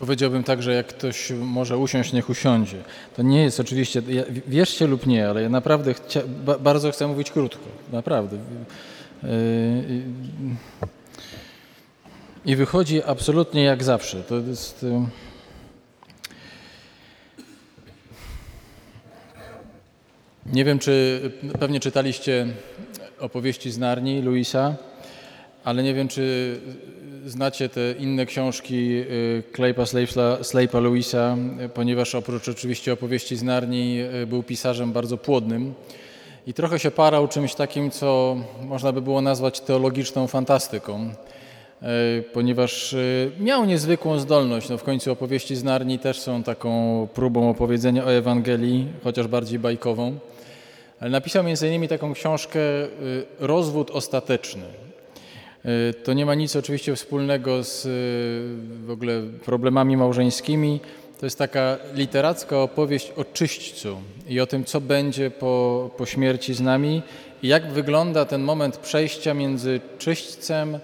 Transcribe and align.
Powiedziałbym 0.00 0.44
tak, 0.44 0.62
że 0.62 0.74
jak 0.74 0.86
ktoś 0.86 1.30
może 1.30 1.78
usiąść, 1.78 2.12
niech 2.12 2.30
usiądzie. 2.30 2.76
To 3.16 3.22
nie 3.22 3.42
jest 3.42 3.60
oczywiście, 3.60 4.02
wierzcie 4.46 4.86
lub 4.86 5.06
nie, 5.06 5.28
ale 5.28 5.42
ja 5.42 5.48
naprawdę 5.48 5.94
chcia, 5.94 6.20
ba, 6.44 6.58
bardzo 6.58 6.92
chcę 6.92 7.06
mówić 7.06 7.30
krótko. 7.30 7.64
Naprawdę. 7.92 8.36
Yy, 9.22 9.28
I 12.44 12.56
wychodzi 12.56 13.02
absolutnie 13.02 13.62
jak 13.64 13.84
zawsze. 13.84 14.22
To 14.22 14.36
jest... 14.36 14.82
Yy, 14.82 15.06
nie 20.46 20.64
wiem, 20.64 20.78
czy 20.78 21.20
pewnie 21.58 21.80
czytaliście 21.80 22.46
opowieści 23.18 23.70
z 23.70 23.78
Narni 23.78 24.22
Luisa, 24.22 24.74
ale 25.64 25.82
nie 25.82 25.94
wiem, 25.94 26.08
czy 26.08 26.56
znacie 27.26 27.68
te 27.68 27.92
inne 27.98 28.26
książki 28.26 28.74
y, 28.74 29.42
Claypa 29.52 29.82
Slape'a 29.82 30.82
Lewisa, 30.82 31.36
ponieważ 31.74 32.14
oprócz 32.14 32.48
oczywiście 32.48 32.92
opowieści 32.92 33.36
z 33.36 33.42
Narni 33.42 33.98
y, 34.22 34.26
był 34.26 34.42
pisarzem 34.42 34.92
bardzo 34.92 35.16
płodnym 35.16 35.74
i 36.46 36.54
trochę 36.54 36.78
się 36.78 36.90
parał 36.90 37.28
czymś 37.28 37.54
takim, 37.54 37.90
co 37.90 38.36
można 38.64 38.92
by 38.92 39.02
było 39.02 39.20
nazwać 39.20 39.60
teologiczną 39.60 40.26
fantastyką, 40.26 41.10
y, 41.82 42.22
ponieważ 42.22 42.96
miał 43.40 43.64
niezwykłą 43.64 44.18
zdolność. 44.18 44.68
No 44.68 44.78
w 44.78 44.82
końcu 44.82 45.12
opowieści 45.12 45.56
z 45.56 45.64
Narni 45.64 45.98
też 45.98 46.20
są 46.20 46.42
taką 46.42 47.08
próbą 47.14 47.50
opowiedzenia 47.50 48.04
o 48.04 48.12
Ewangelii, 48.12 48.86
chociaż 49.04 49.26
bardziej 49.26 49.58
bajkową. 49.58 50.18
Ale 51.00 51.10
napisał 51.10 51.44
między 51.44 51.68
innymi 51.68 51.88
taką 51.88 52.14
książkę 52.14 52.60
Rozwód 53.38 53.90
ostateczny. 53.90 54.89
E, 55.64 55.92
to 55.92 56.12
nie 56.12 56.26
ma 56.26 56.34
nic 56.34 56.56
oczywiście 56.56 56.96
wspólnego 56.96 57.64
z 57.64 57.86
e, 57.86 57.88
w 58.86 58.90
ogóle 58.90 59.22
problemami 59.44 59.96
małżeńskimi. 59.96 60.80
To 61.20 61.26
jest 61.26 61.38
taka 61.38 61.78
literacka 61.94 62.58
opowieść 62.58 63.12
o 63.16 63.24
czyśćcu 63.24 63.96
i 64.28 64.40
o 64.40 64.46
tym, 64.46 64.64
co 64.64 64.80
będzie 64.80 65.30
po, 65.30 65.90
po 65.96 66.06
śmierci 66.06 66.54
z 66.54 66.60
nami 66.60 67.02
i 67.42 67.48
jak 67.48 67.72
wygląda 67.72 68.24
ten 68.24 68.42
moment 68.42 68.76
przejścia 68.76 69.34
między 69.34 69.80
czyśćcem 69.98 70.78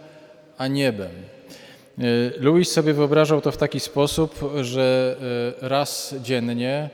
a 0.58 0.66
niebem. 0.66 1.10
E, 1.10 2.02
Louis 2.40 2.72
sobie 2.72 2.92
wyobrażał 2.92 3.40
to 3.40 3.52
w 3.52 3.56
taki 3.56 3.80
sposób, 3.80 4.40
że 4.60 5.16
raz 5.60 6.14
dziennie 6.22 6.90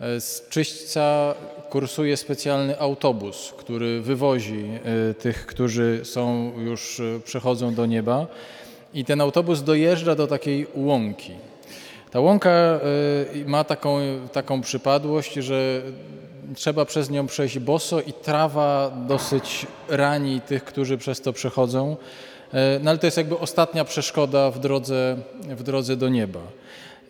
z 0.00 0.48
czyśćca 0.48 1.34
kursuje 1.74 2.16
specjalny 2.16 2.78
autobus, 2.78 3.54
który 3.56 4.00
wywozi 4.00 4.64
e, 5.10 5.14
tych, 5.14 5.46
którzy 5.46 6.00
są 6.04 6.52
już 6.58 7.00
e, 7.00 7.20
przechodzą 7.24 7.74
do 7.74 7.86
nieba. 7.86 8.26
I 8.94 9.04
ten 9.04 9.20
autobus 9.20 9.62
dojeżdża 9.62 10.14
do 10.14 10.26
takiej 10.26 10.66
łąki. 10.74 11.32
Ta 12.10 12.20
łąka 12.20 12.50
e, 12.50 12.80
ma 13.46 13.64
taką, 13.64 13.98
taką 14.32 14.60
przypadłość, 14.60 15.34
że 15.34 15.82
trzeba 16.54 16.84
przez 16.84 17.10
nią 17.10 17.26
przejść 17.26 17.58
boso 17.58 18.00
i 18.00 18.12
trawa 18.12 18.92
dosyć 19.08 19.66
rani 19.88 20.40
tych, 20.40 20.64
którzy 20.64 20.98
przez 20.98 21.20
to 21.20 21.32
przechodzą. 21.32 21.96
No 22.82 22.90
ale 22.90 22.98
to 22.98 23.06
jest 23.06 23.16
jakby 23.16 23.38
ostatnia 23.38 23.84
przeszkoda 23.84 24.50
w 24.50 24.58
drodze, 24.58 25.16
w 25.42 25.62
drodze 25.62 25.96
do 25.96 26.08
nieba. 26.08 26.40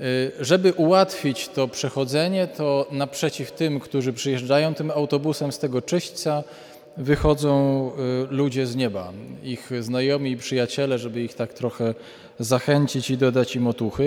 Y, 0.00 0.32
żeby 0.40 0.72
ułatwić 0.72 1.48
to 1.48 1.68
przechodzenie, 1.68 2.46
to 2.46 2.86
naprzeciw 2.90 3.52
tym, 3.52 3.80
którzy 3.80 4.12
przyjeżdżają 4.12 4.74
tym 4.74 4.90
autobusem 4.90 5.52
z 5.52 5.58
tego 5.58 5.82
czyśćca, 5.82 6.42
wychodzą 6.96 7.90
y, 8.30 8.34
ludzie 8.34 8.66
z 8.66 8.76
nieba, 8.76 9.12
ich 9.42 9.70
znajomi 9.80 10.30
i 10.30 10.36
przyjaciele, 10.36 10.98
żeby 10.98 11.22
ich 11.22 11.34
tak 11.34 11.52
trochę 11.52 11.94
zachęcić 12.38 13.10
i 13.10 13.16
dodać 13.16 13.56
im 13.56 13.66
otuchy. 13.66 14.04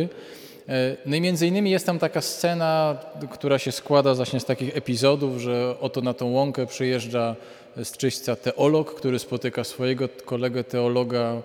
Y, 0.69 0.97
no 1.05 1.15
i 1.15 1.21
między 1.21 1.47
innymi 1.47 1.71
jest 1.71 1.85
tam 1.85 1.99
taka 1.99 2.21
scena, 2.21 2.97
która 3.31 3.59
się 3.59 3.71
składa 3.71 4.13
właśnie 4.13 4.39
z 4.39 4.45
takich 4.45 4.77
epizodów, 4.77 5.41
że 5.41 5.75
oto 5.79 6.01
na 6.01 6.13
tą 6.13 6.31
łąkę 6.31 6.65
przyjeżdża 6.65 7.35
z 7.83 7.97
czyśćca 7.97 8.35
teolog, 8.35 8.95
który 8.95 9.19
spotyka 9.19 9.63
swojego 9.63 10.09
kolegę 10.25 10.63
teologa, 10.63 11.41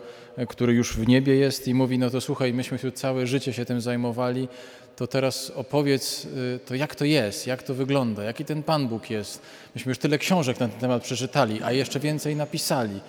który 0.49 0.73
już 0.73 0.97
w 0.97 1.09
niebie 1.09 1.35
jest 1.35 1.69
i 1.69 1.75
mówi, 1.75 1.99
no 1.99 2.11
to 2.11 2.21
słuchaj, 2.21 2.53
myśmy 2.53 2.79
tu 2.79 2.91
całe 2.91 3.27
życie 3.27 3.53
się 3.53 3.65
tym 3.65 3.81
zajmowali, 3.81 4.49
to 4.97 5.07
teraz 5.07 5.51
opowiedz, 5.51 6.25
y, 6.25 6.59
to 6.67 6.75
jak 6.75 6.95
to 6.95 7.05
jest, 7.05 7.47
jak 7.47 7.63
to 7.63 7.75
wygląda, 7.75 8.23
jaki 8.23 8.45
ten 8.45 8.63
Pan 8.63 8.89
Bóg 8.89 9.11
jest. 9.11 9.43
Myśmy 9.75 9.91
już 9.91 9.99
tyle 9.99 10.19
książek 10.19 10.61
na 10.61 10.69
ten 10.69 10.81
temat 10.81 11.03
przeczytali, 11.03 11.63
a 11.63 11.73
jeszcze 11.73 12.01
więcej 12.01 12.37
napisali. 12.37 13.01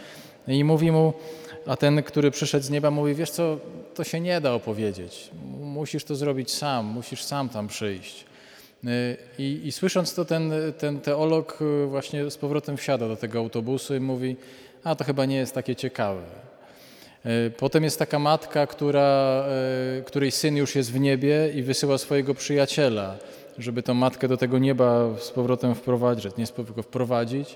I 0.47 0.63
mówi 0.63 0.91
mu, 0.91 1.13
a 1.66 1.78
ten, 1.78 2.03
który 2.03 2.31
przyszedł 2.31 2.66
z 2.66 2.69
nieba, 2.69 2.91
mówi, 2.91 3.16
wiesz 3.16 3.31
co, 3.31 3.57
to 3.95 4.03
się 4.03 4.19
nie 4.19 4.41
da 4.41 4.53
opowiedzieć. 4.53 5.29
Musisz 5.59 6.03
to 6.03 6.16
zrobić 6.16 6.51
sam, 6.51 6.85
musisz 6.85 7.23
sam 7.23 7.50
tam 7.50 7.67
przyjść. 7.67 8.25
Y, 8.84 9.17
I, 9.40 9.61
i 9.63 9.72
słysząc 9.72 10.13
to, 10.13 10.25
ten, 10.25 10.53
ten 10.78 11.01
teolog 11.01 11.61
y, 11.61 11.85
właśnie 11.88 12.31
z 12.31 12.38
powrotem 12.38 12.78
wsiada 12.78 13.07
do 13.07 13.16
tego 13.16 13.40
autobusu 13.40 13.95
i 13.95 14.00
mówi, 14.00 14.35
a 14.84 14.95
to 14.95 15.03
chyba 15.03 15.25
nie 15.25 15.35
jest 15.35 15.53
takie 15.53 15.75
ciekawe. 15.75 16.23
E, 17.25 17.50
potem 17.50 17.84
jest 17.84 18.00
taka 18.00 18.19
matka, 18.19 18.67
która, 18.67 19.44
e, 20.00 20.01
której 20.01 20.31
syn 20.31 20.57
już 20.57 20.75
jest 20.75 20.91
w 20.91 21.00
niebie 21.00 21.51
i 21.56 21.63
wysyła 21.63 21.97
swojego 21.97 22.35
przyjaciela, 22.35 23.16
żeby 23.57 23.84
tą 23.84 23.94
matkę 23.94 24.28
do 24.28 24.38
tego 24.38 24.59
nieba 24.59 25.09
z 25.19 25.31
powrotem 25.31 25.75
wprowadzić, 25.75 26.38
nie 26.38 26.47
tylko 26.47 26.84
wprowadzić. 26.84 27.56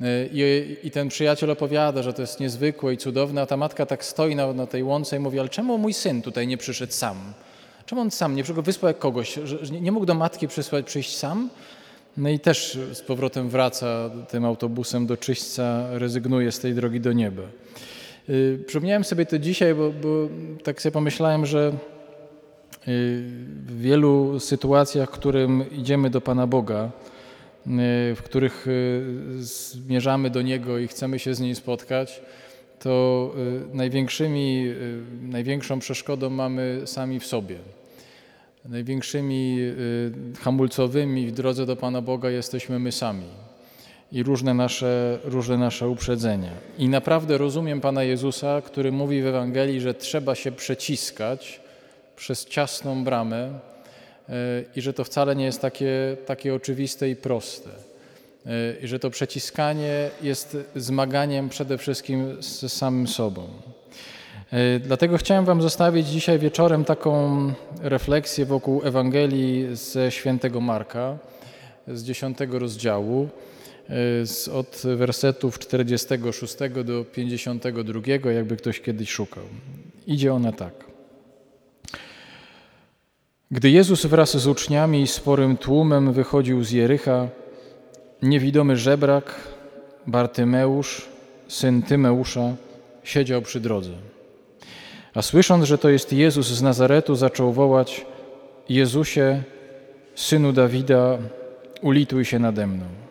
E, 0.00 0.26
I, 0.32 0.76
I, 0.82 0.90
ten 0.90 1.08
przyjaciel 1.08 1.50
opowiada, 1.50 2.02
że 2.02 2.12
to 2.12 2.22
jest 2.22 2.40
niezwykłe 2.40 2.94
i 2.94 2.96
cudowne, 2.96 3.42
a 3.42 3.46
ta 3.46 3.56
matka 3.56 3.86
tak 3.86 4.04
stoi 4.04 4.36
na, 4.36 4.52
na 4.52 4.66
tej 4.66 4.82
łące 4.82 5.16
i 5.16 5.20
mówi, 5.20 5.38
ale 5.38 5.48
czemu 5.48 5.78
mój 5.78 5.92
syn 5.92 6.22
tutaj 6.22 6.46
nie 6.46 6.56
przyszedł 6.56 6.92
sam? 6.92 7.16
Czemu 7.86 8.00
on 8.00 8.10
sam 8.10 8.36
nie 8.36 8.42
przyszedł, 8.42 8.62
wysłał 8.62 8.88
jak 8.88 8.98
kogoś, 8.98 9.34
że, 9.44 9.66
że 9.66 9.72
nie 9.80 9.92
mógł 9.92 10.06
do 10.06 10.14
matki 10.14 10.48
przysłać, 10.48 10.86
przyjść 10.86 11.16
sam? 11.16 11.50
No 12.16 12.28
i 12.28 12.40
też 12.40 12.78
z 12.92 13.00
powrotem 13.00 13.48
wraca 13.48 14.10
tym 14.28 14.44
autobusem 14.44 15.06
do 15.06 15.16
czyśćca, 15.16 15.86
rezygnuje 15.90 16.52
z 16.52 16.58
tej 16.58 16.74
drogi 16.74 17.00
do 17.00 17.12
nieba. 17.12 17.42
Y, 18.30 18.64
przypomniałem 18.66 19.04
sobie 19.04 19.26
to 19.26 19.38
dzisiaj, 19.38 19.74
bo, 19.74 19.90
bo 19.90 20.28
tak 20.62 20.82
sobie 20.82 20.92
pomyślałem, 20.92 21.46
że 21.46 21.68
y, 21.68 21.74
w 23.66 23.80
wielu 23.80 24.40
sytuacjach, 24.40 25.08
w 25.08 25.12
którym 25.12 25.64
idziemy 25.70 26.10
do 26.10 26.20
Pana 26.20 26.46
Boga, 26.46 26.84
y, 26.84 27.70
w 28.14 28.22
których 28.24 28.66
zmierzamy 29.38 30.30
do 30.30 30.42
Niego 30.42 30.78
i 30.78 30.88
chcemy 30.88 31.18
się 31.18 31.34
z 31.34 31.40
Nim 31.40 31.54
spotkać, 31.54 32.22
to 32.78 33.34
największymi, 33.72 34.66
największą 35.22 35.78
przeszkodą 35.78 36.30
mamy 36.30 36.82
sami 36.84 37.20
w 37.20 37.26
sobie. 37.26 37.56
Największymi 38.64 39.58
hamulcowymi 40.40 41.26
w 41.26 41.32
drodze 41.32 41.66
do 41.66 41.76
Pana 41.76 42.02
Boga 42.02 42.30
jesteśmy 42.30 42.78
my 42.78 42.92
sami 42.92 43.47
i 44.12 44.22
różne 44.22 44.54
nasze, 44.54 45.18
różne 45.24 45.56
nasze 45.56 45.88
uprzedzenia. 45.88 46.50
I 46.78 46.88
naprawdę 46.88 47.38
rozumiem 47.38 47.80
Pana 47.80 48.02
Jezusa, 48.02 48.62
który 48.62 48.92
mówi 48.92 49.22
w 49.22 49.26
Ewangelii, 49.26 49.80
że 49.80 49.94
trzeba 49.94 50.34
się 50.34 50.52
przeciskać 50.52 51.60
przez 52.16 52.46
ciasną 52.46 53.04
bramę 53.04 53.50
e, 54.28 54.32
i 54.76 54.80
że 54.80 54.92
to 54.92 55.04
wcale 55.04 55.36
nie 55.36 55.44
jest 55.44 55.60
takie, 55.60 56.16
takie 56.26 56.54
oczywiste 56.54 57.10
i 57.10 57.16
proste. 57.16 57.70
E, 58.46 58.50
I 58.82 58.86
że 58.86 58.98
to 58.98 59.10
przeciskanie 59.10 60.10
jest 60.22 60.56
zmaganiem 60.76 61.48
przede 61.48 61.78
wszystkim 61.78 62.42
z 62.42 62.72
samym 62.72 63.08
sobą. 63.08 63.48
E, 64.52 64.78
dlatego 64.78 65.18
chciałem 65.18 65.44
Wam 65.44 65.62
zostawić 65.62 66.08
dzisiaj 66.08 66.38
wieczorem 66.38 66.84
taką 66.84 67.52
refleksję 67.80 68.46
wokół 68.46 68.80
Ewangelii 68.84 69.76
ze 69.76 70.10
świętego 70.10 70.60
Marka, 70.60 71.18
z 71.88 72.04
dziesiątego 72.04 72.58
rozdziału 72.58 73.28
od 74.52 74.82
wersetów 74.96 75.58
46 75.58 76.56
do 76.84 77.04
52, 77.04 78.30
jakby 78.30 78.56
ktoś 78.56 78.80
kiedyś 78.80 79.10
szukał. 79.10 79.44
Idzie 80.06 80.34
ona 80.34 80.52
tak. 80.52 80.88
Gdy 83.50 83.70
Jezus 83.70 84.06
wraz 84.06 84.36
z 84.36 84.46
uczniami 84.46 85.02
i 85.02 85.06
sporym 85.06 85.56
tłumem 85.56 86.12
wychodził 86.12 86.64
z 86.64 86.70
Jericha, 86.70 87.28
niewidomy 88.22 88.76
żebrak, 88.76 89.34
Bartymeusz, 90.06 91.08
syn 91.48 91.82
Tymeusza, 91.82 92.56
siedział 93.04 93.42
przy 93.42 93.60
drodze. 93.60 93.92
A 95.14 95.22
słysząc, 95.22 95.64
że 95.64 95.78
to 95.78 95.88
jest 95.88 96.12
Jezus 96.12 96.46
z 96.46 96.62
Nazaretu, 96.62 97.14
zaczął 97.14 97.52
wołać: 97.52 98.06
Jezusie, 98.68 99.42
synu 100.14 100.52
Dawida, 100.52 101.18
ulituj 101.82 102.24
się 102.24 102.38
nade 102.38 102.66
mną. 102.66 103.07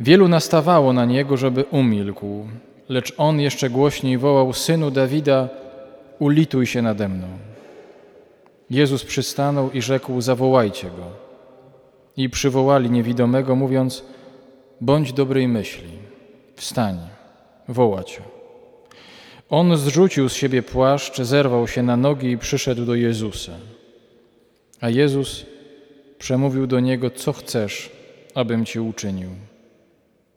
Wielu 0.00 0.28
nastawało 0.28 0.92
na 0.92 1.04
niego, 1.04 1.36
żeby 1.36 1.64
umilkł, 1.64 2.46
lecz 2.88 3.12
on 3.16 3.40
jeszcze 3.40 3.70
głośniej 3.70 4.18
wołał: 4.18 4.52
Synu 4.52 4.90
Dawida, 4.90 5.48
ulituj 6.18 6.66
się 6.66 6.82
nade 6.82 7.08
mną. 7.08 7.26
Jezus 8.70 9.04
przystanął 9.04 9.70
i 9.70 9.82
rzekł: 9.82 10.20
Zawołajcie 10.20 10.86
go. 10.86 11.06
I 12.16 12.30
przywołali 12.30 12.90
niewidomego, 12.90 13.56
mówiąc: 13.56 14.04
Bądź 14.80 15.12
dobrej 15.12 15.48
myśli, 15.48 15.90
wstań, 16.56 16.98
woła 17.68 18.04
cię. 18.04 18.22
On 19.50 19.76
zrzucił 19.76 20.28
z 20.28 20.34
siebie 20.34 20.62
płaszcz, 20.62 21.20
zerwał 21.20 21.68
się 21.68 21.82
na 21.82 21.96
nogi 21.96 22.30
i 22.30 22.38
przyszedł 22.38 22.84
do 22.84 22.94
Jezusa. 22.94 23.52
A 24.80 24.90
Jezus 24.90 25.46
przemówił 26.18 26.66
do 26.66 26.80
niego: 26.80 27.10
Co 27.10 27.32
chcesz, 27.32 27.90
abym 28.34 28.64
ci 28.64 28.80
uczynił? 28.80 29.30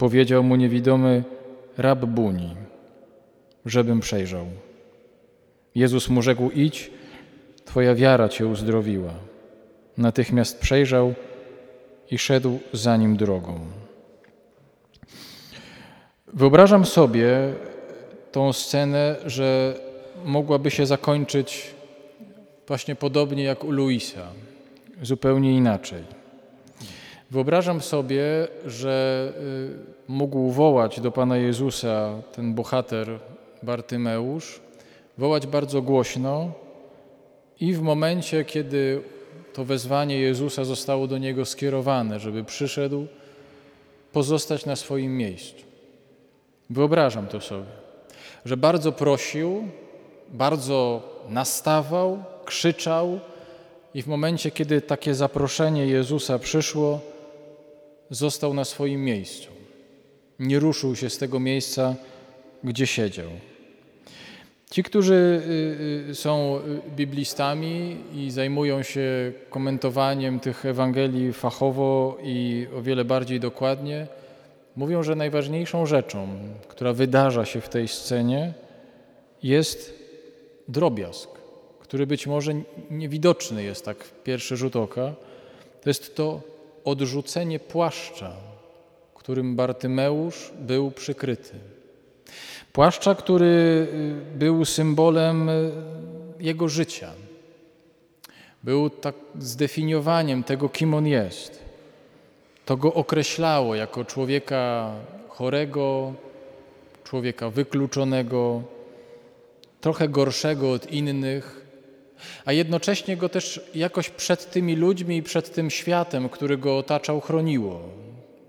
Powiedział 0.00 0.42
mu 0.42 0.56
niewidomy: 0.56 1.24
Rab 1.78 2.04
buni, 2.04 2.56
żebym 3.66 4.00
przejrzał. 4.00 4.46
Jezus 5.74 6.08
mu 6.08 6.22
rzekł: 6.22 6.50
Idź, 6.50 6.90
twoja 7.64 7.94
wiara 7.94 8.28
cię 8.28 8.46
uzdrowiła. 8.46 9.14
Natychmiast 9.98 10.58
przejrzał 10.58 11.14
i 12.10 12.18
szedł 12.18 12.58
za 12.72 12.96
nim 12.96 13.16
drogą. 13.16 13.60
Wyobrażam 16.26 16.86
sobie 16.86 17.54
tą 18.32 18.52
scenę, 18.52 19.16
że 19.26 19.74
mogłaby 20.24 20.70
się 20.70 20.86
zakończyć 20.86 21.74
właśnie 22.66 22.94
podobnie 22.94 23.44
jak 23.44 23.64
u 23.64 23.70
Luisa, 23.70 24.26
zupełnie 25.02 25.56
inaczej. 25.56 26.19
Wyobrażam 27.30 27.80
sobie, 27.80 28.48
że 28.66 29.32
y, 30.08 30.12
mógł 30.12 30.50
wołać 30.50 31.00
do 31.00 31.12
Pana 31.12 31.36
Jezusa 31.36 32.22
ten 32.32 32.54
bohater 32.54 33.18
Bartymeusz, 33.62 34.60
wołać 35.18 35.46
bardzo 35.46 35.82
głośno 35.82 36.52
i 37.60 37.74
w 37.74 37.82
momencie, 37.82 38.44
kiedy 38.44 39.02
to 39.52 39.64
wezwanie 39.64 40.18
Jezusa 40.18 40.64
zostało 40.64 41.06
do 41.06 41.18
niego 41.18 41.44
skierowane, 41.44 42.20
żeby 42.20 42.44
przyszedł, 42.44 43.06
pozostać 44.12 44.66
na 44.66 44.76
swoim 44.76 45.16
miejscu. 45.16 45.64
Wyobrażam 46.70 47.26
to 47.26 47.40
sobie, 47.40 47.70
że 48.44 48.56
bardzo 48.56 48.92
prosił, 48.92 49.68
bardzo 50.28 51.02
nastawał, 51.28 52.22
krzyczał 52.44 53.20
i 53.94 54.02
w 54.02 54.06
momencie, 54.06 54.50
kiedy 54.50 54.80
takie 54.80 55.14
zaproszenie 55.14 55.86
Jezusa 55.86 56.38
przyszło, 56.38 57.00
został 58.10 58.54
na 58.54 58.64
swoim 58.64 59.04
miejscu. 59.04 59.48
Nie 60.38 60.58
ruszył 60.58 60.96
się 60.96 61.10
z 61.10 61.18
tego 61.18 61.40
miejsca, 61.40 61.94
gdzie 62.64 62.86
siedział. 62.86 63.30
Ci, 64.70 64.82
którzy 64.82 65.42
y, 66.06 66.10
y, 66.10 66.14
są 66.14 66.60
biblistami 66.96 67.96
i 68.14 68.30
zajmują 68.30 68.82
się 68.82 69.32
komentowaniem 69.50 70.40
tych 70.40 70.66
Ewangelii 70.66 71.32
fachowo 71.32 72.18
i 72.22 72.66
o 72.76 72.82
wiele 72.82 73.04
bardziej 73.04 73.40
dokładnie, 73.40 74.06
mówią, 74.76 75.02
że 75.02 75.14
najważniejszą 75.14 75.86
rzeczą, 75.86 76.28
która 76.68 76.92
wydarza 76.92 77.44
się 77.44 77.60
w 77.60 77.68
tej 77.68 77.88
scenie, 77.88 78.52
jest 79.42 79.94
drobiazg, 80.68 81.28
który 81.80 82.06
być 82.06 82.26
może 82.26 82.52
niewidoczny 82.90 83.62
jest 83.62 83.84
tak 83.84 84.04
w 84.04 84.22
pierwszy 84.22 84.56
rzut 84.56 84.76
oka. 84.76 85.14
To 85.82 85.90
jest 85.90 86.16
to 86.16 86.40
odrzucenie 86.90 87.58
płaszcza, 87.58 88.32
którym 89.14 89.56
Bartymeusz 89.56 90.50
był 90.58 90.90
przykryty. 90.90 91.54
Płaszcza, 92.72 93.14
który 93.14 93.46
y, 94.34 94.38
był 94.38 94.64
symbolem 94.64 95.48
y, 95.48 95.72
jego 96.40 96.68
życia. 96.68 97.12
Był 98.62 98.90
tak 98.90 99.14
zdefiniowaniem 99.38 100.44
tego, 100.44 100.68
kim 100.68 100.94
on 100.94 101.06
jest. 101.06 101.64
To 102.64 102.76
go 102.76 102.94
określało 102.94 103.74
jako 103.74 104.04
człowieka 104.04 104.94
chorego, 105.28 106.14
człowieka 107.04 107.50
wykluczonego, 107.50 108.62
trochę 109.80 110.08
gorszego 110.08 110.72
od 110.72 110.92
innych, 110.92 111.59
a 112.44 112.52
jednocześnie 112.52 113.16
go 113.16 113.28
też 113.28 113.60
jakoś 113.74 114.10
przed 114.10 114.50
tymi 114.50 114.76
ludźmi 114.76 115.16
i 115.16 115.22
przed 115.22 115.54
tym 115.54 115.70
światem, 115.70 116.28
który 116.28 116.58
go 116.58 116.78
otaczał, 116.78 117.20
chroniło. 117.20 117.80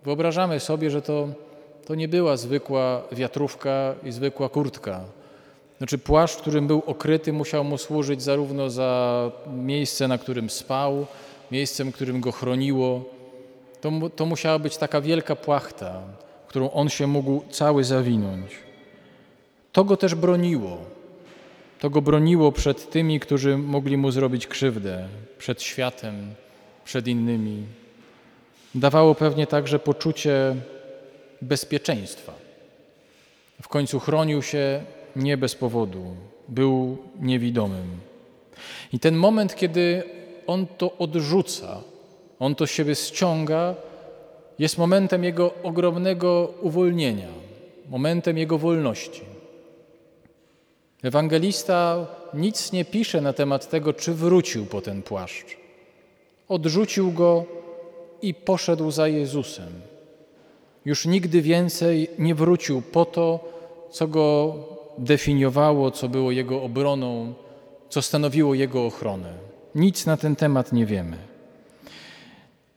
Wyobrażamy 0.04 0.60
sobie, 0.60 0.90
że 0.90 1.02
to, 1.02 1.28
to 1.86 1.96
nie 1.96 2.08
była 2.08 2.38
zwykła 2.38 3.04
wiatrówka 3.12 3.96
i 4.04 4.12
zwykła 4.12 4.50
kurtka. 4.50 5.02
Znaczy 5.78 5.98
płaszcz, 5.98 6.38
którym 6.38 6.68
był 6.68 6.84
okryty, 6.86 7.34
musiał 7.34 7.64
mu 7.64 7.78
służyć 7.78 8.22
zarówno 8.22 8.70
za 8.70 9.32
miejsce, 9.48 10.08
na 10.08 10.18
którym 10.18 10.50
spał, 10.50 11.06
miejscem, 11.52 11.92
którym 11.92 12.22
go 12.22 12.32
chroniło. 12.32 13.04
To, 13.82 13.92
to 14.16 14.26
musiała 14.26 14.60
być 14.60 14.78
taka 14.78 15.02
wielka 15.02 15.36
płachta, 15.36 16.02
którą 16.48 16.72
on 16.72 16.90
się 16.90 17.08
mógł 17.08 17.44
cały 17.50 17.84
zawinąć. 17.84 18.52
To 19.72 19.84
go 19.84 19.98
też 19.98 20.16
broniło. 20.16 20.78
To 21.82 21.90
go 21.90 22.02
broniło 22.02 22.52
przed 22.52 22.90
tymi, 22.90 23.20
którzy 23.20 23.58
mogli 23.58 23.98
mu 23.98 24.12
zrobić 24.12 24.48
krzywdę, 24.48 25.08
przed 25.38 25.62
światem, 25.62 26.34
przed 26.86 27.08
innymi. 27.08 27.64
Dawało 28.76 29.16
pewnie 29.16 29.48
także 29.48 29.80
poczucie 29.80 30.56
bezpieczeństwa. 31.42 32.34
W 33.62 33.68
końcu 33.68 34.00
chronił 34.00 34.42
się 34.42 34.84
nie 35.16 35.38
bez 35.38 35.56
powodu, 35.56 36.16
był 36.50 36.98
niewidomym. 37.20 37.90
I 38.94 39.00
ten 39.00 39.16
moment, 39.16 39.56
kiedy 39.56 40.04
on 40.48 40.68
to 40.78 40.98
odrzuca, 40.98 41.82
on 42.40 42.56
to 42.56 42.68
siebie 42.68 42.96
ściąga, 42.96 43.76
jest 44.60 44.78
momentem 44.78 45.24
jego 45.24 45.54
ogromnego 45.64 46.54
uwolnienia, 46.62 47.30
momentem 47.90 48.38
jego 48.38 48.58
wolności. 48.58 49.31
Ewangelista 51.04 52.08
nic 52.34 52.72
nie 52.72 52.86
pisze 52.86 53.22
na 53.22 53.34
temat 53.34 53.70
tego, 53.70 53.94
czy 53.94 54.14
wrócił 54.14 54.66
po 54.66 54.82
ten 54.82 55.02
płaszcz. 55.02 55.58
Odrzucił 56.50 57.12
go 57.12 57.46
i 58.22 58.34
poszedł 58.34 58.92
za 58.92 59.08
Jezusem. 59.08 59.74
Już 60.86 61.06
nigdy 61.06 61.42
więcej 61.42 62.08
nie 62.20 62.36
wrócił 62.36 62.82
po 62.82 63.06
to, 63.06 63.40
co 63.92 64.08
go 64.08 64.56
definiowało, 64.98 65.92
co 65.92 66.10
było 66.10 66.32
jego 66.32 66.62
obroną, 66.64 67.34
co 67.90 68.02
stanowiło 68.02 68.54
jego 68.54 68.86
ochronę. 68.86 69.34
Nic 69.76 70.06
na 70.06 70.18
ten 70.18 70.36
temat 70.36 70.74
nie 70.74 70.86
wiemy. 70.86 71.18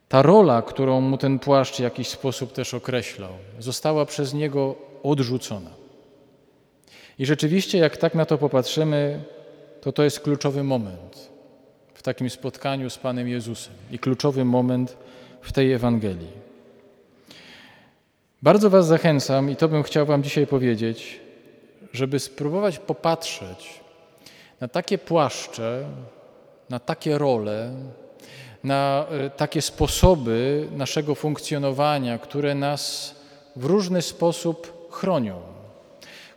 Ta 0.09 0.23
rola, 0.23 0.63
którą 0.63 1.01
mu 1.01 1.19
ten 1.19 1.39
płaszcz 1.39 1.77
w 1.77 1.81
jakiś 1.81 2.09
sposób 2.09 2.53
też 2.53 2.75
określał, 2.75 3.33
została 3.59 4.07
przez 4.07 4.35
niego 4.35 4.75
odrzucona. 5.03 5.84
I 7.19 7.27
rzeczywiście, 7.27 7.79
jak 7.79 7.97
tak 7.97 8.15
na 8.15 8.25
to 8.25 8.39
popatrzymy, 8.39 9.21
to 9.81 9.93
to 9.93 10.03
jest 10.03 10.21
kluczowy 10.21 10.65
moment 10.65 11.31
w 11.95 12.03
takim 12.03 12.31
spotkaniu 12.31 12.91
z 12.91 12.99
Panem 12.99 13.29
Jezusem 13.29 13.75
i 13.91 13.99
kluczowy 13.99 14.45
moment 14.45 14.97
w 15.41 15.53
tej 15.53 15.73
Ewangelii. 15.73 16.45
Bardzo 18.43 18.71
Was 18.71 18.87
zachęcam, 18.87 19.51
i 19.51 19.57
to 19.57 19.69
bym 19.69 19.83
chciał 19.83 20.07
Wam 20.07 20.23
dzisiaj 20.23 20.47
powiedzieć, 20.47 21.21
żeby 21.93 22.19
spróbować 22.19 22.79
popatrzeć 22.79 23.81
na 24.61 24.69
takie 24.69 24.99
płaszcze, 24.99 25.85
na 26.71 26.79
takie 26.79 27.19
role, 27.19 27.73
na 28.65 29.07
e, 29.11 29.31
takie 29.31 29.63
sposoby 29.63 30.69
naszego 30.73 31.15
funkcjonowania, 31.15 32.19
które 32.19 32.55
nas 32.55 33.15
w 33.57 33.65
różny 33.65 34.03
sposób 34.03 34.89
chronią. 34.91 35.54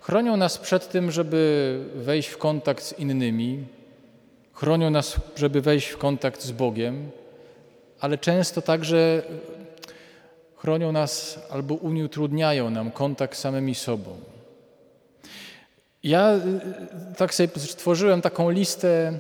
Chronią 0.08 0.38
nas 0.38 0.58
przed 0.58 0.90
tym, 0.90 1.12
żeby 1.12 1.80
wejść 1.96 2.30
w 2.30 2.38
kontakt 2.38 2.84
z 2.84 3.00
innymi, 3.00 3.66
chronią 4.54 4.90
nas, 4.90 5.16
żeby 5.36 5.62
wejść 5.62 5.88
w 5.88 5.98
kontakt 5.98 6.42
z 6.42 6.52
Bogiem, 6.52 7.12
ale 8.00 8.18
często 8.18 8.62
także 8.62 9.22
chronią 10.56 10.92
nas 10.92 11.40
albo 11.50 11.76
utrudniają 11.76 12.70
nam 12.70 12.92
kontakt 12.92 13.38
z 13.38 13.40
samymi 13.40 13.76
sobą. 13.76 14.20
Ja 16.04 16.36
y, 16.36 17.16
tak 17.18 17.34
sobie 17.36 17.50
stworzyłem 17.58 18.22
taką 18.22 18.50
listę 18.50 19.20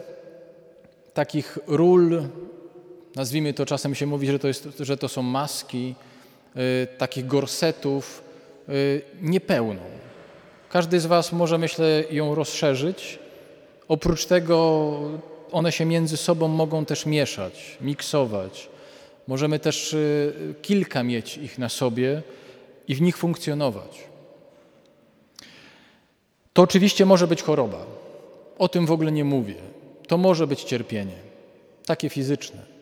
takich 1.13 1.57
ról, 1.67 2.23
nazwijmy 3.15 3.53
to, 3.53 3.65
czasem 3.65 3.95
się 3.95 4.05
mówi, 4.05 4.27
że 4.27 4.39
to, 4.39 4.47
jest, 4.47 4.67
że 4.79 4.97
to 4.97 5.09
są 5.09 5.21
maski, 5.21 5.95
y, 6.55 6.87
takich 6.97 7.27
gorsetów, 7.27 8.23
y, 8.69 9.01
niepełną. 9.21 9.96
Każdy 10.69 10.99
z 10.99 11.05
Was 11.05 11.33
może, 11.33 11.57
myślę, 11.57 12.03
ją 12.11 12.35
rozszerzyć. 12.35 13.19
Oprócz 13.87 14.25
tego 14.25 14.91
one 15.51 15.71
się 15.71 15.85
między 15.85 16.17
sobą 16.17 16.47
mogą 16.47 16.85
też 16.85 17.05
mieszać, 17.05 17.77
miksować. 17.81 18.69
Możemy 19.27 19.59
też 19.59 19.93
y, 19.93 20.55
kilka 20.61 21.03
mieć 21.03 21.37
ich 21.37 21.57
na 21.57 21.69
sobie 21.69 22.21
i 22.87 22.95
w 22.95 23.01
nich 23.01 23.17
funkcjonować. 23.17 24.03
To 26.53 26.61
oczywiście 26.61 27.05
może 27.05 27.27
być 27.27 27.43
choroba. 27.43 27.85
O 28.57 28.67
tym 28.67 28.85
w 28.85 28.91
ogóle 28.91 29.11
nie 29.11 29.23
mówię. 29.23 29.55
To 30.07 30.17
może 30.17 30.47
być 30.47 30.63
cierpienie, 30.63 31.15
takie 31.85 32.09
fizyczne. 32.09 32.76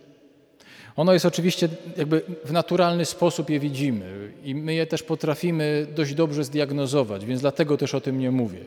Ono 0.95 1.13
jest 1.13 1.25
oczywiście 1.25 1.69
jakby 1.97 2.21
w 2.45 2.51
naturalny 2.51 3.05
sposób 3.05 3.49
je 3.49 3.59
widzimy 3.59 4.31
i 4.43 4.55
my 4.55 4.73
je 4.73 4.87
też 4.87 5.03
potrafimy 5.03 5.87
dość 5.95 6.13
dobrze 6.13 6.43
zdiagnozować, 6.43 7.25
więc 7.25 7.41
dlatego 7.41 7.77
też 7.77 7.95
o 7.95 8.01
tym 8.01 8.19
nie 8.19 8.31
mówię. 8.31 8.59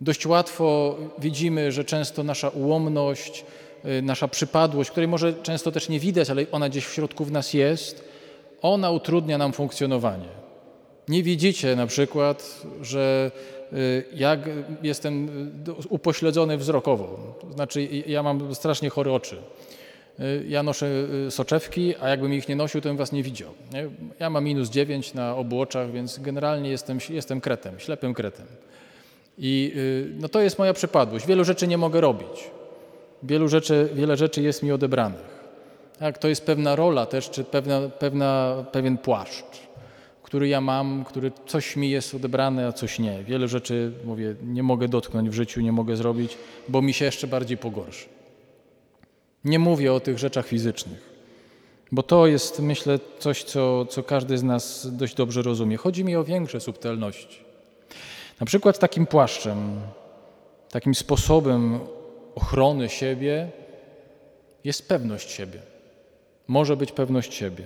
Dość 0.00 0.26
łatwo 0.26 0.96
widzimy, 1.18 1.72
że 1.72 1.84
często 1.84 2.22
nasza 2.22 2.48
ułomność, 2.48 3.44
y, 3.84 4.02
nasza 4.02 4.28
przypadłość, 4.28 4.90
której 4.90 5.08
może 5.08 5.34
często 5.34 5.72
też 5.72 5.88
nie 5.88 6.00
widać, 6.00 6.30
ale 6.30 6.46
ona 6.52 6.68
gdzieś 6.68 6.86
w 6.86 6.92
środku 6.92 7.24
w 7.24 7.32
nas 7.32 7.54
jest, 7.54 8.04
ona 8.62 8.90
utrudnia 8.90 9.38
nam 9.38 9.52
funkcjonowanie. 9.52 10.28
Nie 11.08 11.22
widzicie 11.22 11.76
na 11.76 11.86
przykład, 11.86 12.62
że 12.82 13.30
y, 13.72 14.04
jak 14.14 14.40
jestem 14.82 15.28
y, 15.68 15.88
upośledzony 15.88 16.56
wzrokowo. 16.58 17.36
To 17.40 17.52
znaczy, 17.52 17.88
ja 18.06 18.22
mam 18.22 18.54
strasznie 18.54 18.90
chore 18.90 19.12
oczy. 19.12 19.36
Ja 20.48 20.62
noszę 20.62 20.86
soczewki, 21.30 21.94
a 22.00 22.08
jakbym 22.08 22.34
ich 22.34 22.48
nie 22.48 22.56
nosił, 22.56 22.80
to 22.80 22.88
bym 22.88 22.96
was 22.96 23.12
nie 23.12 23.22
widział. 23.22 23.50
Ja 24.20 24.30
mam 24.30 24.44
minus 24.44 24.70
9 24.70 25.14
na 25.14 25.36
obu 25.36 25.60
oczach, 25.60 25.92
więc 25.92 26.18
generalnie 26.18 26.70
jestem, 26.70 26.98
jestem 27.10 27.40
kretem, 27.40 27.80
ślepym 27.80 28.14
kretem. 28.14 28.46
I 29.38 29.72
y, 29.76 30.20
no 30.20 30.28
to 30.28 30.40
jest 30.40 30.58
moja 30.58 30.72
przypadłość. 30.72 31.26
Wielu 31.26 31.44
rzeczy 31.44 31.66
nie 31.66 31.78
mogę 31.78 32.00
robić. 32.00 32.50
Wielu 33.22 33.48
rzeczy, 33.48 33.88
wiele 33.94 34.16
rzeczy 34.16 34.42
jest 34.42 34.62
mi 34.62 34.72
odebranych. 34.72 35.42
Tak, 35.98 36.18
to 36.18 36.28
jest 36.28 36.46
pewna 36.46 36.76
rola 36.76 37.06
też, 37.06 37.30
czy 37.30 37.44
pewna, 37.44 37.80
pewna, 37.98 38.56
pewien 38.72 38.98
płaszcz, 38.98 39.60
który 40.22 40.48
ja 40.48 40.60
mam, 40.60 41.04
który 41.04 41.32
coś 41.46 41.76
mi 41.76 41.90
jest 41.90 42.14
odebrane, 42.14 42.66
a 42.66 42.72
coś 42.72 42.98
nie. 42.98 43.24
Wiele 43.24 43.48
rzeczy, 43.48 43.92
mówię, 44.04 44.34
nie 44.42 44.62
mogę 44.62 44.88
dotknąć 44.88 45.30
w 45.30 45.32
życiu, 45.32 45.60
nie 45.60 45.72
mogę 45.72 45.96
zrobić, 45.96 46.38
bo 46.68 46.82
mi 46.82 46.92
się 46.92 47.04
jeszcze 47.04 47.26
bardziej 47.26 47.56
pogorszy. 47.56 48.08
Nie 49.44 49.58
mówię 49.58 49.92
o 49.92 50.00
tych 50.00 50.18
rzeczach 50.18 50.46
fizycznych, 50.46 51.10
bo 51.92 52.02
to 52.02 52.26
jest, 52.26 52.60
myślę, 52.60 52.98
coś, 53.18 53.44
co, 53.44 53.86
co 53.86 54.02
każdy 54.02 54.38
z 54.38 54.42
nas 54.42 54.96
dość 54.96 55.14
dobrze 55.14 55.42
rozumie. 55.42 55.76
Chodzi 55.76 56.04
mi 56.04 56.16
o 56.16 56.24
większe 56.24 56.60
subtelności. 56.60 57.38
Na 58.40 58.46
przykład 58.46 58.78
takim 58.78 59.06
płaszczem, 59.06 59.80
takim 60.70 60.94
sposobem 60.94 61.78
ochrony 62.34 62.88
siebie 62.88 63.48
jest 64.64 64.88
pewność 64.88 65.30
siebie. 65.30 65.58
Może 66.48 66.76
być 66.76 66.92
pewność 66.92 67.34
siebie. 67.34 67.64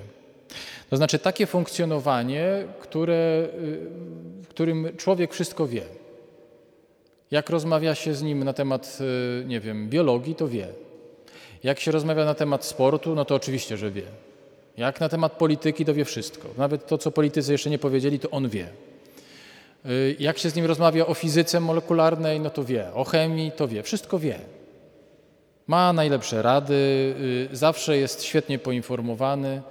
To 0.90 0.96
znaczy 0.96 1.18
takie 1.18 1.46
funkcjonowanie, 1.46 2.64
które, 2.80 3.48
y, 3.54 3.80
w 4.42 4.48
którym 4.48 4.96
człowiek 4.96 5.32
wszystko 5.32 5.66
wie. 5.66 5.82
Jak 7.30 7.50
rozmawia 7.50 7.94
się 7.94 8.14
z 8.14 8.22
nim 8.22 8.44
na 8.44 8.52
temat, 8.52 8.98
y, 9.42 9.44
nie 9.46 9.60
wiem, 9.60 9.88
biologii, 9.88 10.34
to 10.34 10.48
wie. 10.48 10.68
Jak 11.64 11.80
się 11.80 11.90
rozmawia 11.90 12.24
na 12.24 12.34
temat 12.34 12.64
sportu, 12.64 13.14
no 13.14 13.24
to 13.24 13.34
oczywiście, 13.34 13.76
że 13.76 13.90
wie. 13.90 14.02
Jak 14.76 15.00
na 15.00 15.08
temat 15.08 15.32
polityki, 15.32 15.84
to 15.84 15.94
wie 15.94 16.04
wszystko. 16.04 16.48
Nawet 16.58 16.86
to, 16.86 16.98
co 16.98 17.10
politycy 17.10 17.52
jeszcze 17.52 17.70
nie 17.70 17.78
powiedzieli, 17.78 18.18
to 18.18 18.30
on 18.30 18.48
wie. 18.48 18.68
Y, 19.86 20.16
jak 20.18 20.38
się 20.38 20.50
z 20.50 20.54
nim 20.54 20.66
rozmawia 20.66 21.06
o 21.06 21.14
fizyce 21.14 21.60
molekularnej, 21.60 22.40
no 22.40 22.50
to 22.50 22.64
wie. 22.64 22.94
O 22.94 23.04
chemii, 23.04 23.52
to 23.52 23.68
wie. 23.68 23.82
Wszystko 23.82 24.18
wie. 24.18 24.38
Ma 25.66 25.92
najlepsze 25.92 26.42
rady, 26.42 26.74
y, 27.52 27.56
zawsze 27.56 27.96
jest 27.96 28.22
świetnie 28.22 28.58
poinformowany. 28.58 29.62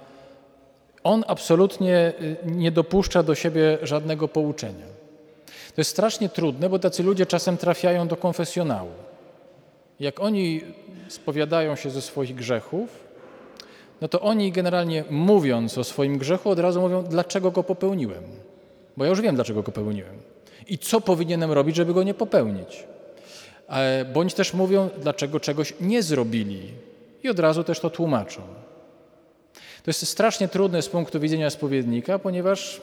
On 1.04 1.24
absolutnie 1.26 2.12
y, 2.20 2.36
nie 2.46 2.70
dopuszcza 2.70 3.22
do 3.22 3.34
siebie 3.34 3.78
żadnego 3.82 4.28
pouczenia. 4.28 4.86
To 5.46 5.80
jest 5.80 5.90
strasznie 5.90 6.28
trudne, 6.28 6.68
bo 6.68 6.78
tacy 6.78 7.02
ludzie 7.02 7.26
czasem 7.26 7.56
trafiają 7.56 8.08
do 8.08 8.16
konfesjonału. 8.16 9.05
Jak 10.00 10.20
oni 10.20 10.60
spowiadają 11.08 11.76
się 11.76 11.90
ze 11.90 12.02
swoich 12.02 12.34
grzechów, 12.34 13.06
no 14.00 14.08
to 14.08 14.20
oni 14.20 14.52
generalnie 14.52 15.04
mówiąc 15.10 15.78
o 15.78 15.84
swoim 15.84 16.18
grzechu 16.18 16.50
od 16.50 16.58
razu 16.58 16.80
mówią, 16.80 17.02
dlaczego 17.02 17.50
go 17.50 17.62
popełniłem 17.62 18.22
bo 18.96 19.04
ja 19.04 19.10
już 19.10 19.20
wiem, 19.20 19.34
dlaczego 19.34 19.62
go 19.62 19.64
popełniłem 19.64 20.16
i 20.66 20.78
co 20.78 21.00
powinienem 21.00 21.52
robić, 21.52 21.76
żeby 21.76 21.94
go 21.94 22.02
nie 22.02 22.14
popełnić. 22.14 22.84
E, 23.68 24.04
bądź 24.04 24.34
też 24.34 24.54
mówią, 24.54 24.88
dlaczego 25.02 25.40
czegoś 25.40 25.74
nie 25.80 26.02
zrobili 26.02 26.60
i 27.22 27.28
od 27.28 27.38
razu 27.38 27.64
też 27.64 27.80
to 27.80 27.90
tłumaczą. 27.90 28.42
To 29.54 29.90
jest 29.90 30.08
strasznie 30.08 30.48
trudne 30.48 30.82
z 30.82 30.88
punktu 30.88 31.20
widzenia 31.20 31.50
spowiednika, 31.50 32.18
ponieważ 32.18 32.80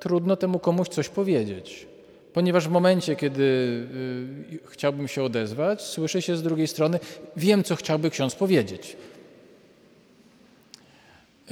trudno 0.00 0.36
temu 0.36 0.58
komuś 0.58 0.88
coś 0.88 1.08
powiedzieć. 1.08 1.86
Ponieważ 2.32 2.68
w 2.68 2.70
momencie, 2.70 3.16
kiedy 3.16 3.42
y, 3.42 4.58
chciałbym 4.70 5.08
się 5.08 5.22
odezwać, 5.22 5.82
słyszę 5.82 6.22
się 6.22 6.36
z 6.36 6.42
drugiej 6.42 6.68
strony, 6.68 7.00
wiem, 7.36 7.64
co 7.64 7.76
chciałby 7.76 8.10
ksiądz 8.10 8.34
powiedzieć. 8.34 8.96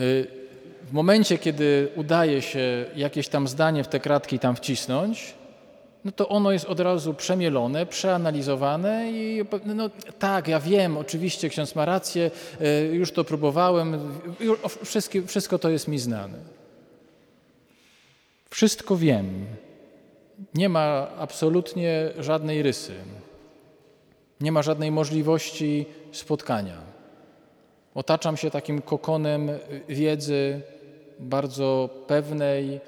Y, 0.00 0.26
w 0.88 0.92
momencie, 0.92 1.38
kiedy 1.38 1.88
udaje 1.96 2.42
się 2.42 2.86
jakieś 2.96 3.28
tam 3.28 3.48
zdanie 3.48 3.84
w 3.84 3.88
te 3.88 4.00
kratki 4.00 4.38
tam 4.38 4.56
wcisnąć, 4.56 5.34
no 6.04 6.12
to 6.12 6.28
ono 6.28 6.52
jest 6.52 6.64
od 6.64 6.80
razu 6.80 7.14
przemielone, 7.14 7.86
przeanalizowane 7.86 9.12
i 9.12 9.44
no 9.64 9.90
tak, 10.18 10.48
ja 10.48 10.60
wiem, 10.60 10.96
oczywiście 10.96 11.48
ksiądz 11.48 11.74
ma 11.74 11.84
rację, 11.84 12.30
e, 12.60 12.84
już 12.84 13.12
to 13.12 13.24
próbowałem, 13.24 14.20
wszystko 15.26 15.58
to 15.58 15.70
jest 15.70 15.88
mi 15.88 15.98
znane. 15.98 16.38
Wszystko 18.50 18.96
wiem. 18.96 19.46
Nie 20.54 20.68
ma 20.68 21.08
absolutnie 21.18 22.10
żadnej 22.18 22.62
rysy. 22.62 22.92
Nie 24.40 24.52
ma 24.52 24.62
żadnej 24.62 24.90
możliwości 24.90 25.86
spotkania. 26.12 26.76
Otaczam 27.94 28.36
się 28.36 28.50
takim 28.50 28.82
kokonem 28.82 29.50
wiedzy, 29.88 30.60
bardzo 31.18 31.90
pewnej, 32.06 32.80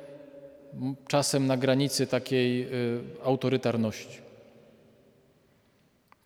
czasem 1.09 1.47
na 1.47 1.57
granicy 1.57 2.07
takiej 2.07 2.63
y, 2.63 3.01
autorytarności. 3.25 4.19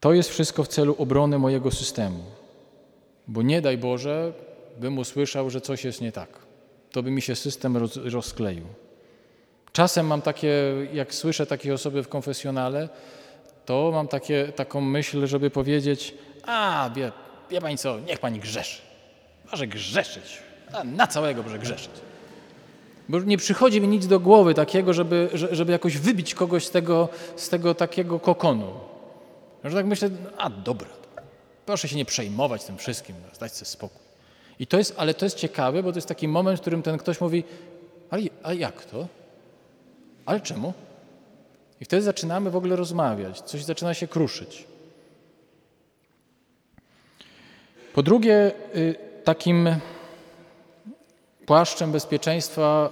To 0.00 0.12
jest 0.12 0.30
wszystko 0.30 0.64
w 0.64 0.68
celu 0.68 0.94
obrony 0.98 1.38
mojego 1.38 1.70
systemu, 1.70 2.22
bo 3.28 3.42
nie 3.42 3.60
daj 3.60 3.78
Boże, 3.78 4.32
bym 4.80 4.98
usłyszał, 4.98 5.50
że 5.50 5.60
coś 5.60 5.84
jest 5.84 6.00
nie 6.00 6.12
tak. 6.12 6.28
To 6.90 7.02
by 7.02 7.10
mi 7.10 7.22
się 7.22 7.36
system 7.36 7.76
roz, 7.76 7.96
rozkleił. 7.96 8.64
Czasem 9.74 10.06
mam 10.06 10.22
takie, 10.22 10.72
jak 10.92 11.14
słyszę 11.14 11.46
takie 11.46 11.74
osoby 11.74 12.02
w 12.02 12.08
konfesjonale, 12.08 12.88
to 13.66 13.90
mam 13.92 14.08
takie, 14.08 14.52
taką 14.56 14.80
myśl, 14.80 15.26
żeby 15.26 15.50
powiedzieć, 15.50 16.14
a 16.46 16.90
wie, 16.94 17.12
wie 17.50 17.60
pani 17.60 17.78
co, 17.78 18.00
niech 18.00 18.18
pani 18.18 18.40
grzeszy. 18.40 18.82
Może 19.50 19.66
grzeszyć. 19.66 20.42
A 20.72 20.84
na 20.84 21.06
całego 21.06 21.42
może 21.42 21.58
grzeszyć. 21.58 21.90
Bo 23.08 23.20
nie 23.20 23.38
przychodzi 23.38 23.80
mi 23.80 23.88
nic 23.88 24.06
do 24.06 24.20
głowy 24.20 24.54
takiego, 24.54 24.92
żeby, 24.92 25.28
żeby 25.32 25.72
jakoś 25.72 25.98
wybić 25.98 26.34
kogoś 26.34 26.66
z 26.66 26.70
tego, 26.70 27.08
z 27.36 27.48
tego 27.48 27.74
takiego 27.74 28.20
kokonu. 28.20 28.72
Że 29.64 29.76
tak 29.76 29.86
myślę, 29.86 30.10
a 30.38 30.50
dobra, 30.50 30.88
proszę 31.66 31.88
się 31.88 31.96
nie 31.96 32.04
przejmować 32.04 32.64
tym 32.64 32.78
wszystkim, 32.78 33.16
dać 33.40 33.56
sobie 33.56 33.66
spokój. 33.66 34.02
I 34.58 34.66
to 34.66 34.78
jest, 34.78 34.94
ale 34.96 35.14
to 35.14 35.26
jest 35.26 35.36
ciekawe, 35.36 35.82
bo 35.82 35.92
to 35.92 35.98
jest 35.98 36.08
taki 36.08 36.28
moment, 36.28 36.58
w 36.58 36.60
którym 36.60 36.82
ten 36.82 36.98
ktoś 36.98 37.20
mówi, 37.20 37.44
ale 38.42 38.56
jak 38.56 38.84
to? 38.84 39.06
Ale 40.26 40.40
czemu? 40.40 40.72
I 41.80 41.84
wtedy 41.84 42.02
zaczynamy 42.02 42.50
w 42.50 42.56
ogóle 42.56 42.76
rozmawiać, 42.76 43.40
coś 43.40 43.64
zaczyna 43.64 43.94
się 43.94 44.08
kruszyć. 44.08 44.66
Po 47.94 48.02
drugie, 48.02 48.52
y, 48.76 48.94
takim 49.24 49.68
Płaszczem 51.46 51.92
bezpieczeństwa 51.92 52.90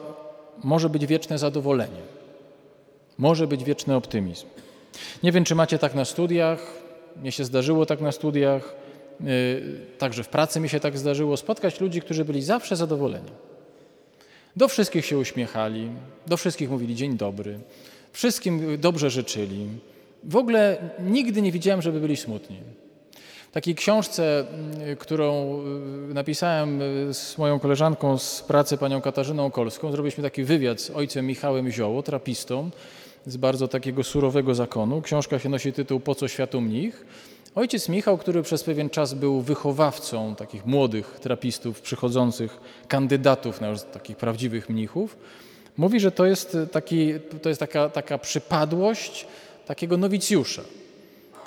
może 0.65 0.89
być 0.89 1.07
wieczne 1.07 1.39
zadowolenie, 1.39 2.03
może 3.19 3.47
być 3.47 3.65
wieczny 3.65 3.95
optymizm. 3.97 4.47
Nie 5.23 5.33
wiem, 5.33 5.45
czy 5.45 5.55
macie 5.55 5.79
tak 5.79 5.95
na 5.95 6.05
studiach, 6.05 6.83
mnie 7.17 7.33
się 7.33 7.45
zdarzyło 7.45 7.87
tak 7.87 8.01
na 8.01 8.13
studiach, 8.13 8.75
yy, 9.21 9.27
także 9.99 10.25
w 10.25 10.29
pracy 10.29 10.61
mi 10.61 10.69
się 10.69 10.81
tak 10.81 10.99
zdarzyło, 10.99 11.37
spotkać 11.37 11.81
ludzi, 11.81 12.01
którzy 12.01 12.25
byli 12.25 12.43
zawsze 12.43 12.77
zadowoleni. 12.77 13.31
Do 14.57 14.69
wszystkich 14.69 15.07
się 15.07 15.19
uśmiechali, 15.19 15.89
do 16.27 16.37
wszystkich 16.37 16.71
mówili 16.71 16.95
dzień 16.95 17.17
dobry, 17.17 17.59
wszystkim 18.13 18.81
dobrze 18.81 19.11
życzyli. 19.11 19.67
W 20.25 20.37
ogóle 20.37 20.77
nigdy 21.01 21.43
nie 21.43 21.53
widziałem, 21.53 21.83
żeby 21.83 22.01
byli 22.01 22.17
smutni 22.17 22.57
takiej 23.53 23.75
książce, 23.75 24.41
mm, 24.41 24.97
którą 24.97 25.59
y, 26.11 26.15
napisałem 26.15 26.83
y, 26.83 27.15
z 27.15 27.39
moją 27.39 27.59
koleżanką 27.59 28.19
z 28.19 28.43
pracy, 28.43 28.79
panią 28.79 29.01
Katarzyną 29.01 29.51
Kolską, 29.51 29.91
zrobiliśmy 29.91 30.23
taki 30.23 30.45
wywiad 30.45 30.81
z 30.81 30.91
ojcem 30.91 31.27
Michałem 31.27 31.71
Zioło, 31.71 32.03
trapistą 32.03 32.71
z 33.27 33.37
bardzo 33.37 33.69
takiego 33.69 34.05
surowego 34.05 34.55
zakonu. 34.55 35.03
Książka 35.03 35.39
się 35.39 35.49
nosi 35.49 35.73
tytuł 35.73 36.01
Po 36.01 36.15
co 36.15 36.29
światu 36.29 36.61
mnich? 36.61 37.07
Ojciec 37.55 37.89
Michał, 37.89 38.19
który 38.19 38.43
przez 38.43 38.65
pewien 38.65 38.91
czas 38.91 39.15
był 39.15 39.41
wychowawcą 39.41 40.35
takich 40.35 40.67
młodych 40.67 41.19
trapistów, 41.21 41.81
przychodzących 41.81 42.61
kandydatów 42.89 43.61
na 43.61 43.77
takich 43.77 44.17
prawdziwych 44.17 44.69
mnichów, 44.69 45.17
mówi, 45.77 46.01
że 46.01 46.13
to 46.13 46.27
jest, 46.27 46.57
taki, 46.73 47.13
to 47.43 47.49
jest 47.49 47.61
taka, 47.61 47.89
taka 47.89 48.19
przypadłość 48.19 49.27
takiego 49.67 49.97
nowicjusza 49.97 50.63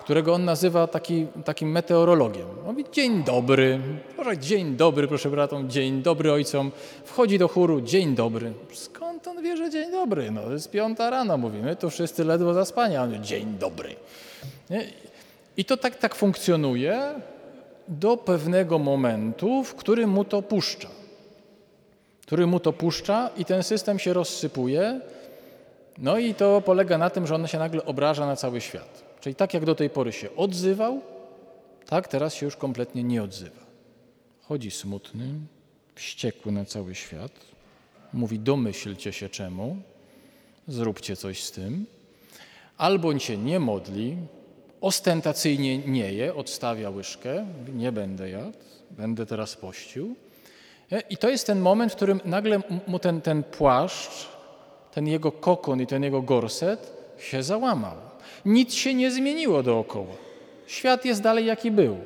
którego 0.05 0.33
on 0.33 0.45
nazywa 0.45 0.88
taki, 0.88 1.27
takim 1.45 1.71
meteorologiem. 1.71 2.47
Mówi 2.65 2.85
dzień 2.91 3.24
dobry, 3.24 3.79
proszę, 4.15 4.38
dzień 4.38 4.75
dobry 4.75 5.07
proszę 5.07 5.29
bratom, 5.29 5.69
dzień 5.69 6.01
dobry 6.01 6.31
ojcom. 6.31 6.71
Wchodzi 7.05 7.39
do 7.39 7.47
chóru, 7.47 7.81
dzień 7.81 8.15
dobry. 8.15 8.53
Skąd 8.74 9.27
on 9.27 9.43
wie, 9.43 9.57
że 9.57 9.69
dzień 9.69 9.91
dobry, 9.91 10.31
no 10.31 10.51
jest 10.51 10.71
piąta 10.71 11.09
rano, 11.09 11.38
mówimy, 11.38 11.75
to 11.75 11.89
wszyscy 11.89 12.24
ledwo 12.24 12.53
zaspani, 12.53 12.95
a 12.95 13.03
on 13.03 13.24
dzień 13.24 13.57
dobry. 13.59 13.95
Nie? 14.69 14.85
I 15.57 15.65
to 15.65 15.77
tak, 15.77 15.95
tak 15.95 16.15
funkcjonuje 16.15 17.21
do 17.88 18.17
pewnego 18.17 18.79
momentu, 18.79 19.63
w 19.63 19.75
którym 19.75 20.09
mu 20.09 20.24
to 20.25 20.41
puszcza. 20.41 20.89
Który 22.21 22.47
mu 22.47 22.59
to 22.59 22.74
puszcza 22.74 23.29
i 23.38 23.45
ten 23.45 23.63
system 23.63 24.00
się 24.00 24.13
rozsypuje, 24.13 25.01
no 25.97 26.17
i 26.17 26.33
to 26.33 26.62
polega 26.62 26.97
na 26.97 27.09
tym, 27.09 27.27
że 27.27 27.35
on 27.35 27.47
się 27.47 27.59
nagle 27.59 27.85
obraża 27.85 28.25
na 28.25 28.35
cały 28.35 28.62
świat. 28.62 29.03
Czyli 29.21 29.35
tak 29.35 29.53
jak 29.53 29.65
do 29.65 29.75
tej 29.75 29.89
pory 29.89 30.12
się 30.12 30.35
odzywał, 30.35 31.01
tak 31.85 32.07
teraz 32.07 32.33
się 32.33 32.45
już 32.45 32.55
kompletnie 32.55 33.03
nie 33.03 33.24
odzywa. 33.24 33.65
Chodzi 34.41 34.71
smutny, 34.71 35.25
wściekły 35.95 36.51
na 36.51 36.65
cały 36.65 36.95
świat, 36.95 37.31
mówi 38.13 38.39
domyślcie 38.39 39.13
się 39.13 39.29
czemu, 39.29 39.77
zróbcie 40.67 41.15
coś 41.15 41.43
z 41.43 41.51
tym, 41.51 41.85
albo 42.77 43.19
się 43.19 43.38
nie 43.38 43.59
modli, 43.59 44.17
ostentacyjnie 44.85 45.77
nie 45.77 46.13
je, 46.13 46.35
odstawia 46.35 46.89
łyżkę, 46.89 47.45
nie 47.73 47.91
będę 47.91 48.29
jadł, 48.29 48.57
będę 48.91 49.25
teraz 49.25 49.55
pościł. 49.55 50.15
E, 50.91 50.99
I 51.09 51.17
to 51.17 51.29
jest 51.29 51.47
ten 51.47 51.59
moment, 51.59 51.91
w 51.91 51.95
którym 51.95 52.21
nagle 52.25 52.61
mu 52.87 52.99
ten, 52.99 53.21
ten 53.21 53.43
płaszcz, 53.43 54.27
ten 54.91 55.07
jego 55.07 55.31
kokon 55.31 55.81
i 55.81 55.87
ten 55.87 56.03
jego 56.03 56.21
gorset 56.21 56.93
się 57.17 57.43
załamał. 57.43 57.95
Nic 58.45 58.73
się 58.73 58.93
nie 58.93 59.11
zmieniło 59.11 59.63
dookoła. 59.63 60.15
Świat 60.67 61.05
jest 61.05 61.21
dalej 61.21 61.45
jaki 61.45 61.71
był. 61.71 61.97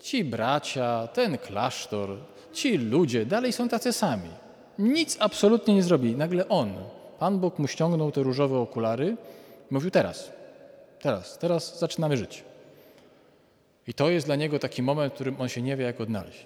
Ci 0.00 0.24
bracia, 0.24 1.08
ten 1.12 1.38
klasztor, 1.38 2.16
ci 2.52 2.78
ludzie 2.78 3.26
dalej 3.26 3.52
są 3.52 3.68
tacy 3.68 3.92
sami. 3.92 4.30
Nic 4.78 5.16
absolutnie 5.20 5.74
nie 5.74 5.82
zrobili. 5.82 6.16
Nagle 6.16 6.48
on, 6.48 6.72
Pan 7.18 7.38
Bóg 7.38 7.58
mu 7.58 7.68
ściągnął 7.68 8.12
te 8.12 8.22
różowe 8.22 8.58
okulary, 8.58 9.16
mówił 9.70 9.90
teraz, 9.90 10.32
teraz, 11.04 11.38
teraz 11.38 11.78
zaczynamy 11.78 12.16
żyć. 12.16 12.44
I 13.86 13.94
to 13.94 14.10
jest 14.10 14.26
dla 14.26 14.36
niego 14.36 14.58
taki 14.58 14.82
moment, 14.82 15.12
w 15.12 15.14
którym 15.14 15.40
on 15.40 15.48
się 15.48 15.62
nie 15.62 15.76
wie, 15.76 15.84
jak 15.84 16.00
odnaleźć. 16.00 16.44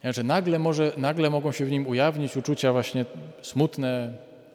Znaczy, 0.00 0.24
nagle, 0.24 0.58
może, 0.58 0.92
nagle 0.96 1.30
mogą 1.30 1.52
się 1.52 1.64
w 1.64 1.70
nim 1.70 1.86
ujawnić 1.86 2.36
uczucia 2.36 2.72
właśnie 2.72 3.04
smutne, 3.42 4.12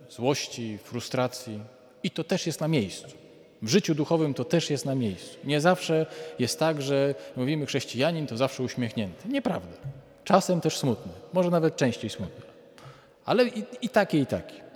złości, 0.10 0.78
frustracji. 0.78 1.60
I 2.04 2.12
to 2.12 2.24
też 2.24 2.48
jest 2.48 2.62
na 2.62 2.68
miejscu. 2.68 3.08
W 3.62 3.70
życiu 3.70 3.96
duchowym 3.96 4.34
to 4.34 4.46
też 4.46 4.70
jest 4.70 4.86
na 4.86 4.96
miejscu. 4.96 5.38
Nie 5.44 5.62
zawsze 5.62 6.06
jest 6.40 6.60
tak, 6.60 6.82
że 6.82 7.16
mówimy 7.36 7.66
chrześcijanin 7.66 8.28
to 8.28 8.38
zawsze 8.38 8.64
uśmiechnięty. 8.64 9.28
Nieprawda. 9.28 9.78
Czasem 10.24 10.62
też 10.62 10.78
smutny, 10.78 11.12
może 11.34 11.50
nawet 11.50 11.76
częściej 11.76 12.10
smutny. 12.10 12.46
Ale 13.26 13.48
i, 13.48 13.64
i 13.82 13.90
takie, 13.90 14.20
i 14.20 14.26
takie. 14.26 14.69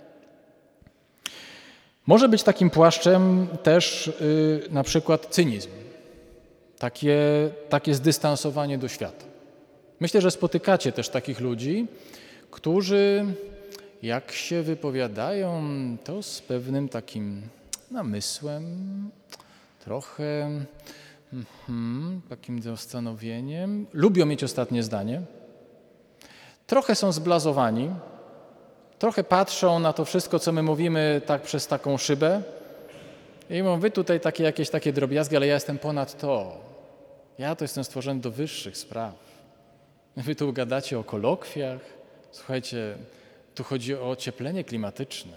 Może 2.06 2.28
być 2.28 2.42
takim 2.42 2.70
płaszczem 2.70 3.46
też 3.62 4.12
yy, 4.20 4.68
na 4.70 4.82
przykład 4.82 5.26
cynizm, 5.26 5.70
takie, 6.78 7.18
takie 7.68 7.94
zdystansowanie 7.94 8.78
do 8.78 8.88
świata. 8.88 9.24
Myślę, 10.00 10.20
że 10.20 10.30
spotykacie 10.30 10.92
też 10.92 11.08
takich 11.08 11.40
ludzi, 11.40 11.86
którzy 12.50 13.24
jak 14.02 14.32
się 14.32 14.62
wypowiadają, 14.62 15.62
to 16.04 16.22
z 16.22 16.40
pewnym 16.40 16.88
takim 16.88 17.42
namysłem, 17.90 18.64
trochę 19.84 20.50
mm, 21.68 22.20
takim 22.28 22.62
zastanowieniem. 22.62 23.86
Lubią 23.92 24.26
mieć 24.26 24.44
ostatnie 24.44 24.82
zdanie. 24.82 25.22
Trochę 26.66 26.94
są 26.94 27.12
zblazowani, 27.12 27.90
trochę 28.98 29.24
patrzą 29.24 29.78
na 29.78 29.92
to 29.92 30.04
wszystko, 30.04 30.38
co 30.38 30.52
my 30.52 30.62
mówimy, 30.62 31.20
tak 31.26 31.42
przez 31.42 31.66
taką 31.66 31.98
szybę. 31.98 32.42
I 33.50 33.62
mówią, 33.62 33.80
wy 33.80 33.90
tutaj 33.90 34.20
takie 34.20 34.44
jakieś 34.44 34.70
takie 34.70 34.92
drobiazgi, 34.92 35.36
ale 35.36 35.46
ja 35.46 35.54
jestem 35.54 35.78
ponad 35.78 36.18
to. 36.18 36.56
Ja 37.38 37.56
to 37.56 37.64
jestem 37.64 37.84
stworzony 37.84 38.20
do 38.20 38.30
wyższych 38.30 38.76
spraw. 38.76 39.14
Wy 40.16 40.34
tu 40.34 40.52
gadacie 40.52 40.98
o 40.98 41.04
kolokwiach. 41.04 41.80
Słuchajcie, 42.32 42.96
tu 43.54 43.64
chodzi 43.64 43.94
o 43.94 44.10
ocieplenie 44.10 44.64
klimatyczne. 44.64 45.32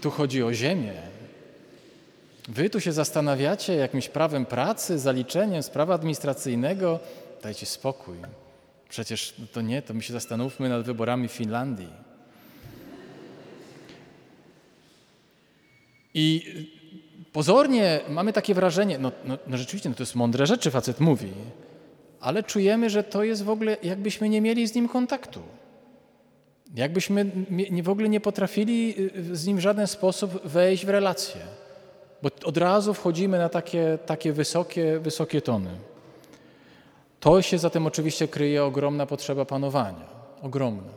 Tu 0.00 0.10
chodzi 0.10 0.42
o 0.42 0.54
ziemię. 0.54 0.94
Wy 2.48 2.70
tu 2.70 2.80
się 2.80 2.92
zastanawiacie 2.92 3.74
jakimś 3.74 4.08
prawem 4.08 4.46
pracy, 4.46 4.98
zaliczeniem 4.98 5.62
z 5.62 5.70
prawa 5.70 5.94
administracyjnego. 5.94 7.00
Dajcie 7.42 7.66
spokój. 7.66 8.16
Przecież 8.88 9.34
to 9.52 9.60
nie, 9.60 9.82
to 9.82 9.94
my 9.94 10.02
się 10.02 10.12
zastanówmy 10.12 10.68
nad 10.68 10.82
wyborami 10.82 11.28
w 11.28 11.32
Finlandii. 11.32 11.88
I 16.14 16.42
pozornie 17.32 18.00
mamy 18.08 18.32
takie 18.32 18.54
wrażenie, 18.54 18.98
no, 18.98 19.12
no, 19.24 19.38
no 19.46 19.56
rzeczywiście, 19.56 19.88
no 19.88 19.94
to 19.94 20.02
jest 20.02 20.14
mądre 20.14 20.46
rzeczy 20.46 20.70
facet 20.70 21.00
mówi, 21.00 21.32
ale 22.20 22.42
czujemy, 22.42 22.90
że 22.90 23.04
to 23.04 23.24
jest 23.24 23.44
w 23.44 23.50
ogóle, 23.50 23.76
jakbyśmy 23.82 24.28
nie 24.28 24.40
mieli 24.40 24.68
z 24.68 24.74
nim 24.74 24.88
kontaktu. 24.88 25.40
Jakbyśmy 26.74 27.30
w 27.82 27.88
ogóle 27.88 28.08
nie 28.08 28.20
potrafili 28.20 28.94
y, 29.16 29.36
z 29.36 29.46
nim 29.46 29.56
w 29.56 29.60
żaden 29.60 29.86
sposób 29.86 30.46
wejść 30.46 30.86
w 30.86 30.88
relację, 30.88 31.40
bo 32.22 32.30
od 32.44 32.56
razu 32.56 32.94
wchodzimy 32.94 33.38
na 33.38 33.48
takie, 33.48 33.98
takie 34.06 34.32
wysokie, 34.32 34.98
wysokie 34.98 35.42
tony. 35.42 35.70
To 37.20 37.42
się 37.42 37.58
zatem 37.58 37.86
oczywiście 37.86 38.28
kryje 38.28 38.64
ogromna 38.64 39.06
potrzeba 39.06 39.44
panowania, 39.44 40.06
ogromna. 40.42 40.92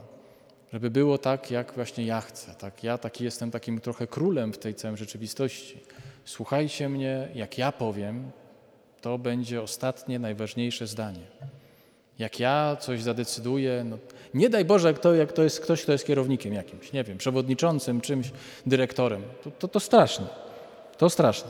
Żeby 0.73 0.89
było 0.89 1.17
tak, 1.17 1.51
jak 1.51 1.73
właśnie 1.73 2.05
ja 2.05 2.21
chcę. 2.21 2.53
Tak? 2.53 2.83
Ja 2.83 2.97
taki 2.97 3.23
jestem 3.23 3.51
takim 3.51 3.81
trochę 3.81 4.07
królem 4.07 4.53
w 4.53 4.57
tej 4.57 4.75
całej 4.75 4.97
rzeczywistości. 4.97 5.79
Słuchajcie 6.25 6.89
mnie, 6.89 7.27
jak 7.35 7.57
ja 7.57 7.71
powiem, 7.71 8.31
to 9.01 9.17
będzie 9.17 9.61
ostatnie, 9.61 10.19
najważniejsze 10.19 10.87
zdanie. 10.87 11.25
Jak 12.19 12.39
ja 12.39 12.77
coś 12.79 13.01
zadecyduję, 13.01 13.85
no, 13.89 13.97
nie 14.33 14.49
daj 14.49 14.65
Boże, 14.65 14.87
jak 14.87 14.99
to, 14.99 15.15
jak 15.15 15.31
to 15.31 15.43
jest 15.43 15.59
ktoś, 15.59 15.83
kto 15.83 15.91
jest 15.91 16.05
kierownikiem 16.05 16.53
jakimś, 16.53 16.93
nie 16.93 17.03
wiem, 17.03 17.17
przewodniczącym, 17.17 18.01
czymś, 18.01 18.31
dyrektorem, 18.65 19.21
to, 19.43 19.51
to, 19.51 19.67
to 19.67 19.79
straszne. 19.79 20.27
To 20.97 21.09
straszne, 21.09 21.49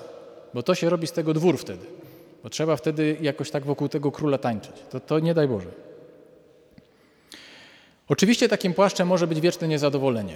bo 0.54 0.64
to 0.64 0.76
się 0.76 0.90
robi 0.90 1.08
z 1.08 1.12
tego 1.12 1.34
dwór 1.34 1.58
wtedy. 1.58 1.86
Bo 2.43 2.49
trzeba 2.49 2.75
wtedy 2.75 3.17
jakoś 3.21 3.52
tak 3.52 3.65
wokół 3.65 3.89
tego 3.89 4.12
króla 4.12 4.38
tańczyć. 4.38 4.75
To, 4.89 4.99
to 4.99 5.19
nie 5.19 5.34
daj 5.34 5.47
Boże. 5.47 5.69
Oczywiście 8.08 8.49
takim 8.49 8.73
płaszczem 8.73 9.08
może 9.08 9.28
być 9.28 9.41
wieczne 9.41 9.67
niezadowolenie. 9.67 10.36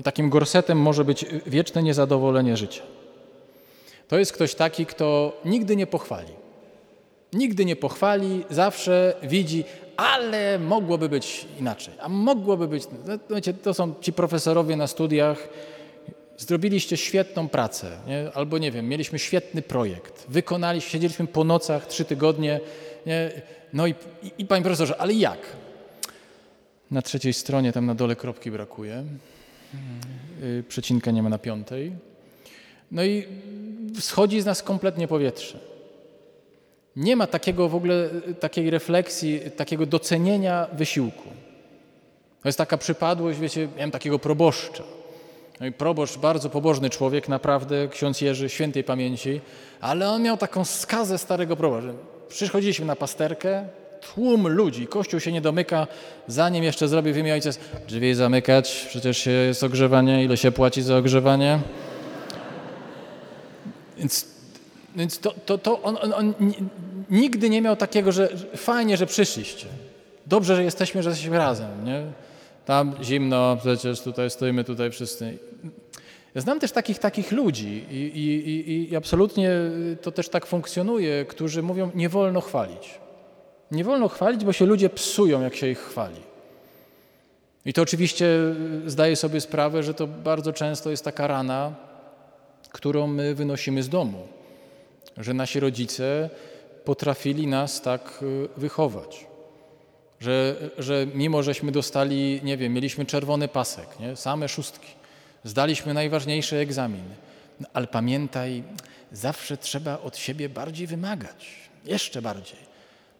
I 0.00 0.02
takim 0.02 0.30
gorsetem 0.30 0.78
może 0.78 1.04
być 1.04 1.26
wieczne 1.46 1.82
niezadowolenie 1.82 2.56
życia. 2.56 2.82
To 4.08 4.18
jest 4.18 4.32
ktoś 4.32 4.54
taki, 4.54 4.86
kto 4.86 5.36
nigdy 5.44 5.76
nie 5.76 5.86
pochwali. 5.86 6.32
Nigdy 7.32 7.64
nie 7.64 7.76
pochwali, 7.76 8.44
zawsze 8.50 9.14
widzi, 9.22 9.64
ale 9.96 10.58
mogłoby 10.58 11.08
być 11.08 11.46
inaczej, 11.60 11.94
a 12.00 12.08
mogłoby 12.08 12.68
być. 12.68 12.84
No, 13.06 13.34
wiecie, 13.34 13.54
to 13.54 13.74
są 13.74 13.94
ci 14.00 14.12
profesorowie 14.12 14.76
na 14.76 14.86
studiach. 14.86 15.48
Zrobiliście 16.42 16.96
świetną 16.96 17.48
pracę, 17.48 17.98
nie? 18.06 18.30
albo 18.34 18.58
nie 18.58 18.70
wiem, 18.70 18.88
mieliśmy 18.88 19.18
świetny 19.18 19.62
projekt, 19.62 20.24
wykonaliśmy, 20.28 20.90
siedzieliśmy 20.90 21.26
po 21.26 21.44
nocach 21.44 21.86
trzy 21.86 22.04
tygodnie. 22.04 22.60
Nie? 23.06 23.30
No 23.72 23.86
i, 23.86 23.94
i, 24.22 24.30
i 24.38 24.46
panie 24.46 24.62
profesorze, 24.62 25.00
ale 25.00 25.12
jak? 25.12 25.38
Na 26.90 27.02
trzeciej 27.02 27.32
stronie 27.32 27.72
tam 27.72 27.86
na 27.86 27.94
dole 27.94 28.16
kropki 28.16 28.50
brakuje, 28.50 29.04
yy, 30.42 30.64
przecinka 30.68 31.10
nie 31.10 31.22
ma 31.22 31.28
na 31.28 31.38
piątej. 31.38 31.92
No 32.90 33.04
i 33.04 33.26
schodzi 34.00 34.40
z 34.40 34.46
nas 34.46 34.62
kompletnie 34.62 35.08
powietrze. 35.08 35.58
Nie 36.96 37.16
ma 37.16 37.26
takiego 37.26 37.68
w 37.68 37.74
ogóle, 37.74 38.10
takiej 38.40 38.70
refleksji, 38.70 39.40
takiego 39.56 39.86
docenienia 39.86 40.66
wysiłku. 40.72 41.28
To 42.42 42.48
jest 42.48 42.58
taka 42.58 42.78
przypadłość, 42.78 43.38
wiecie, 43.38 43.68
miałem 43.76 43.90
takiego 43.90 44.18
proboszcza. 44.18 44.82
No 45.62 45.68
i 45.68 45.72
proboszcz, 45.72 46.18
bardzo 46.18 46.50
pobożny 46.50 46.90
człowiek, 46.90 47.28
naprawdę, 47.28 47.88
ksiądz 47.88 48.20
Jerzy, 48.20 48.48
świętej 48.48 48.84
pamięci, 48.84 49.40
ale 49.80 50.10
on 50.10 50.22
miał 50.22 50.36
taką 50.36 50.64
skazę 50.64 51.18
starego 51.18 51.56
proboszcza. 51.56 51.92
Przychodziliśmy 52.28 52.86
na 52.86 52.96
pasterkę, 52.96 53.64
tłum 54.00 54.48
ludzi, 54.48 54.86
kościół 54.86 55.20
się 55.20 55.32
nie 55.32 55.40
domyka, 55.40 55.86
zanim 56.26 56.64
jeszcze 56.64 56.88
zrobi 56.88 57.12
w 57.12 57.16
imię 57.16 57.34
ojciec, 57.34 57.58
drzwi 57.88 58.14
zamykać, 58.14 58.86
przecież 58.88 59.26
jest 59.26 59.64
ogrzewanie, 59.64 60.24
ile 60.24 60.36
się 60.36 60.52
płaci 60.52 60.82
za 60.82 60.96
ogrzewanie. 60.96 61.58
Więc 63.98 64.26
więc 64.96 65.18
to, 65.18 65.34
to, 65.46 65.58
to 65.58 65.82
on, 65.82 65.98
on, 66.02 66.12
on, 66.12 66.34
nigdy 67.10 67.50
nie 67.50 67.62
miał 67.62 67.76
takiego, 67.76 68.12
że 68.12 68.28
fajnie, 68.56 68.96
że 68.96 69.06
przyszliście. 69.06 69.66
Dobrze, 70.26 70.56
że 70.56 70.64
jesteśmy, 70.64 71.02
że 71.02 71.10
jesteśmy 71.10 71.38
razem. 71.38 71.84
Nie? 71.84 72.02
Tam 72.64 72.94
zimno, 73.02 73.56
przecież 73.60 74.00
tutaj 74.00 74.30
stoimy 74.30 74.64
tutaj 74.64 74.90
wszyscy. 74.90 75.38
Ja 76.34 76.40
znam 76.40 76.60
też 76.60 76.72
takich 76.72 76.98
takich 76.98 77.32
ludzi 77.32 77.84
i, 77.90 77.96
i, 77.96 78.90
i, 78.90 78.96
absolutnie 78.96 79.50
to 80.02 80.12
też 80.12 80.28
tak 80.28 80.46
funkcjonuje, 80.46 81.24
którzy 81.24 81.62
mówią, 81.62 81.90
nie 81.94 82.08
wolno 82.08 82.40
chwalić. 82.40 83.00
Nie 83.70 83.84
wolno 83.84 84.08
chwalić, 84.08 84.44
bo 84.44 84.52
się 84.52 84.66
ludzie 84.66 84.90
psują, 84.90 85.40
jak 85.40 85.56
się 85.56 85.68
ich 85.68 85.78
chwali. 85.78 86.20
I 87.66 87.72
to 87.72 87.82
oczywiście 87.82 88.26
zdaję 88.86 89.16
sobie 89.16 89.40
sprawę, 89.40 89.82
że 89.82 89.94
to 89.94 90.06
bardzo 90.06 90.52
często 90.52 90.90
jest 90.90 91.04
taka 91.04 91.26
rana, 91.26 91.74
którą 92.72 93.06
my 93.06 93.34
wynosimy 93.34 93.82
z 93.82 93.88
domu, 93.88 94.28
że 95.16 95.34
nasi 95.34 95.60
rodzice 95.60 96.30
potrafili 96.84 97.46
nas 97.46 97.82
tak 97.82 98.18
y, 98.22 98.48
wychować. 98.56 99.31
Że, 100.22 100.56
że 100.78 101.06
mimo, 101.14 101.42
żeśmy 101.42 101.72
dostali, 101.72 102.40
nie 102.42 102.56
wiem, 102.56 102.72
mieliśmy 102.72 103.06
czerwony 103.06 103.48
pasek, 103.48 104.00
nie? 104.00 104.16
same 104.16 104.48
szóstki, 104.48 104.88
zdaliśmy 105.44 105.94
najważniejszy 105.94 106.56
egzamin, 106.56 107.04
no, 107.60 107.66
ale 107.74 107.86
pamiętaj, 107.86 108.62
zawsze 109.12 109.56
trzeba 109.56 109.98
od 109.98 110.16
siebie 110.16 110.48
bardziej 110.48 110.86
wymagać, 110.86 111.46
jeszcze 111.84 112.22
bardziej. 112.22 112.58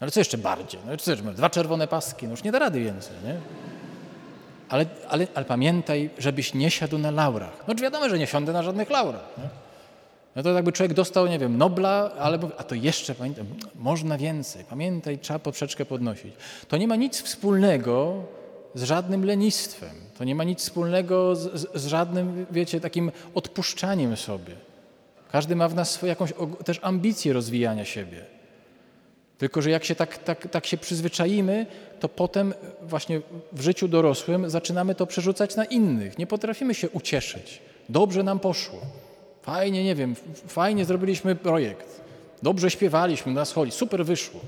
No 0.01 0.05
ale 0.05 0.11
co 0.11 0.21
jeszcze 0.21 0.39
bardziej? 0.39 0.81
No, 0.87 0.97
co, 0.97 1.17
dwa 1.17 1.51
czerwone 1.51 1.89
paski, 1.89 2.27
no 2.27 2.31
już 2.31 2.43
nie 2.43 2.53
da 2.53 2.59
rady 2.59 2.81
więcej, 2.81 3.17
nie? 3.25 3.37
Ale, 4.69 4.87
ale, 5.09 5.27
ale 5.35 5.45
pamiętaj, 5.45 6.11
żebyś 6.19 6.55
nie 6.55 6.71
siadł 6.71 6.99
na 6.99 7.11
laurach. 7.11 7.65
No 7.69 7.75
wiadomo, 7.75 8.09
że 8.09 8.19
nie 8.19 8.27
siądę 8.27 8.53
na 8.53 8.63
żadnych 8.63 8.91
laurach. 8.91 9.25
Nie? 9.39 9.72
No 10.37 10.43
to 10.43 10.53
jakby 10.53 10.73
człowiek 10.73 10.95
dostał, 10.95 11.27
nie 11.27 11.39
wiem, 11.39 11.59
Nobla, 11.59 12.11
ale 12.19 12.39
a 12.57 12.65
to 12.65 12.75
jeszcze, 12.75 13.15
pamiętaj, 13.15 13.45
można 13.75 14.19
więcej. 14.19 14.65
Pamiętaj, 14.65 15.19
trzeba 15.19 15.39
poprzeczkę 15.39 15.85
podnosić. 15.85 16.35
To 16.69 16.77
nie 16.77 16.89
ma 16.89 16.97
nic 16.97 17.23
wspólnego 17.23 18.25
z 18.75 18.83
żadnym 18.83 19.25
lenistwem. 19.25 19.91
To 20.19 20.25
nie 20.25 20.35
ma 20.35 20.45
nic 20.45 20.61
wspólnego 20.61 21.37
z, 21.37 21.61
z, 21.61 21.83
z 21.83 21.87
żadnym, 21.87 22.47
wiecie, 22.51 22.81
takim 22.81 23.13
odpuszczaniem 23.35 24.17
sobie. 24.17 24.55
Każdy 25.33 25.57
ma 25.57 25.69
w 25.69 25.75
nas 25.75 25.91
swoją 25.91 26.11
jakąś 26.11 26.33
też 26.65 26.81
ambicję 26.83 27.33
rozwijania 27.33 27.85
siebie. 27.85 28.25
Tylko, 29.39 29.63
że 29.63 29.71
jak 29.71 29.85
się 29.85 29.95
tak, 29.95 30.19
tak, 30.19 30.49
tak 30.49 30.67
się 30.67 30.77
przyzwyczaimy, 30.77 31.67
to 32.01 32.09
potem 32.09 32.55
właśnie 32.83 33.21
w 33.53 33.61
życiu 33.61 33.89
dorosłym 33.89 34.51
zaczynamy 34.51 34.95
to 34.95 35.07
przerzucać 35.07 35.57
na 35.57 35.65
innych. 35.65 36.19
Nie 36.19 36.27
potrafimy 36.27 36.75
się 36.75 36.91
ucieszyć. 36.91 37.61
Dobrze 37.89 38.23
nam 38.23 38.39
poszło. 38.39 38.79
Fajnie, 39.43 39.85
nie 39.85 39.95
wiem, 39.95 40.15
fajnie 40.47 40.85
zrobiliśmy 40.85 41.35
projekt. 41.35 42.01
Dobrze 42.43 42.71
śpiewaliśmy 42.71 43.33
na 43.33 43.45
schodzi, 43.45 43.73
super 43.73 44.05
wyszło. 44.05 44.41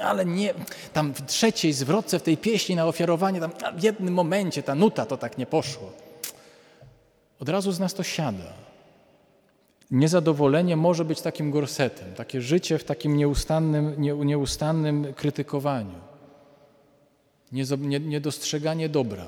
Ale 0.00 0.24
nie, 0.24 0.54
tam 0.92 1.14
w 1.14 1.26
trzeciej 1.26 1.72
zwrotce 1.72 2.18
w 2.18 2.22
tej 2.22 2.36
pieśni 2.36 2.76
na 2.76 2.86
ofiarowanie, 2.86 3.40
tam 3.40 3.52
w 3.76 3.82
jednym 3.82 4.14
momencie 4.14 4.62
ta 4.62 4.74
nuta 4.74 5.06
to 5.06 5.16
tak 5.16 5.38
nie 5.38 5.46
poszło. 5.46 5.92
Od 7.40 7.48
razu 7.48 7.72
z 7.72 7.80
nas 7.80 7.94
to 7.94 8.02
siada. 8.02 8.52
Niezadowolenie 9.90 10.76
może 10.76 11.04
być 11.04 11.20
takim 11.20 11.50
gorsetem, 11.50 12.14
takie 12.14 12.40
życie 12.40 12.78
w 12.78 12.84
takim 12.84 13.16
nieustannym, 13.16 13.94
nie, 13.98 14.12
nieustannym 14.12 15.14
krytykowaniu. 15.14 15.98
Niedostrzeganie 18.00 18.88
dobra, 18.88 19.26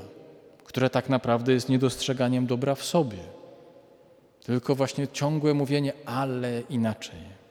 które 0.65 0.91
tak 0.91 1.09
naprawdę 1.09 1.53
jest 1.53 1.69
niedostrzeganiem 1.69 2.47
dobra 2.47 2.75
w 2.75 2.85
sobie. 2.85 3.19
Tylko 4.42 4.74
właśnie 4.74 5.09
ciągłe 5.09 5.55
mówienie, 5.55 5.92
ale 6.07 6.62
inaczej. 6.70 7.42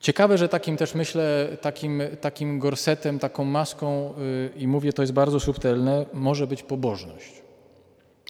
Ciekawe, 0.00 0.38
że 0.38 0.48
takim 0.48 0.76
też 0.76 0.94
myślę, 0.94 1.48
takim, 1.60 2.02
takim 2.20 2.58
gorsetem, 2.58 3.18
taką 3.18 3.44
maską, 3.44 4.14
yy, 4.18 4.50
i 4.56 4.66
mówię, 4.66 4.92
to 4.92 5.02
jest 5.02 5.12
bardzo 5.12 5.40
subtelne, 5.40 6.06
może 6.12 6.46
być 6.46 6.62
pobożność. 6.62 7.42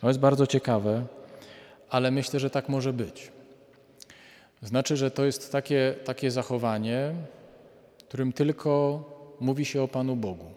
To 0.00 0.08
jest 0.08 0.20
bardzo 0.20 0.46
ciekawe, 0.46 1.06
ale 1.90 2.10
myślę, 2.10 2.40
że 2.40 2.50
tak 2.50 2.68
może 2.68 2.92
być. 2.92 3.32
Znaczy, 4.62 4.96
że 4.96 5.10
to 5.10 5.24
jest 5.24 5.52
takie, 5.52 5.94
takie 6.04 6.30
zachowanie, 6.30 7.14
którym 8.08 8.32
tylko 8.32 9.04
mówi 9.40 9.64
się 9.64 9.82
o 9.82 9.88
Panu 9.88 10.16
Bogu. 10.16 10.50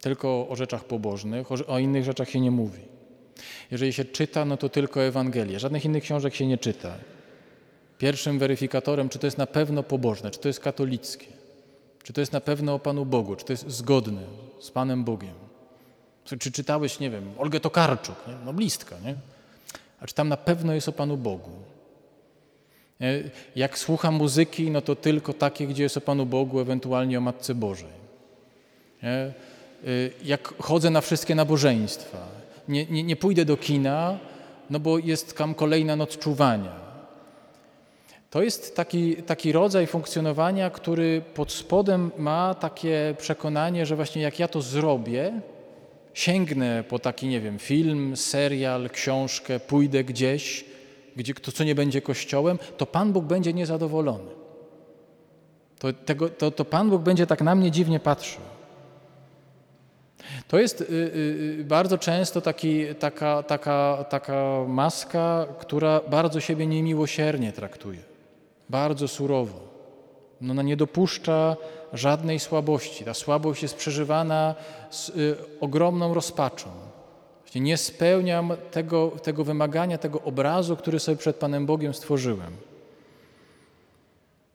Tylko 0.00 0.48
o 0.48 0.56
rzeczach 0.56 0.84
pobożnych, 0.84 1.52
o, 1.52 1.54
o 1.66 1.78
innych 1.78 2.04
rzeczach 2.04 2.30
się 2.30 2.40
nie 2.40 2.50
mówi. 2.50 2.97
Jeżeli 3.70 3.92
się 3.92 4.04
czyta, 4.04 4.44
no 4.44 4.56
to 4.56 4.68
tylko 4.68 5.02
Ewangelię. 5.02 5.60
Żadnych 5.60 5.84
innych 5.84 6.02
książek 6.02 6.34
się 6.34 6.46
nie 6.46 6.58
czyta. 6.58 6.94
Pierwszym 7.98 8.38
weryfikatorem, 8.38 9.08
czy 9.08 9.18
to 9.18 9.26
jest 9.26 9.38
na 9.38 9.46
pewno 9.46 9.82
pobożne, 9.82 10.30
czy 10.30 10.38
to 10.38 10.48
jest 10.48 10.60
katolickie, 10.60 11.26
czy 12.02 12.12
to 12.12 12.20
jest 12.20 12.32
na 12.32 12.40
pewno 12.40 12.74
o 12.74 12.78
Panu 12.78 13.06
Bogu, 13.06 13.36
czy 13.36 13.44
to 13.44 13.52
jest 13.52 13.70
zgodne 13.70 14.22
z 14.60 14.70
Panem 14.70 15.04
Bogiem. 15.04 15.34
Czy 16.24 16.52
czytałeś, 16.52 17.00
nie 17.00 17.10
wiem, 17.10 17.30
Olgę 17.38 17.60
Tokarczuk, 17.60 18.16
nie? 18.28 18.34
noblistka, 18.44 18.96
nie? 19.04 19.14
A 20.00 20.06
czy 20.06 20.14
tam 20.14 20.28
na 20.28 20.36
pewno 20.36 20.74
jest 20.74 20.88
o 20.88 20.92
Panu 20.92 21.16
Bogu? 21.16 21.50
Jak 23.56 23.78
słucham 23.78 24.14
muzyki, 24.14 24.70
no 24.70 24.80
to 24.80 24.96
tylko 24.96 25.32
takie, 25.32 25.66
gdzie 25.66 25.82
jest 25.82 25.96
o 25.96 26.00
Panu 26.00 26.26
Bogu, 26.26 26.60
ewentualnie 26.60 27.18
o 27.18 27.20
Matce 27.20 27.54
Bożej. 27.54 27.98
Y, 29.84 30.12
jak 30.24 30.54
chodzę 30.58 30.90
na 30.90 31.00
wszystkie 31.00 31.34
nabożeństwa, 31.34 32.37
nie, 32.68 32.86
nie, 32.86 33.02
nie 33.02 33.16
pójdę 33.16 33.44
do 33.44 33.56
kina, 33.56 34.18
no 34.70 34.80
bo 34.80 34.98
jest 34.98 35.36
tam 35.36 35.54
kolejna 35.54 35.96
noc 35.96 36.18
czuwania. 36.18 36.88
To 38.30 38.42
jest 38.42 38.76
taki, 38.76 39.16
taki 39.16 39.52
rodzaj 39.52 39.86
funkcjonowania, 39.86 40.70
który 40.70 41.22
pod 41.34 41.52
spodem 41.52 42.10
ma 42.18 42.54
takie 42.54 43.14
przekonanie, 43.18 43.86
że 43.86 43.96
właśnie 43.96 44.22
jak 44.22 44.38
ja 44.38 44.48
to 44.48 44.62
zrobię, 44.62 45.40
sięgnę 46.14 46.84
po 46.88 46.98
taki, 46.98 47.28
nie 47.28 47.40
wiem, 47.40 47.58
film, 47.58 48.16
serial, 48.16 48.90
książkę, 48.90 49.60
pójdę 49.60 50.04
gdzieś, 50.04 50.64
gdzie 51.16 51.34
to, 51.34 51.52
co 51.52 51.64
nie 51.64 51.74
będzie 51.74 52.02
kościołem, 52.02 52.58
to 52.76 52.86
Pan 52.86 53.12
Bóg 53.12 53.24
będzie 53.24 53.52
niezadowolony. 53.52 54.30
To, 55.78 55.92
tego, 55.92 56.28
to, 56.28 56.50
to 56.50 56.64
Pan 56.64 56.90
Bóg 56.90 57.02
będzie 57.02 57.26
tak 57.26 57.42
na 57.42 57.54
mnie 57.54 57.70
dziwnie 57.70 58.00
patrzył. 58.00 58.40
To 60.48 60.58
jest 60.58 60.80
y, 60.80 60.84
y, 60.84 61.60
y, 61.60 61.64
bardzo 61.64 61.98
często 61.98 62.40
taki, 62.40 62.94
taka, 62.94 63.42
taka, 63.42 64.04
taka 64.10 64.64
maska, 64.68 65.46
która 65.58 66.00
bardzo 66.10 66.40
siebie 66.40 66.66
niemiłosiernie 66.66 67.52
traktuje, 67.52 68.00
bardzo 68.68 69.08
surowo. 69.08 69.68
No, 70.40 70.50
ona 70.50 70.62
nie 70.62 70.76
dopuszcza 70.76 71.56
żadnej 71.92 72.38
słabości. 72.38 73.04
Ta 73.04 73.14
słabość 73.14 73.62
jest 73.62 73.76
przeżywana 73.76 74.54
z 74.90 75.12
ogromną 75.60 76.14
rozpaczą. 76.14 76.68
Nie 77.54 77.76
spełniam 77.76 78.52
tego, 78.70 79.12
tego 79.22 79.44
wymagania, 79.44 79.98
tego 79.98 80.22
obrazu, 80.22 80.76
który 80.76 81.00
sobie 81.00 81.16
przed 81.16 81.36
Panem 81.36 81.66
Bogiem 81.66 81.94
stworzyłem. 81.94 82.52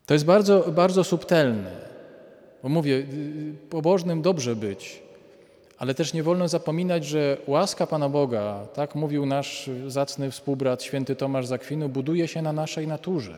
To 0.05 0.13
jest 0.13 0.25
bardzo, 0.25 0.71
bardzo 0.71 1.03
subtelne, 1.03 1.71
bo 2.63 2.69
mówię, 2.69 3.05
pobożnym 3.69 4.21
dobrze 4.21 4.55
być, 4.55 5.02
ale 5.83 5.93
też 5.93 6.13
nie 6.13 6.23
wolno 6.23 6.47
zapominać, 6.47 7.05
że 7.05 7.37
łaska 7.47 7.87
Pana 7.87 8.09
Boga, 8.09 8.67
tak 8.73 8.95
mówił 8.95 9.25
nasz 9.25 9.69
zacny 9.87 10.31
współbrat 10.31 10.83
święty 10.83 11.15
Tomasz 11.15 11.45
Zakwinu, 11.45 11.89
buduje 11.89 12.27
się 12.27 12.41
na 12.41 12.53
naszej 12.53 12.87
naturze. 12.87 13.37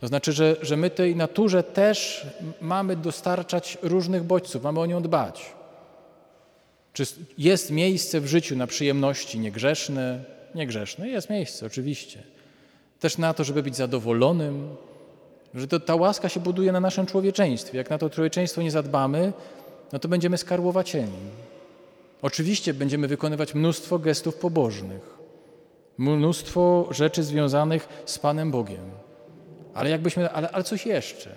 To 0.00 0.08
znaczy, 0.08 0.32
że, 0.32 0.56
że 0.62 0.76
my 0.76 0.90
tej 0.90 1.16
naturze 1.16 1.62
też 1.62 2.26
mamy 2.60 2.96
dostarczać 2.96 3.78
różnych 3.82 4.22
bodźców, 4.22 4.62
mamy 4.62 4.80
o 4.80 4.86
nią 4.86 5.02
dbać. 5.02 5.52
Czy 6.92 7.04
jest 7.38 7.70
miejsce 7.70 8.20
w 8.20 8.26
życiu 8.26 8.56
na 8.56 8.66
przyjemności 8.66 9.38
niegrzeszne? 9.38 10.24
Niegrzeszne 10.54 11.08
jest 11.08 11.30
miejsce, 11.30 11.66
oczywiście. 11.66 12.22
Też 13.00 13.18
na 13.18 13.34
to, 13.34 13.44
żeby 13.44 13.62
być 13.62 13.76
zadowolonym, 13.76 14.76
że 15.54 15.68
to, 15.68 15.80
ta 15.80 15.94
łaska 15.94 16.28
się 16.28 16.40
buduje 16.40 16.72
na 16.72 16.80
naszym 16.80 17.06
człowieczeństwie. 17.06 17.78
Jak 17.78 17.90
na 17.90 17.98
to 17.98 18.10
człowieczeństwo 18.10 18.62
nie 18.62 18.70
zadbamy, 18.70 19.32
no 19.92 19.98
to 19.98 20.08
będziemy 20.08 20.38
skarłowacieni. 20.38 21.18
Oczywiście 22.22 22.74
będziemy 22.74 23.08
wykonywać 23.08 23.54
mnóstwo 23.54 23.98
gestów 23.98 24.34
pobożnych, 24.34 25.18
mnóstwo 25.98 26.88
rzeczy 26.90 27.22
związanych 27.22 27.88
z 28.06 28.18
Panem 28.18 28.50
Bogiem. 28.50 28.90
Ale 29.74 29.90
jakbyśmy, 29.90 30.30
ale, 30.30 30.50
ale 30.50 30.64
coś 30.64 30.86
jeszcze. 30.86 31.30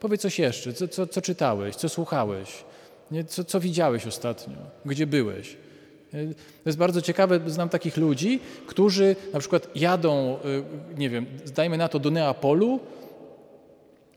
Powiedz 0.00 0.20
coś 0.20 0.38
jeszcze, 0.38 0.72
co, 0.72 0.88
co, 0.88 1.06
co 1.06 1.22
czytałeś, 1.22 1.76
co 1.76 1.88
słuchałeś, 1.88 2.64
nie? 3.10 3.24
Co, 3.24 3.44
co 3.44 3.60
widziałeś 3.60 4.06
ostatnio, 4.06 4.56
gdzie 4.84 5.06
byłeś. 5.06 5.56
To 6.10 6.16
jest 6.66 6.78
bardzo 6.78 7.02
ciekawe, 7.02 7.40
znam 7.46 7.68
takich 7.68 7.96
ludzi, 7.96 8.40
którzy 8.66 9.16
na 9.32 9.38
przykład 9.38 9.68
jadą, 9.74 10.38
y, 10.94 10.98
nie 10.98 11.10
wiem, 11.10 11.26
dajmy 11.54 11.76
na 11.76 11.88
to 11.88 11.98
do 11.98 12.10
Neapolu 12.10 12.80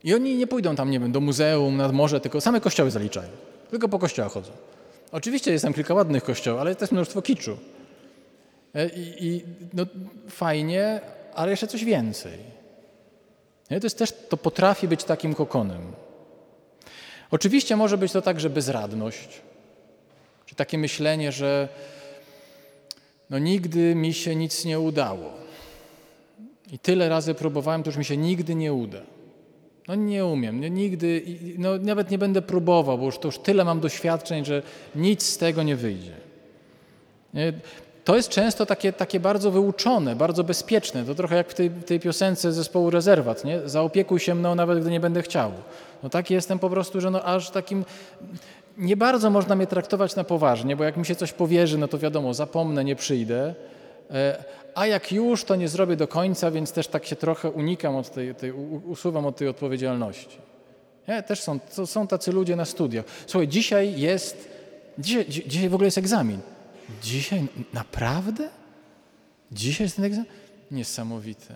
i 0.04 0.14
oni 0.14 0.36
nie 0.36 0.46
pójdą 0.46 0.76
tam, 0.76 0.90
nie 0.90 1.00
wiem, 1.00 1.12
do 1.12 1.20
muzeum, 1.20 1.76
nad 1.76 1.92
morze, 1.92 2.20
tylko 2.20 2.40
same 2.40 2.60
kościoły 2.60 2.90
zaliczają. 2.90 3.28
Tylko 3.74 3.88
po 3.88 3.98
kościołach 3.98 4.32
chodzą. 4.32 4.50
Oczywiście 5.12 5.52
jest 5.52 5.64
tam 5.64 5.74
kilka 5.74 5.94
ładnych 5.94 6.24
kościołów, 6.24 6.60
ale 6.60 6.74
też 6.74 6.90
mnóstwo 6.90 7.22
kiczu. 7.22 7.58
E, 8.74 8.88
I, 8.88 9.26
i 9.26 9.44
no, 9.72 9.86
fajnie, 10.28 11.00
ale 11.34 11.50
jeszcze 11.50 11.66
coś 11.66 11.84
więcej. 11.84 12.38
Nie? 13.70 13.80
To 13.80 13.86
jest 13.86 13.98
też, 13.98 14.12
to 14.28 14.36
potrafi 14.36 14.88
być 14.88 15.04
takim 15.04 15.34
kokonem. 15.34 15.92
Oczywiście 17.30 17.76
może 17.76 17.98
być 17.98 18.12
to 18.12 18.22
także 18.22 18.50
bezradność, 18.50 19.28
czy 20.46 20.54
takie 20.54 20.78
myślenie, 20.78 21.32
że 21.32 21.68
no 23.30 23.38
nigdy 23.38 23.94
mi 23.94 24.14
się 24.14 24.36
nic 24.36 24.64
nie 24.64 24.80
udało. 24.80 25.32
I 26.72 26.78
tyle 26.78 27.08
razy 27.08 27.34
próbowałem, 27.34 27.82
to 27.82 27.90
już 27.90 27.96
mi 27.96 28.04
się 28.04 28.16
nigdy 28.16 28.54
nie 28.54 28.72
uda. 28.72 29.00
No 29.88 29.94
nie 29.94 30.26
umiem, 30.26 30.60
nie, 30.60 30.70
nigdy, 30.70 31.22
no 31.58 31.78
nawet 31.78 32.10
nie 32.10 32.18
będę 32.18 32.42
próbował, 32.42 32.98
bo 32.98 33.04
już 33.04 33.18
to 33.18 33.28
już 33.28 33.38
tyle 33.38 33.64
mam 33.64 33.80
doświadczeń, 33.80 34.44
że 34.44 34.62
nic 34.96 35.22
z 35.22 35.38
tego 35.38 35.62
nie 35.62 35.76
wyjdzie. 35.76 36.12
Nie? 37.34 37.52
To 38.04 38.16
jest 38.16 38.28
często 38.28 38.66
takie, 38.66 38.92
takie 38.92 39.20
bardzo 39.20 39.50
wyuczone, 39.50 40.16
bardzo 40.16 40.44
bezpieczne. 40.44 41.04
To 41.04 41.14
trochę 41.14 41.36
jak 41.36 41.50
w 41.50 41.54
tej, 41.54 41.70
tej 41.70 42.00
piosence 42.00 42.52
zespołu 42.52 42.90
Rezerwat, 42.90 43.44
nie? 43.44 43.60
Zaopiekuj 43.68 44.20
się 44.20 44.34
mną, 44.34 44.54
nawet 44.54 44.80
gdy 44.80 44.90
nie 44.90 45.00
będę 45.00 45.22
chciał. 45.22 45.52
No 46.02 46.08
taki 46.08 46.34
jestem 46.34 46.58
po 46.58 46.70
prostu, 46.70 47.00
że 47.00 47.10
no 47.10 47.22
aż 47.22 47.50
takim... 47.50 47.84
Nie 48.78 48.96
bardzo 48.96 49.30
można 49.30 49.56
mnie 49.56 49.66
traktować 49.66 50.16
na 50.16 50.24
poważnie, 50.24 50.76
bo 50.76 50.84
jak 50.84 50.96
mi 50.96 51.06
się 51.06 51.14
coś 51.14 51.32
powierzy, 51.32 51.78
no 51.78 51.88
to 51.88 51.98
wiadomo, 51.98 52.34
zapomnę, 52.34 52.84
nie 52.84 52.96
przyjdę. 52.96 53.54
A 54.74 54.86
jak 54.86 55.12
już, 55.12 55.44
to 55.44 55.56
nie 55.56 55.68
zrobię 55.68 55.96
do 55.96 56.08
końca, 56.08 56.50
więc 56.50 56.72
też 56.72 56.88
tak 56.88 57.06
się 57.06 57.16
trochę 57.16 57.50
unikam 57.50 57.96
od 57.96 58.10
tej, 58.10 58.34
tej 58.34 58.52
usuwam 58.52 59.26
od 59.26 59.36
tej 59.36 59.48
odpowiedzialności. 59.48 60.38
Nie? 61.08 61.22
Też 61.22 61.40
są, 61.40 61.60
są 61.86 62.06
tacy 62.06 62.32
ludzie 62.32 62.56
na 62.56 62.64
studiach. 62.64 63.04
Słuchaj, 63.26 63.48
dzisiaj 63.48 64.00
jest, 64.00 64.48
dzisiaj, 64.98 65.26
dzisiaj 65.28 65.68
w 65.68 65.74
ogóle 65.74 65.86
jest 65.86 65.98
egzamin. 65.98 66.40
Dzisiaj 67.02 67.46
naprawdę? 67.72 68.48
Dzisiaj 69.52 69.84
jest 69.84 69.96
ten 69.96 70.04
egzamin? 70.04 70.30
Niesamowite. 70.70 71.54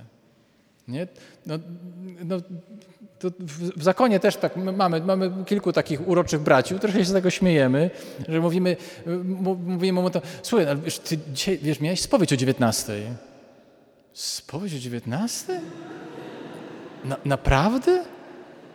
Nie? 0.88 1.06
No, 1.46 1.58
no, 2.24 2.36
w, 3.38 3.82
zakonie 3.82 4.20
też 4.20 4.36
tak 4.36 4.56
mamy, 4.56 5.00
mamy 5.00 5.44
kilku 5.46 5.72
takich 5.72 6.08
uroczych 6.08 6.40
braci, 6.40 6.74
trochę 6.74 6.98
się 6.98 7.04
z 7.04 7.12
tego 7.12 7.30
śmiejemy, 7.30 7.90
że 8.28 8.40
mówimy, 8.40 8.76
mówimy 9.66 10.02
mu 10.02 10.10
to, 10.10 10.22
słuchaj, 10.42 10.68
ale 10.68 10.76
wiesz, 10.76 10.98
ty 10.98 11.18
dzisiaj, 11.32 11.58
wiesz, 11.58 11.80
miałeś 11.80 12.00
spowiedź 12.00 12.32
o 12.32 12.36
19. 12.36 12.92
Spowiedź 14.12 14.74
o 14.74 14.78
19? 14.78 15.60
Na, 17.04 17.16
naprawdę? 17.24 18.04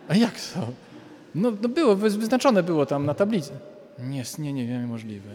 A 0.08 0.16
jak 0.16 0.34
to? 0.40 0.60
No, 1.34 1.52
no 1.62 1.68
było, 1.68 1.96
wyznaczone 1.96 2.62
było 2.62 2.86
tam 2.86 3.06
na 3.06 3.14
tablicy. 3.14 3.50
Nie, 3.98 4.22
nie, 4.38 4.52
nie 4.52 4.66
wiem, 4.66 4.88
możliwe. 4.88 5.30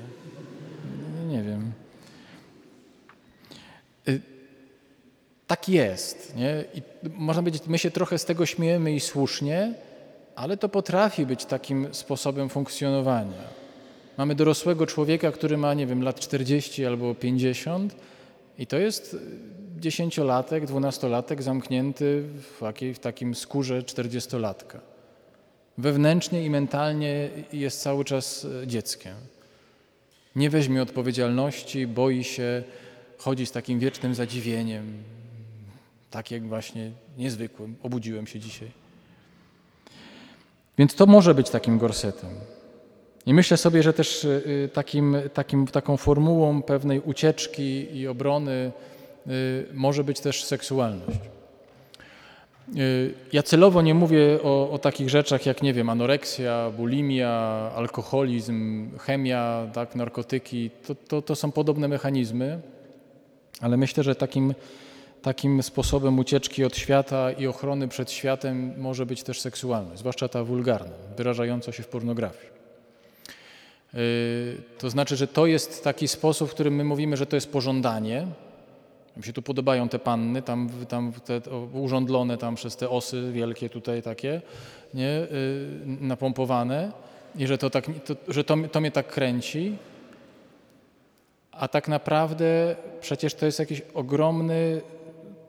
Nie, 1.19 1.37
nie 1.37 1.43
wiem. 1.43 1.71
Y 4.07 4.38
tak 5.49 5.69
jest. 5.69 6.35
Nie? 6.35 6.63
I 6.73 6.81
można 7.13 7.41
powiedzieć, 7.41 7.63
my 7.67 7.77
się 7.77 7.91
trochę 7.91 8.17
z 8.17 8.25
tego 8.25 8.45
śmiejemy 8.45 8.91
i 8.91 8.99
słusznie, 8.99 9.73
ale 10.35 10.57
to 10.57 10.69
potrafi 10.69 11.25
być 11.25 11.45
takim 11.45 11.87
sposobem 11.91 12.49
funkcjonowania. 12.49 13.43
Mamy 14.17 14.35
dorosłego 14.35 14.87
człowieka, 14.87 15.31
który 15.31 15.57
ma, 15.57 15.73
nie 15.73 15.87
wiem, 15.87 16.03
lat 16.03 16.19
40 16.19 16.85
albo 16.85 17.15
50 17.15 17.95
i 18.57 18.67
to 18.67 18.77
jest 18.77 19.17
dziesięciolatek, 19.79 20.65
dwunastolatek 20.65 21.43
zamknięty 21.43 22.23
w, 22.41 22.59
takiej, 22.59 22.93
w 22.93 22.99
takim 22.99 23.35
skórze 23.35 23.83
czterdziestolatka. 23.83 24.79
Wewnętrznie 25.77 26.45
i 26.45 26.49
mentalnie 26.49 27.29
jest 27.53 27.81
cały 27.81 28.05
czas 28.05 28.47
dzieckiem. 28.65 29.15
Nie 30.35 30.49
weźmie 30.49 30.81
odpowiedzialności, 30.81 31.87
boi 31.87 32.23
się, 32.23 32.63
chodzi 33.17 33.45
z 33.45 33.51
takim 33.51 33.79
wiecznym 33.79 34.15
zadziwieniem, 34.15 35.03
tak 36.11 36.31
jak 36.31 36.47
właśnie 36.47 36.91
niezwykłym. 37.17 37.75
Obudziłem 37.83 38.27
się 38.27 38.39
dzisiaj. 38.39 38.71
Więc 40.77 40.95
to 40.95 41.05
może 41.05 41.35
być 41.35 41.49
takim 41.49 41.77
gorsetem. 41.77 42.29
I 43.25 43.33
myślę 43.33 43.57
sobie, 43.57 43.83
że 43.83 43.93
też 43.93 44.23
y, 44.23 44.69
takim, 44.73 45.17
takim, 45.33 45.67
taką 45.67 45.97
formułą 45.97 46.61
pewnej 46.61 46.99
ucieczki 46.99 47.97
i 47.97 48.07
obrony 48.07 48.71
y, 49.27 49.65
może 49.73 50.03
być 50.03 50.19
też 50.19 50.43
seksualność. 50.43 51.19
Y, 52.77 53.13
ja 53.33 53.43
celowo 53.43 53.81
nie 53.81 53.93
mówię 53.93 54.39
o, 54.43 54.71
o, 54.71 54.77
takich 54.77 55.09
rzeczach 55.09 55.45
jak, 55.45 55.61
nie 55.61 55.73
wiem, 55.73 55.89
anoreksja, 55.89 56.71
bulimia, 56.77 57.31
alkoholizm, 57.75 58.89
chemia, 58.97 59.67
tak, 59.73 59.95
narkotyki. 59.95 60.69
To, 60.87 60.95
to, 60.95 61.21
to 61.21 61.35
są 61.35 61.51
podobne 61.51 61.87
mechanizmy, 61.87 62.59
ale 63.61 63.77
myślę, 63.77 64.03
że 64.03 64.15
takim 64.15 64.53
takim 65.21 65.63
sposobem 65.63 66.19
ucieczki 66.19 66.63
od 66.63 66.77
świata 66.77 67.31
i 67.31 67.47
ochrony 67.47 67.87
przed 67.87 68.11
światem 68.11 68.73
może 68.77 69.05
być 69.05 69.23
też 69.23 69.41
seksualność, 69.41 69.99
zwłaszcza 69.99 70.27
ta 70.27 70.43
wulgarna, 70.43 70.95
wyrażająca 71.17 71.71
się 71.71 71.83
w 71.83 71.87
pornografii. 71.87 72.51
Yy, 73.93 73.99
to 74.77 74.89
znaczy, 74.89 75.15
że 75.15 75.27
to 75.27 75.45
jest 75.45 75.83
taki 75.83 76.07
sposób, 76.07 76.49
w 76.49 76.53
którym 76.53 76.75
my 76.75 76.83
mówimy, 76.83 77.17
że 77.17 77.25
to 77.25 77.35
jest 77.35 77.51
pożądanie. 77.51 78.27
Mi 79.17 79.23
się 79.23 79.33
tu 79.33 79.41
podobają 79.41 79.89
te 79.89 79.99
panny, 79.99 80.41
tam, 80.41 80.69
tam 80.89 81.13
te 81.25 81.41
urządlone 81.73 82.37
tam 82.37 82.55
przez 82.55 82.75
te 82.75 82.89
osy 82.89 83.31
wielkie 83.31 83.69
tutaj 83.69 84.01
takie, 84.01 84.41
nie, 84.93 85.03
yy, 85.03 85.27
napompowane 86.01 86.91
i 87.35 87.47
że, 87.47 87.57
to, 87.57 87.69
tak, 87.69 87.85
to, 88.05 88.15
że 88.27 88.43
to, 88.43 88.55
to 88.71 88.81
mnie 88.81 88.91
tak 88.91 89.07
kręci. 89.07 89.77
A 91.51 91.67
tak 91.67 91.87
naprawdę 91.87 92.75
przecież 93.01 93.33
to 93.33 93.45
jest 93.45 93.59
jakiś 93.59 93.81
ogromny 93.93 94.81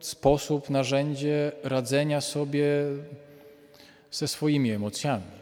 sposób, 0.07 0.71
narzędzie 0.71 1.53
radzenia 1.65 2.21
sobie 2.21 2.67
ze 4.11 4.29
swoimi 4.29 4.71
emocjami. 4.71 5.41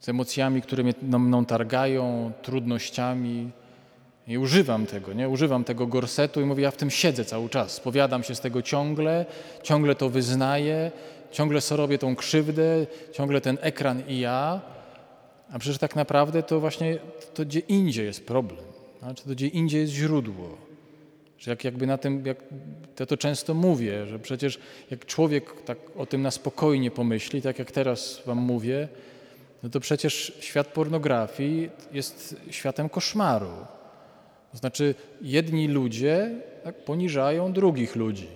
Z 0.00 0.08
emocjami, 0.08 0.62
które 0.62 0.82
mnie 0.82 0.94
mną 1.02 1.44
targają, 1.44 2.32
trudnościami. 2.42 3.50
I 4.28 4.38
używam 4.38 4.86
tego, 4.86 5.12
nie? 5.12 5.28
Używam 5.28 5.64
tego 5.64 5.86
gorsetu 5.86 6.40
i 6.40 6.44
mówię, 6.44 6.62
ja 6.62 6.70
w 6.70 6.76
tym 6.76 6.90
siedzę 6.90 7.24
cały 7.24 7.48
czas. 7.48 7.72
Spowiadam 7.72 8.22
się 8.22 8.34
z 8.34 8.40
tego 8.40 8.62
ciągle, 8.62 9.26
ciągle 9.62 9.94
to 9.94 10.08
wyznaję, 10.08 10.90
ciągle 11.30 11.60
sobie 11.60 11.76
robię 11.76 11.98
tą 11.98 12.16
krzywdę, 12.16 12.86
ciągle 13.12 13.40
ten 13.40 13.58
ekran 13.60 14.02
i 14.08 14.18
ja. 14.18 14.60
A 15.52 15.58
przecież 15.58 15.78
tak 15.78 15.96
naprawdę 15.96 16.42
to 16.42 16.60
właśnie 16.60 16.98
to 17.34 17.44
gdzie 17.44 17.60
indziej 17.60 18.06
jest 18.06 18.26
problem. 18.26 18.64
Znaczy 19.02 19.24
to 19.24 19.30
gdzie 19.30 19.46
indziej 19.46 19.80
jest 19.80 19.92
źródło. 19.92 20.69
Że 21.40 21.50
jak 21.50 21.64
jakby 21.64 21.86
na 21.86 21.98
tym, 21.98 22.26
jak 22.26 22.38
ja 23.00 23.06
to 23.06 23.16
często 23.16 23.54
mówię, 23.54 24.06
że 24.06 24.18
przecież 24.18 24.58
jak 24.90 25.06
człowiek 25.06 25.62
tak 25.62 25.78
o 25.96 26.06
tym 26.06 26.22
na 26.22 26.30
spokojnie 26.30 26.90
pomyśli, 26.90 27.42
tak 27.42 27.58
jak 27.58 27.72
teraz 27.72 28.22
wam 28.26 28.38
mówię, 28.38 28.88
no 29.62 29.68
to 29.68 29.80
przecież 29.80 30.32
świat 30.40 30.66
pornografii 30.66 31.70
jest 31.92 32.36
światem 32.50 32.88
koszmaru. 32.88 33.66
To 34.52 34.58
znaczy 34.58 34.94
jedni 35.22 35.68
ludzie 35.68 36.30
tak, 36.64 36.84
poniżają 36.84 37.52
drugich 37.52 37.96
ludzi. 37.96 38.28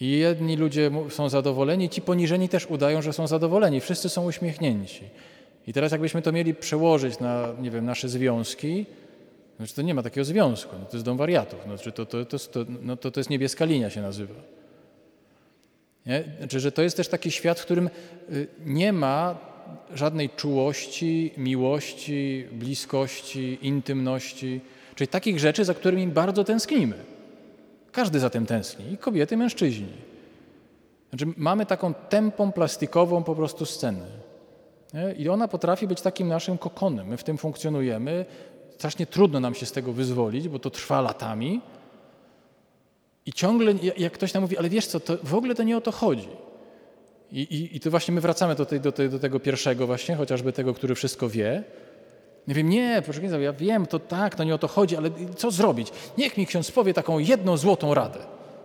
I 0.00 0.10
jedni 0.10 0.56
ludzie 0.56 0.90
są 1.08 1.28
zadowoleni, 1.28 1.88
ci 1.88 2.02
poniżeni 2.02 2.48
też 2.48 2.66
udają, 2.66 3.02
że 3.02 3.12
są 3.12 3.26
zadowoleni. 3.26 3.80
Wszyscy 3.80 4.08
są 4.08 4.24
uśmiechnięci. 4.24 5.04
I 5.66 5.72
teraz 5.72 5.92
jakbyśmy 5.92 6.22
to 6.22 6.32
mieli 6.32 6.54
przełożyć 6.54 7.18
na, 7.18 7.48
nie 7.60 7.70
wiem, 7.70 7.84
nasze 7.84 8.08
związki, 8.08 8.86
znaczy 9.56 9.74
to 9.74 9.82
nie 9.82 9.94
ma 9.94 10.02
takiego 10.02 10.24
związku, 10.24 10.76
no 10.80 10.84
to 10.84 10.96
jest 10.96 11.04
dom 11.04 11.16
wariatów, 11.16 11.62
znaczy 11.64 11.92
to, 11.92 12.06
to, 12.06 12.24
to, 12.24 12.38
to, 12.38 12.64
no 12.82 12.96
to, 12.96 13.10
to 13.10 13.20
jest 13.20 13.30
niebieska 13.30 13.64
linia 13.64 13.90
się 13.90 14.02
nazywa. 14.02 14.34
Nie? 16.06 16.24
Znaczy, 16.38 16.60
że 16.60 16.72
to 16.72 16.82
jest 16.82 16.96
też 16.96 17.08
taki 17.08 17.30
świat, 17.30 17.60
w 17.60 17.62
którym 17.62 17.90
y, 18.32 18.46
nie 18.66 18.92
ma 18.92 19.38
żadnej 19.94 20.30
czułości, 20.30 21.32
miłości, 21.36 22.46
bliskości, 22.52 23.58
intymności, 23.62 24.60
czyli 24.94 25.08
takich 25.08 25.38
rzeczy, 25.38 25.64
za 25.64 25.74
którymi 25.74 26.06
bardzo 26.06 26.44
tęsknimy. 26.44 26.94
Każdy 27.92 28.20
za 28.20 28.30
tym 28.30 28.46
tęskni, 28.46 28.92
i 28.92 28.98
kobiety, 28.98 29.34
i 29.34 29.38
mężczyźni. 29.38 29.92
Znaczy, 31.08 31.26
mamy 31.36 31.66
taką 31.66 31.94
tempą 31.94 32.52
plastikową 32.52 33.22
po 33.22 33.34
prostu 33.34 33.66
scenę. 33.66 34.06
I 35.18 35.28
ona 35.28 35.48
potrafi 35.48 35.86
być 35.86 36.00
takim 36.00 36.28
naszym 36.28 36.58
kokonem. 36.58 37.06
My 37.06 37.16
w 37.16 37.24
tym 37.24 37.38
funkcjonujemy, 37.38 38.24
strasznie 38.78 39.06
trudno 39.06 39.40
nam 39.40 39.54
się 39.54 39.66
z 39.66 39.72
tego 39.72 39.92
wyzwolić, 39.92 40.48
bo 40.48 40.58
to 40.58 40.70
trwa 40.70 41.00
latami. 41.00 41.60
I 43.26 43.32
ciągle, 43.32 43.74
jak 43.96 44.12
ktoś 44.12 44.34
nam 44.34 44.42
mówi, 44.42 44.58
ale 44.58 44.68
wiesz 44.68 44.86
co, 44.86 45.00
to 45.00 45.16
w 45.22 45.34
ogóle 45.34 45.54
to 45.54 45.62
nie 45.62 45.76
o 45.76 45.80
to 45.80 45.92
chodzi. 45.92 46.28
I, 47.32 47.40
i, 47.40 47.76
i 47.76 47.80
to 47.80 47.90
właśnie 47.90 48.14
my 48.14 48.20
wracamy 48.20 48.54
do, 48.54 48.66
tej, 48.66 48.80
do, 48.80 48.92
tej, 48.92 49.10
do 49.10 49.18
tego 49.18 49.40
pierwszego 49.40 49.86
właśnie, 49.86 50.16
chociażby 50.16 50.52
tego, 50.52 50.74
który 50.74 50.94
wszystko 50.94 51.28
wie. 51.28 51.64
Nie 52.48 52.54
wiem, 52.54 52.68
nie, 52.68 53.02
proszę 53.04 53.20
księdza, 53.20 53.38
ja 53.38 53.52
wiem, 53.52 53.86
to 53.86 53.98
tak, 53.98 54.34
to 54.34 54.44
nie 54.44 54.54
o 54.54 54.58
to 54.58 54.68
chodzi, 54.68 54.96
ale 54.96 55.10
co 55.36 55.50
zrobić? 55.50 55.88
Niech 56.18 56.36
mi 56.36 56.46
ksiądz 56.46 56.70
powie 56.70 56.94
taką 56.94 57.18
jedną 57.18 57.56
złotą 57.56 57.94
radę. 57.94 58.18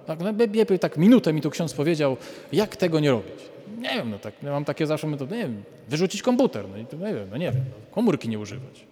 Tak, 0.06 0.19
no, 0.19 0.78
tak 0.80 0.97
minutę 0.97 1.34
mi 1.34 1.41
tu 1.41 1.50
ksiądz 1.50 1.74
powiedział, 1.74 2.17
jak 2.52 2.76
tego 2.76 3.00
nie 3.00 3.12
robić. 3.12 3.36
Nie 3.78 3.89
wiem, 3.89 4.10
no 4.10 4.19
tak, 4.19 4.34
ja 4.43 4.52
mam 4.52 4.65
takie 4.65 4.88
zawsze, 4.88 5.08
no 5.08 5.17
to 5.17 5.26
nie 5.26 5.32
wiem, 5.32 5.63
wyrzucić 5.89 6.21
komputer, 6.21 6.69
no 6.69 6.78
i 6.78 6.86
to 6.86 6.97
nie 6.97 7.13
wiem, 7.13 7.28
no 7.32 7.38
nie 7.38 7.52
wiem, 7.52 7.63
no, 7.69 7.95
komórki 7.95 8.30
nie 8.30 8.39
używać. 8.39 8.90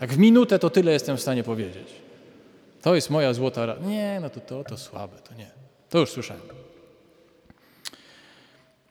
Tak 0.00 0.12
w 0.12 0.18
minutę 0.18 0.58
to 0.58 0.70
tyle 0.70 0.92
jestem 0.92 1.16
w 1.16 1.20
stanie 1.20 1.42
powiedzieć. 1.42 1.88
To 2.82 2.94
jest 2.94 3.10
moja 3.10 3.34
złota 3.34 3.66
rada. 3.66 3.86
Nie, 3.86 4.18
no 4.22 4.30
to, 4.30 4.40
to, 4.40 4.64
to 4.64 4.76
słabe, 4.76 5.16
to 5.28 5.34
nie. 5.34 5.50
To 5.90 5.98
już 5.98 6.10
słyszałem. 6.10 6.42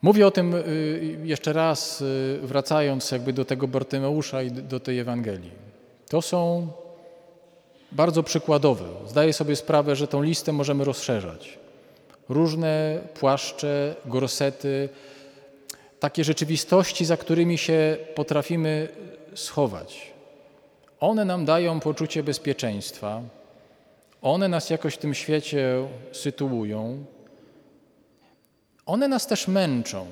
Mówię 0.02 0.26
o 0.26 0.30
tym 0.30 0.54
y, 0.54 1.18
jeszcze 1.24 1.52
raz, 1.52 2.00
y, 2.00 2.38
wracając 2.42 3.10
jakby 3.10 3.32
do 3.32 3.44
tego 3.44 3.68
Bartymeusza 3.68 4.42
i 4.42 4.50
do 4.50 4.80
tej 4.80 4.98
Ewangelii. 4.98 5.50
To 6.08 6.22
są 6.22 6.68
bardzo 7.92 8.22
przykładowe. 8.22 8.84
Zdaję 9.06 9.32
sobie 9.32 9.56
sprawę, 9.56 9.96
że 9.96 10.08
tą 10.08 10.22
listę 10.22 10.52
możemy 10.52 10.84
rozszerzać. 10.84 11.58
Różne 12.28 12.98
płaszcze, 13.14 13.94
gorsety, 14.06 14.88
takie 16.00 16.24
rzeczywistości, 16.24 17.04
za 17.04 17.16
którymi 17.16 17.58
się 17.58 17.96
potrafimy 18.14 18.88
schować. 19.34 20.10
One 21.00 21.24
nam 21.24 21.44
dają 21.44 21.80
poczucie 21.80 22.22
bezpieczeństwa, 22.22 23.22
one 24.22 24.48
nas 24.48 24.70
jakoś 24.70 24.94
w 24.94 24.98
tym 24.98 25.14
świecie 25.14 25.88
sytuują, 26.12 27.04
one 28.86 29.08
nas 29.08 29.26
też 29.26 29.48
męczą, 29.48 30.06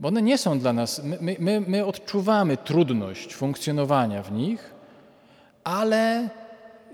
bo 0.00 0.08
one 0.08 0.22
nie 0.22 0.38
są 0.38 0.58
dla 0.58 0.72
nas, 0.72 1.02
my, 1.04 1.36
my, 1.38 1.60
my 1.60 1.86
odczuwamy 1.86 2.56
trudność 2.56 3.34
funkcjonowania 3.34 4.22
w 4.22 4.32
nich, 4.32 4.70
ale 5.64 6.28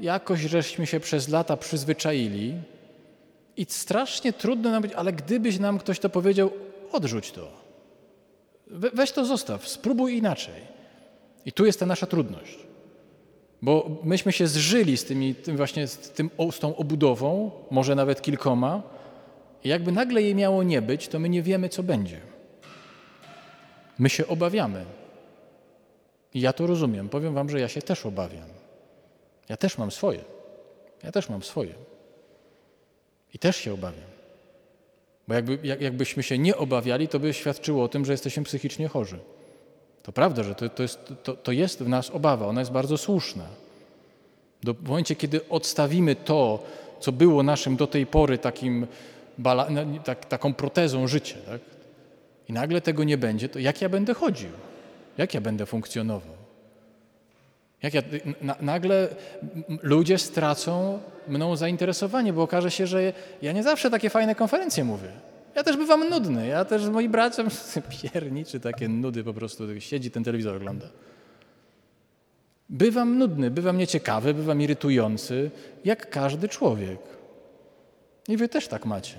jakoś 0.00 0.40
żeśmy 0.40 0.86
się 0.86 1.00
przez 1.00 1.28
lata 1.28 1.56
przyzwyczaili 1.56 2.54
i 3.56 3.66
strasznie 3.68 4.32
trudno 4.32 4.70
nam 4.70 4.82
być, 4.82 4.92
ale 4.92 5.12
gdybyś 5.12 5.58
nam 5.58 5.78
ktoś 5.78 5.98
to 5.98 6.08
powiedział, 6.08 6.50
odrzuć 6.92 7.32
to. 7.32 7.48
weź 8.66 9.12
to 9.12 9.24
zostaw, 9.24 9.68
spróbuj 9.68 10.16
inaczej. 10.16 10.76
I 11.46 11.52
tu 11.52 11.66
jest 11.66 11.80
ta 11.80 11.86
nasza 11.86 12.06
trudność. 12.06 12.65
Bo 13.66 13.90
myśmy 14.02 14.32
się 14.32 14.46
zżyli 14.46 14.96
z, 14.96 15.04
tymi, 15.04 15.34
tym 15.34 15.56
właśnie 15.56 15.86
z, 15.86 15.98
tym, 15.98 16.30
z 16.50 16.58
tą 16.58 16.76
obudową, 16.76 17.50
może 17.70 17.94
nawet 17.94 18.22
kilkoma, 18.22 18.82
i 19.64 19.68
jakby 19.68 19.92
nagle 19.92 20.22
jej 20.22 20.34
miało 20.34 20.62
nie 20.62 20.82
być, 20.82 21.08
to 21.08 21.18
my 21.18 21.28
nie 21.28 21.42
wiemy, 21.42 21.68
co 21.68 21.82
będzie. 21.82 22.20
My 23.98 24.08
się 24.10 24.26
obawiamy. 24.26 24.84
I 26.34 26.40
ja 26.40 26.52
to 26.52 26.66
rozumiem. 26.66 27.08
Powiem 27.08 27.34
Wam, 27.34 27.50
że 27.50 27.60
ja 27.60 27.68
się 27.68 27.82
też 27.82 28.06
obawiam. 28.06 28.48
Ja 29.48 29.56
też 29.56 29.78
mam 29.78 29.90
swoje. 29.90 30.24
Ja 31.02 31.12
też 31.12 31.28
mam 31.28 31.42
swoje. 31.42 31.74
I 33.34 33.38
też 33.38 33.56
się 33.56 33.74
obawiam. 33.74 34.10
Bo 35.28 35.34
jakby, 35.34 35.58
jak, 35.62 35.80
jakbyśmy 35.80 36.22
się 36.22 36.38
nie 36.38 36.56
obawiali, 36.56 37.08
to 37.08 37.18
by 37.18 37.34
świadczyło 37.34 37.84
o 37.84 37.88
tym, 37.88 38.04
że 38.04 38.12
jesteśmy 38.12 38.44
psychicznie 38.44 38.88
chorzy. 38.88 39.18
To 40.06 40.12
prawda, 40.12 40.42
że 40.42 40.54
to, 40.54 40.68
to, 40.68 40.82
jest, 40.82 41.12
to, 41.22 41.34
to 41.34 41.52
jest 41.52 41.82
w 41.82 41.88
nas 41.88 42.10
obawa, 42.10 42.46
ona 42.46 42.60
jest 42.60 42.72
bardzo 42.72 42.98
słuszna. 42.98 43.44
Do, 44.62 44.74
w 44.74 44.88
momencie, 44.88 45.16
kiedy 45.16 45.48
odstawimy 45.48 46.14
to, 46.16 46.62
co 47.00 47.12
było 47.12 47.42
naszym 47.42 47.76
do 47.76 47.86
tej 47.86 48.06
pory 48.06 48.38
takim, 48.38 48.86
bala, 49.38 49.66
no, 49.70 49.80
tak, 50.04 50.24
taką 50.24 50.54
protezą 50.54 51.06
życia, 51.06 51.36
tak? 51.46 51.60
i 52.48 52.52
nagle 52.52 52.80
tego 52.80 53.04
nie 53.04 53.18
będzie, 53.18 53.48
to 53.48 53.58
jak 53.58 53.82
ja 53.82 53.88
będę 53.88 54.14
chodził? 54.14 54.50
Jak 55.18 55.34
ja 55.34 55.40
będę 55.40 55.66
funkcjonował? 55.66 56.36
Jak 57.82 57.94
ja, 57.94 58.02
na, 58.40 58.56
nagle 58.60 59.08
ludzie 59.82 60.18
stracą 60.18 60.98
mną 61.28 61.56
zainteresowanie, 61.56 62.32
bo 62.32 62.42
okaże 62.42 62.70
się, 62.70 62.86
że 62.86 63.12
ja 63.42 63.52
nie 63.52 63.62
zawsze 63.62 63.90
takie 63.90 64.10
fajne 64.10 64.34
konferencje 64.34 64.84
mówię. 64.84 65.08
Ja 65.56 65.64
też 65.64 65.76
bywam 65.76 66.08
nudny, 66.08 66.46
ja 66.46 66.64
też 66.64 66.86
moi 66.86 67.08
bracia 67.08 67.44
pierniczy 68.12 68.60
takie 68.60 68.88
nudy 68.88 69.24
po 69.24 69.34
prostu, 69.34 69.80
siedzi 69.80 70.10
ten 70.10 70.24
telewizor 70.24 70.56
ogląda. 70.56 70.86
Bywam 72.68 73.18
nudny, 73.18 73.50
bywam 73.50 73.78
nieciekawy, 73.78 74.34
bywam 74.34 74.62
irytujący, 74.62 75.50
jak 75.84 76.10
każdy 76.10 76.48
człowiek. 76.48 76.98
I 78.28 78.36
wy 78.36 78.48
też 78.48 78.68
tak 78.68 78.86
macie. 78.86 79.16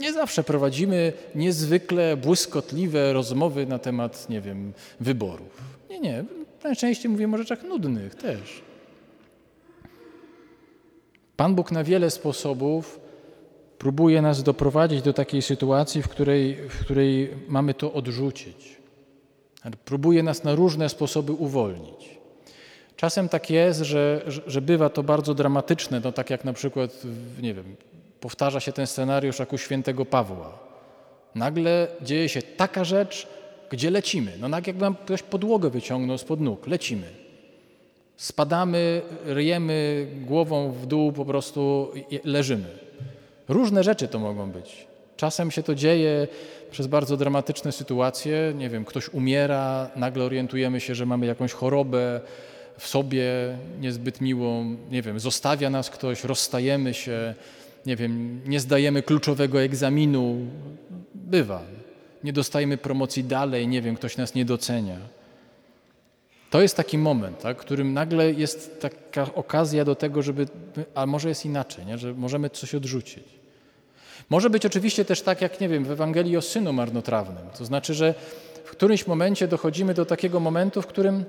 Nie 0.00 0.12
zawsze 0.12 0.44
prowadzimy 0.44 1.12
niezwykle 1.34 2.16
błyskotliwe 2.16 3.12
rozmowy 3.12 3.66
na 3.66 3.78
temat, 3.78 4.28
nie 4.28 4.40
wiem, 4.40 4.72
wyborów. 5.00 5.60
Nie, 5.90 6.00
nie. 6.00 6.24
Najczęściej 6.64 7.10
mówimy 7.10 7.34
o 7.34 7.38
rzeczach 7.38 7.62
nudnych 7.62 8.14
też. 8.14 8.62
Pan 11.36 11.54
Bóg 11.54 11.72
na 11.72 11.84
wiele 11.84 12.10
sposobów 12.10 13.03
próbuje 13.84 14.22
nas 14.22 14.42
doprowadzić 14.42 15.02
do 15.02 15.12
takiej 15.12 15.42
sytuacji, 15.42 16.02
w 16.02 16.08
której, 16.08 16.56
w 16.68 16.80
której 16.80 17.30
mamy 17.48 17.74
to 17.74 17.92
odrzucić. 17.92 18.76
Próbuje 19.84 20.22
nas 20.22 20.44
na 20.44 20.54
różne 20.54 20.88
sposoby 20.88 21.32
uwolnić. 21.32 22.18
Czasem 22.96 23.28
tak 23.28 23.50
jest, 23.50 23.80
że, 23.80 24.24
że 24.46 24.60
bywa 24.60 24.88
to 24.88 25.02
bardzo 25.02 25.34
dramatyczne, 25.34 26.00
no 26.04 26.12
tak 26.12 26.30
jak 26.30 26.44
na 26.44 26.52
przykład, 26.52 27.02
nie 27.42 27.54
wiem, 27.54 27.76
powtarza 28.20 28.60
się 28.60 28.72
ten 28.72 28.86
scenariusz 28.86 29.38
jak 29.38 29.52
u 29.52 29.58
świętego 29.58 30.04
Pawła. 30.04 30.58
Nagle 31.34 31.88
dzieje 32.02 32.28
się 32.28 32.42
taka 32.42 32.84
rzecz, 32.84 33.28
gdzie 33.70 33.90
lecimy. 33.90 34.32
No 34.40 34.50
tak 34.50 34.66
jakby 34.66 34.82
nam 34.82 34.94
ktoś 34.94 35.22
podłogę 35.22 35.70
wyciągnął 35.70 36.18
spod 36.18 36.40
nóg. 36.40 36.66
Lecimy. 36.66 37.06
Spadamy, 38.16 39.02
ryjemy 39.24 40.06
głową 40.26 40.72
w 40.72 40.86
dół, 40.86 41.12
po 41.12 41.24
prostu 41.24 41.90
leżymy. 42.24 42.83
Różne 43.48 43.84
rzeczy 43.84 44.08
to 44.08 44.18
mogą 44.18 44.50
być. 44.50 44.86
Czasem 45.16 45.50
się 45.50 45.62
to 45.62 45.74
dzieje 45.74 46.28
przez 46.70 46.86
bardzo 46.86 47.16
dramatyczne 47.16 47.72
sytuacje. 47.72 48.52
Nie 48.56 48.70
wiem, 48.70 48.84
ktoś 48.84 49.08
umiera, 49.08 49.90
nagle 49.96 50.24
orientujemy 50.24 50.80
się, 50.80 50.94
że 50.94 51.06
mamy 51.06 51.26
jakąś 51.26 51.52
chorobę 51.52 52.20
w 52.78 52.88
sobie 52.88 53.24
niezbyt 53.80 54.20
miłą. 54.20 54.76
Nie 54.90 55.02
wiem, 55.02 55.20
zostawia 55.20 55.70
nas 55.70 55.90
ktoś, 55.90 56.24
rozstajemy 56.24 56.94
się. 56.94 57.34
Nie 57.86 57.96
wiem, 57.96 58.40
nie 58.46 58.60
zdajemy 58.60 59.02
kluczowego 59.02 59.62
egzaminu. 59.62 60.36
Bywa. 61.14 61.62
Nie 62.24 62.32
dostajemy 62.32 62.76
promocji 62.76 63.24
dalej, 63.24 63.68
nie 63.68 63.82
wiem, 63.82 63.96
ktoś 63.96 64.16
nas 64.16 64.34
nie 64.34 64.44
docenia. 64.44 64.96
To 66.54 66.62
jest 66.62 66.76
taki 66.76 66.98
moment, 66.98 67.40
tak, 67.40 67.56
którym 67.56 67.92
nagle 67.92 68.32
jest 68.32 68.80
taka 68.80 69.34
okazja 69.34 69.84
do 69.84 69.94
tego, 69.94 70.22
żeby, 70.22 70.46
a 70.94 71.06
może 71.06 71.28
jest 71.28 71.46
inaczej, 71.46 71.86
nie? 71.86 71.98
że 71.98 72.14
możemy 72.14 72.50
coś 72.50 72.74
odrzucić. 72.74 73.24
Może 74.30 74.50
być 74.50 74.66
oczywiście 74.66 75.04
też 75.04 75.22
tak, 75.22 75.40
jak 75.40 75.60
nie 75.60 75.68
wiem, 75.68 75.84
w 75.84 75.90
Ewangelii 75.90 76.36
o 76.36 76.42
synu 76.42 76.72
marnotrawnym. 76.72 77.46
To 77.58 77.64
znaczy, 77.64 77.94
że 77.94 78.14
w 78.64 78.70
którymś 78.70 79.06
momencie 79.06 79.48
dochodzimy 79.48 79.94
do 79.94 80.04
takiego 80.06 80.40
momentu, 80.40 80.82
w 80.82 80.86
którym, 80.86 81.24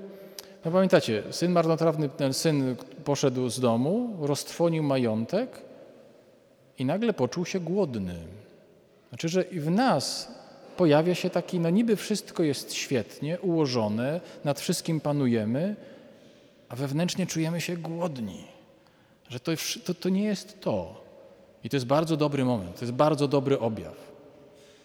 no 0.64 0.70
pamiętacie, 0.70 1.22
syn 1.30 1.52
marnotrawny, 1.52 2.08
ten 2.08 2.34
syn 2.34 2.76
poszedł 3.04 3.48
z 3.48 3.60
domu, 3.60 4.16
roztrwonił 4.20 4.82
majątek 4.82 5.62
i 6.78 6.84
nagle 6.84 7.12
poczuł 7.12 7.44
się 7.44 7.60
głodny. 7.60 8.14
Znaczy, 9.08 9.28
że 9.28 9.42
i 9.42 9.60
w 9.60 9.70
nas 9.70 10.34
pojawia 10.76 11.14
się 11.14 11.30
taki, 11.30 11.60
no 11.60 11.70
niby 11.70 11.96
wszystko 11.96 12.42
jest 12.42 12.74
świetnie 12.74 13.40
ułożone, 13.40 14.20
nad 14.44 14.60
wszystkim 14.60 15.00
panujemy, 15.00 15.76
a 16.68 16.76
wewnętrznie 16.76 17.26
czujemy 17.26 17.60
się 17.60 17.76
głodni. 17.76 18.44
Że 19.28 19.40
to, 19.40 19.52
to, 19.84 19.94
to 19.94 20.08
nie 20.08 20.24
jest 20.24 20.60
to. 20.60 21.04
I 21.64 21.68
to 21.68 21.76
jest 21.76 21.86
bardzo 21.86 22.16
dobry 22.16 22.44
moment, 22.44 22.78
to 22.78 22.84
jest 22.84 22.94
bardzo 22.94 23.28
dobry 23.28 23.58
objaw. 23.58 23.94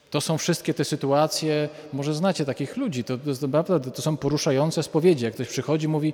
To 0.09 0.21
są 0.21 0.37
wszystkie 0.37 0.73
te 0.73 0.85
sytuacje, 0.85 1.69
może 1.93 2.13
znacie 2.13 2.45
takich 2.45 2.77
ludzi, 2.77 3.03
to, 3.03 3.17
to, 3.63 3.79
to 3.79 4.01
są 4.01 4.17
poruszające 4.17 4.83
spowiedzi. 4.83 5.25
Jak 5.25 5.33
ktoś 5.33 5.47
przychodzi 5.47 5.87
mówi, 5.87 6.13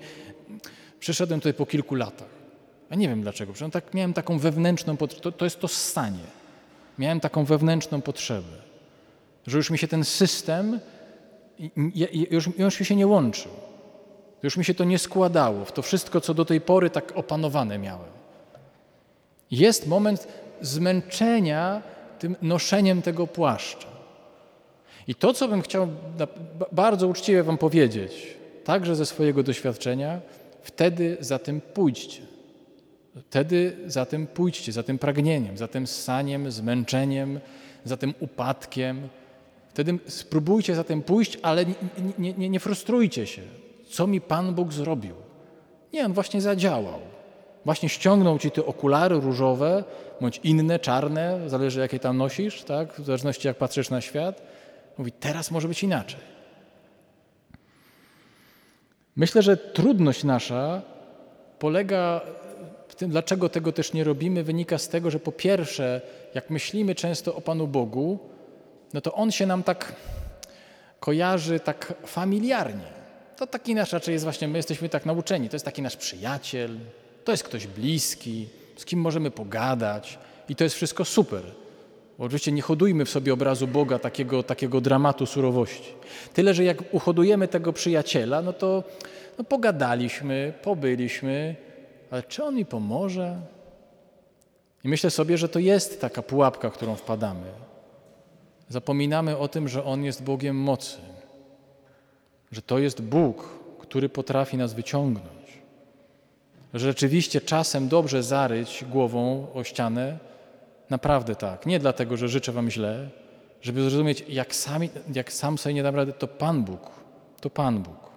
przyszedłem 1.00 1.40
tutaj 1.40 1.54
po 1.54 1.66
kilku 1.66 1.96
latach. 1.96 2.30
Ja 2.90 2.96
nie 2.96 3.10
wiem 3.10 3.22
dlaczego, 3.22 3.54
tak, 3.72 3.94
miałem 3.94 4.14
taką 4.14 4.40
wewnętrzną, 4.40 4.98
to, 4.98 5.32
to 5.32 5.46
jest 5.46 5.60
to 5.60 5.68
stanie. 5.68 6.24
Miałem 6.98 7.20
taką 7.20 7.46
wewnętrzną 7.46 8.02
potrzebę 8.02 8.67
że 9.48 9.58
już 9.58 9.70
mi 9.70 9.78
się 9.78 9.88
ten 9.88 10.04
system, 10.04 10.80
już, 12.32 12.50
już 12.58 12.80
mi 12.80 12.86
się 12.86 12.96
nie 12.96 13.08
łączył. 13.08 13.52
Już 14.44 14.58
mi 14.58 14.66
się 14.66 14.74
to 14.74 14.84
nie 14.84 15.00
składało 15.00 15.66
w 15.66 15.72
to 15.72 15.82
wszystko, 15.82 16.22
co 16.22 16.34
do 16.34 16.46
tej 16.46 16.62
pory 16.62 16.90
tak 16.90 17.12
opanowane 17.16 17.80
miałem. 17.80 18.10
Jest 19.52 19.88
moment 19.88 20.28
zmęczenia 20.62 21.82
tym 22.20 22.36
noszeniem 22.42 23.02
tego 23.02 23.28
płaszcza. 23.28 23.88
I 25.08 25.16
to, 25.16 25.34
co 25.34 25.48
bym 25.48 25.62
chciał 25.62 25.88
bardzo 26.72 27.08
uczciwie 27.08 27.44
Wam 27.44 27.58
powiedzieć, 27.58 28.38
także 28.64 28.96
ze 28.96 29.06
swojego 29.06 29.44
doświadczenia, 29.44 30.20
wtedy 30.62 31.18
za 31.20 31.40
tym 31.40 31.62
pójdźcie. 31.62 32.22
Wtedy 33.30 33.78
za 33.86 34.06
tym 34.06 34.28
pójdźcie, 34.28 34.72
za 34.72 34.84
tym 34.84 35.00
pragnieniem, 35.00 35.58
za 35.58 35.68
tym 35.68 35.88
ssaniem, 35.88 36.52
zmęczeniem, 36.52 37.40
za 37.86 37.98
tym 37.98 38.14
upadkiem, 38.20 39.10
Wtedy 39.78 40.00
spróbujcie 40.08 40.76
za 40.76 40.84
tym 40.84 41.02
pójść, 41.02 41.38
ale 41.42 41.66
nie, 42.18 42.34
nie, 42.34 42.50
nie, 42.50 42.60
frustrujcie 42.60 43.28
się. 43.28 43.42
Co 43.90 44.08
mi 44.08 44.22
Pan 44.22 44.56
Bóg 44.56 44.74
zrobił? 44.74 45.16
Nie, 45.94 46.06
On 46.06 46.14
właśnie 46.14 46.42
zadziałał. 46.42 47.00
Właśnie 47.66 47.90
ściągnął 47.90 48.40
ci 48.40 48.52
te 48.52 48.66
okulary 48.66 49.20
różowe, 49.20 49.84
bądź 50.22 50.40
inne, 50.44 50.80
czarne, 50.80 51.50
zależy 51.50 51.80
jakie 51.80 52.00
tam 52.00 52.18
nosisz, 52.18 52.64
tak? 52.64 52.94
w 52.94 53.06
zależności 53.06 53.48
jak 53.48 53.58
patrzysz 53.58 53.90
na 53.90 54.02
świat. 54.02 54.42
Mówi, 54.98 55.12
teraz 55.12 55.52
może 55.52 55.68
być 55.68 55.84
inaczej. 55.84 56.20
Myślę, 59.16 59.42
że 59.42 59.58
trudność 59.58 60.24
nasza 60.24 60.82
polega 61.60 62.22
w 62.88 62.96
tym, 62.96 63.10
dlaczego 63.12 63.50
tego 63.50 63.72
też 63.72 63.94
nie 63.94 64.04
robimy, 64.04 64.44
wynika 64.44 64.78
z 64.78 64.90
tego, 64.90 65.12
że 65.12 65.20
po 65.20 65.32
pierwsze, 65.32 66.02
jak 66.34 66.50
myślimy 66.50 66.96
często 66.96 67.36
o 67.36 67.42
Panu 67.42 67.68
Bogu, 67.68 68.20
no 68.94 69.02
to 69.02 69.14
on 69.14 69.32
się 69.32 69.46
nam 69.46 69.64
tak 69.64 69.96
kojarzy 71.00 71.60
tak 71.60 71.94
familiarnie. 72.06 72.98
To 73.38 73.48
taki 73.48 73.76
nasz 73.76 73.94
raczej 73.94 74.14
jest 74.14 74.24
właśnie, 74.24 74.48
my 74.48 74.58
jesteśmy 74.58 74.90
tak 74.90 75.06
nauczeni, 75.06 75.50
to 75.50 75.56
jest 75.56 75.66
taki 75.66 75.82
nasz 75.82 75.98
przyjaciel, 75.98 76.78
to 77.24 77.32
jest 77.32 77.44
ktoś 77.44 77.68
bliski, 77.68 78.48
z 78.78 78.86
kim 78.86 79.00
możemy 79.00 79.32
pogadać 79.32 80.20
i 80.50 80.56
to 80.56 80.64
jest 80.64 80.76
wszystko 80.76 81.06
super. 81.06 81.44
Bo 82.18 82.26
oczywiście 82.26 82.52
nie 82.52 82.62
hodujmy 82.62 83.06
w 83.06 83.10
sobie 83.10 83.34
obrazu 83.34 83.68
Boga 83.68 84.00
takiego, 84.00 84.44
takiego 84.44 84.82
dramatu 84.82 85.26
surowości. 85.26 85.94
Tyle, 86.34 86.54
że 86.54 86.64
jak 86.64 86.94
uhodujemy 86.94 87.48
tego 87.48 87.74
przyjaciela, 87.74 88.42
no 88.42 88.54
to 88.54 88.84
no 89.38 89.44
pogadaliśmy, 89.44 90.54
pobyliśmy, 90.64 91.56
ale 92.12 92.24
czy 92.24 92.44
on 92.44 92.56
mi 92.56 92.66
pomoże? 92.66 93.42
I 94.84 94.90
myślę 94.90 95.10
sobie, 95.10 95.38
że 95.38 95.50
to 95.50 95.60
jest 95.60 96.02
taka 96.02 96.22
pułapka, 96.22 96.70
którą 96.70 96.96
wpadamy. 96.96 97.67
Zapominamy 98.70 99.38
o 99.38 99.48
tym, 99.48 99.68
że 99.68 99.84
On 99.84 100.04
jest 100.04 100.24
Bogiem 100.24 100.56
mocy, 100.56 100.98
że 102.52 102.62
to 102.62 102.80
jest 102.80 103.02
Bóg, 103.02 103.50
który 103.80 104.10
potrafi 104.10 104.58
nas 104.58 104.74
wyciągnąć. 104.74 105.62
Że 106.74 106.88
rzeczywiście 106.88 107.42
czasem 107.42 107.88
dobrze 107.88 108.24
zaryć 108.24 108.86
głową 108.90 109.48
o 109.54 109.64
ścianę, 109.64 110.18
naprawdę 110.90 111.36
tak. 111.36 111.66
Nie 111.66 111.80
dlatego, 111.80 112.18
że 112.18 112.30
życzę 112.30 112.52
Wam 112.52 112.70
źle, 112.70 113.10
żeby 113.62 113.82
zrozumieć, 113.82 114.24
jak, 114.30 114.56
sami, 114.56 114.90
jak 115.14 115.34
sam 115.34 115.58
sobie 115.58 115.76
nie 115.76 115.84
dam 115.84 115.96
rady, 115.96 116.14
to 116.14 116.28
Pan 116.28 116.64
Bóg, 116.64 116.82
to 117.42 117.50
Pan 117.50 117.84
Bóg. 117.84 118.08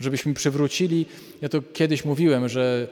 Żebyśmy 0.00 0.34
przywrócili, 0.34 1.06
ja 1.42 1.48
to 1.48 1.62
kiedyś 1.62 2.04
mówiłem, 2.04 2.48
że 2.48 2.88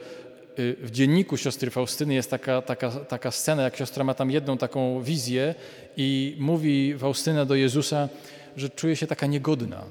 w 0.57 0.91
dzienniku 0.91 1.37
siostry 1.37 1.71
Faustyny 1.71 2.13
jest 2.13 2.29
taka, 2.29 2.61
taka, 2.61 2.89
taka 2.91 3.31
scena, 3.31 3.63
jak 3.63 3.75
siostra 3.75 4.03
ma 4.03 4.13
tam 4.13 4.31
jedną 4.31 4.57
taką 4.57 5.01
wizję 5.01 5.55
i 5.97 6.35
mówi 6.39 6.95
Faustyna 6.97 7.45
do 7.45 7.55
Jezusa, 7.55 8.09
że 8.57 8.69
czuje 8.69 8.95
się 8.95 9.07
taka 9.07 9.25
niegodna, 9.25 9.83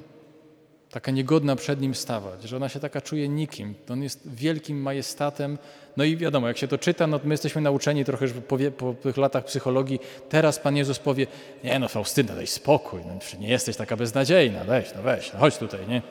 taka 0.91 1.11
niegodna 1.11 1.57
przed 1.57 1.81
Nim 1.81 1.95
stawać, 1.95 2.43
że 2.43 2.57
ona 2.57 2.69
się 2.69 2.81
taka 2.81 3.01
czuje 3.01 3.29
nikim. 3.29 3.75
On 3.91 4.03
jest 4.03 4.35
wielkim 4.35 4.83
majestatem. 4.83 5.59
No 5.97 6.05
i 6.05 6.17
wiadomo, 6.17 6.49
jak 6.49 6.59
się 6.59 6.69
to 6.69 6.79
czyta, 6.79 7.07
no 7.07 7.21
my 7.25 7.35
jesteśmy 7.35 7.61
nauczeni 7.61 8.05
trochę 8.05 8.29
po, 8.29 8.59
po 8.71 8.95
tych 8.95 9.17
latach 9.17 9.45
psychologii. 9.45 10.01
Teraz 10.29 10.59
Pan 10.59 10.77
Jezus 10.77 10.99
powie, 10.99 11.27
nie 11.65 11.79
no 11.79 11.89
Faustyna, 11.89 12.35
daj 12.35 12.47
spokój, 12.47 13.01
no, 13.07 13.39
nie 13.41 13.49
jesteś 13.49 13.77
taka 13.77 13.97
beznadziejna, 13.97 14.65
weź, 14.65 14.95
no 14.97 15.03
weź, 15.03 15.33
no 15.33 15.39
chodź 15.39 15.57
tutaj, 15.59 15.81
nie? 15.89 16.03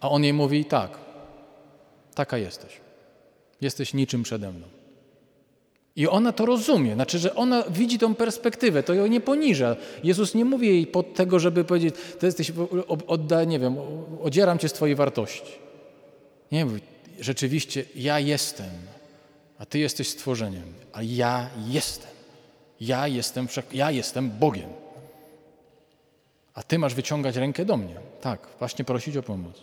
A 0.00 0.10
on 0.10 0.24
jej 0.24 0.32
mówi 0.32 0.64
tak, 0.64 0.98
taka 2.14 2.38
jesteś. 2.38 2.85
Jesteś 3.60 3.94
niczym 3.94 4.22
przede 4.22 4.52
mną. 4.52 4.66
I 5.96 6.08
ona 6.08 6.32
to 6.32 6.46
rozumie, 6.46 6.94
znaczy, 6.94 7.18
że 7.18 7.34
ona 7.34 7.64
widzi 7.70 7.98
tą 7.98 8.14
perspektywę, 8.14 8.82
to 8.82 8.94
ją 8.94 9.06
nie 9.06 9.20
poniża. 9.20 9.76
Jezus 10.04 10.34
nie 10.34 10.44
mówi 10.44 10.68
jej 10.68 10.86
pod 10.86 11.14
tego, 11.14 11.38
żeby 11.38 11.64
powiedzieć, 11.64 11.94
to 12.20 12.26
jesteś, 12.26 12.52
odda, 13.06 13.44
nie 13.44 13.58
wiem, 13.58 13.76
odzieram 14.22 14.58
cię 14.58 14.68
z 14.68 14.72
twojej 14.72 14.96
wartości. 14.96 15.52
Nie 16.52 16.64
mówi, 16.64 16.80
rzeczywiście 17.20 17.84
ja 17.94 18.20
jestem, 18.20 18.70
a 19.58 19.66
ty 19.66 19.78
jesteś 19.78 20.08
stworzeniem, 20.08 20.72
a 20.92 21.02
ja 21.02 21.50
jestem. 21.68 22.10
Ja 22.80 23.08
jestem, 23.08 23.48
ja 23.72 23.90
jestem 23.90 24.30
Bogiem. 24.30 24.68
A 26.54 26.62
ty 26.62 26.78
masz 26.78 26.94
wyciągać 26.94 27.36
rękę 27.36 27.64
do 27.64 27.76
mnie. 27.76 27.94
Tak, 28.20 28.48
właśnie 28.58 28.84
prosić 28.84 29.16
o 29.16 29.22
pomoc. 29.22 29.62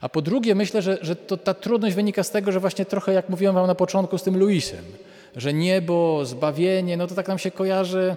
A 0.00 0.08
po 0.08 0.22
drugie, 0.22 0.54
myślę, 0.54 0.82
że, 0.82 0.98
że 1.02 1.16
to, 1.16 1.36
ta 1.36 1.54
trudność 1.54 1.94
wynika 1.94 2.22
z 2.22 2.30
tego, 2.30 2.52
że 2.52 2.60
właśnie 2.60 2.84
trochę, 2.84 3.12
jak 3.12 3.28
mówiłem 3.28 3.54
wam 3.54 3.66
na 3.66 3.74
początku 3.74 4.18
z 4.18 4.22
tym 4.22 4.38
Luisem, 4.38 4.84
że 5.36 5.52
niebo, 5.52 6.26
zbawienie, 6.26 6.96
no 6.96 7.06
to 7.06 7.14
tak 7.14 7.28
nam 7.28 7.38
się 7.38 7.50
kojarzy, 7.50 8.16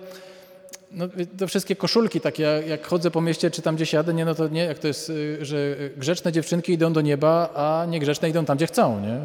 no, 0.92 1.06
te 1.38 1.48
wszystkie 1.48 1.76
koszulki 1.76 2.22
takie, 2.22 2.64
jak 2.68 2.88
chodzę 2.88 3.12
po 3.12 3.22
mieście, 3.22 3.52
czy 3.52 3.62
tam 3.62 3.76
gdzieś 3.76 3.94
jadę, 3.94 4.14
nie, 4.14 4.26
no 4.26 4.36
to 4.36 4.48
nie, 4.48 4.64
jak 4.64 4.80
to 4.80 4.88
jest, 4.88 5.10
y, 5.10 5.46
że 5.46 5.76
grzeczne 5.98 6.32
dziewczynki 6.32 6.74
idą 6.74 6.94
do 6.94 7.02
nieba, 7.02 7.50
a 7.56 7.86
niegrzeczne 7.86 8.30
idą 8.30 8.46
tam, 8.46 8.58
gdzie 8.58 8.68
chcą, 8.68 9.02
nie? 9.02 9.20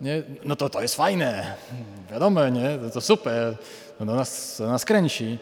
nie? 0.00 0.22
No 0.44 0.56
to 0.56 0.68
to 0.68 0.82
jest 0.82 0.94
fajne, 0.94 1.54
wiadomo, 2.10 2.48
nie? 2.48 2.78
To, 2.78 2.90
to 2.90 3.00
super, 3.00 3.56
no, 4.00 4.14
nas, 4.14 4.58
nas 4.58 4.84
kręci. 4.84 5.38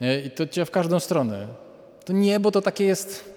Nie? 0.00 0.20
I 0.20 0.30
to 0.30 0.46
cię 0.46 0.64
w 0.64 0.70
każdą 0.70 1.00
stronę. 1.00 1.46
To 2.04 2.12
niebo 2.12 2.50
to 2.50 2.62
takie 2.62 2.84
jest, 2.84 3.35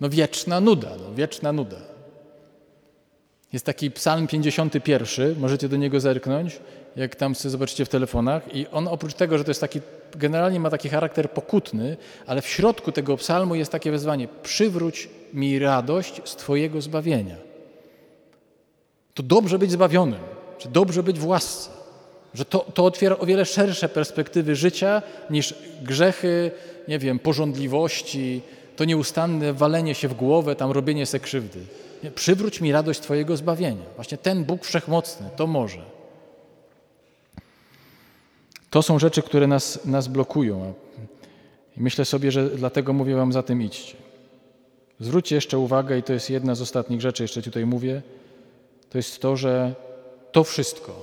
no 0.00 0.08
wieczna 0.08 0.60
nuda, 0.60 0.90
no, 0.98 1.14
wieczna 1.14 1.52
nuda. 1.52 1.76
Jest 3.52 3.66
taki 3.66 3.90
psalm 3.90 4.26
51, 4.26 5.38
możecie 5.38 5.68
do 5.68 5.76
niego 5.76 6.00
zerknąć, 6.00 6.60
jak 6.96 7.16
tam 7.16 7.34
sobie 7.34 7.50
zobaczycie 7.50 7.84
w 7.84 7.88
telefonach. 7.88 8.54
I 8.54 8.66
on 8.68 8.88
oprócz 8.88 9.14
tego, 9.14 9.38
że 9.38 9.44
to 9.44 9.50
jest 9.50 9.60
taki, 9.60 9.80
generalnie 10.16 10.60
ma 10.60 10.70
taki 10.70 10.88
charakter 10.88 11.30
pokutny, 11.30 11.96
ale 12.26 12.42
w 12.42 12.48
środku 12.48 12.92
tego 12.92 13.16
psalmu 13.16 13.54
jest 13.54 13.72
takie 13.72 13.90
wezwanie: 13.90 14.28
przywróć 14.42 15.08
mi 15.34 15.58
radość 15.58 16.20
z 16.24 16.36
Twojego 16.36 16.80
zbawienia. 16.80 17.36
To 19.14 19.22
dobrze 19.22 19.58
być 19.58 19.70
zbawionym, 19.70 20.20
czy 20.58 20.68
dobrze 20.68 21.02
być 21.02 21.18
w 21.18 21.26
łasce. 21.26 21.70
Że 22.34 22.44
to, 22.44 22.58
to 22.74 22.84
otwiera 22.84 23.18
o 23.18 23.26
wiele 23.26 23.44
szersze 23.44 23.88
perspektywy 23.88 24.56
życia 24.56 25.02
niż 25.30 25.54
grzechy, 25.82 26.50
nie 26.88 26.98
wiem, 26.98 27.18
porządliwości, 27.18 28.42
to 28.80 28.84
nieustanne 28.84 29.52
walenie 29.52 29.94
się 29.94 30.08
w 30.08 30.14
głowę, 30.14 30.56
tam 30.56 30.70
robienie 30.70 31.06
se 31.06 31.20
krzywdy. 31.20 31.60
Przywróć 32.14 32.60
mi 32.60 32.72
radość 32.72 33.00
Twojego 33.00 33.36
zbawienia. 33.36 33.84
Właśnie 33.96 34.18
ten 34.18 34.44
Bóg 34.44 34.64
Wszechmocny 34.64 35.28
to 35.36 35.46
może. 35.46 35.82
To 38.70 38.82
są 38.82 38.98
rzeczy, 38.98 39.22
które 39.22 39.46
nas, 39.46 39.84
nas 39.84 40.08
blokują. 40.08 40.74
Myślę 41.76 42.04
sobie, 42.04 42.32
że 42.32 42.50
dlatego 42.50 42.92
mówię 42.92 43.14
Wam 43.14 43.32
za 43.32 43.42
tym 43.42 43.62
idźcie. 43.62 43.96
Zwróćcie 45.00 45.34
jeszcze 45.34 45.58
uwagę, 45.58 45.98
i 45.98 46.02
to 46.02 46.12
jest 46.12 46.30
jedna 46.30 46.54
z 46.54 46.60
ostatnich 46.60 47.00
rzeczy, 47.00 47.24
jeszcze 47.24 47.42
tutaj 47.42 47.66
mówię, 47.66 48.02
to 48.90 48.98
jest 48.98 49.22
to, 49.22 49.36
że 49.36 49.74
to 50.32 50.44
wszystko, 50.44 50.96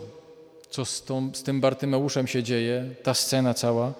co 0.70 0.86
z, 0.86 1.04
tą, 1.04 1.32
z 1.34 1.44
tym 1.44 1.62
Bartymeuszem 1.62 2.28
się 2.28 2.44
dzieje, 2.44 2.90
ta 3.04 3.14
scena 3.14 3.54
cała, 3.54 3.94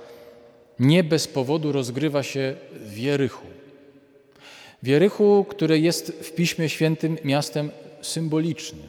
nie 0.80 1.04
bez 1.04 1.28
powodu 1.28 1.72
rozgrywa 1.72 2.24
się 2.24 2.56
w 2.74 2.98
Jerychu. 2.98 3.57
W 4.84 4.88
Jerychu, 4.88 5.46
które 5.50 5.80
jest 5.80 6.12
w 6.12 6.32
Piśmie 6.32 6.70
Świętym 6.70 7.18
miastem 7.24 7.72
symbolicznym, 8.02 8.88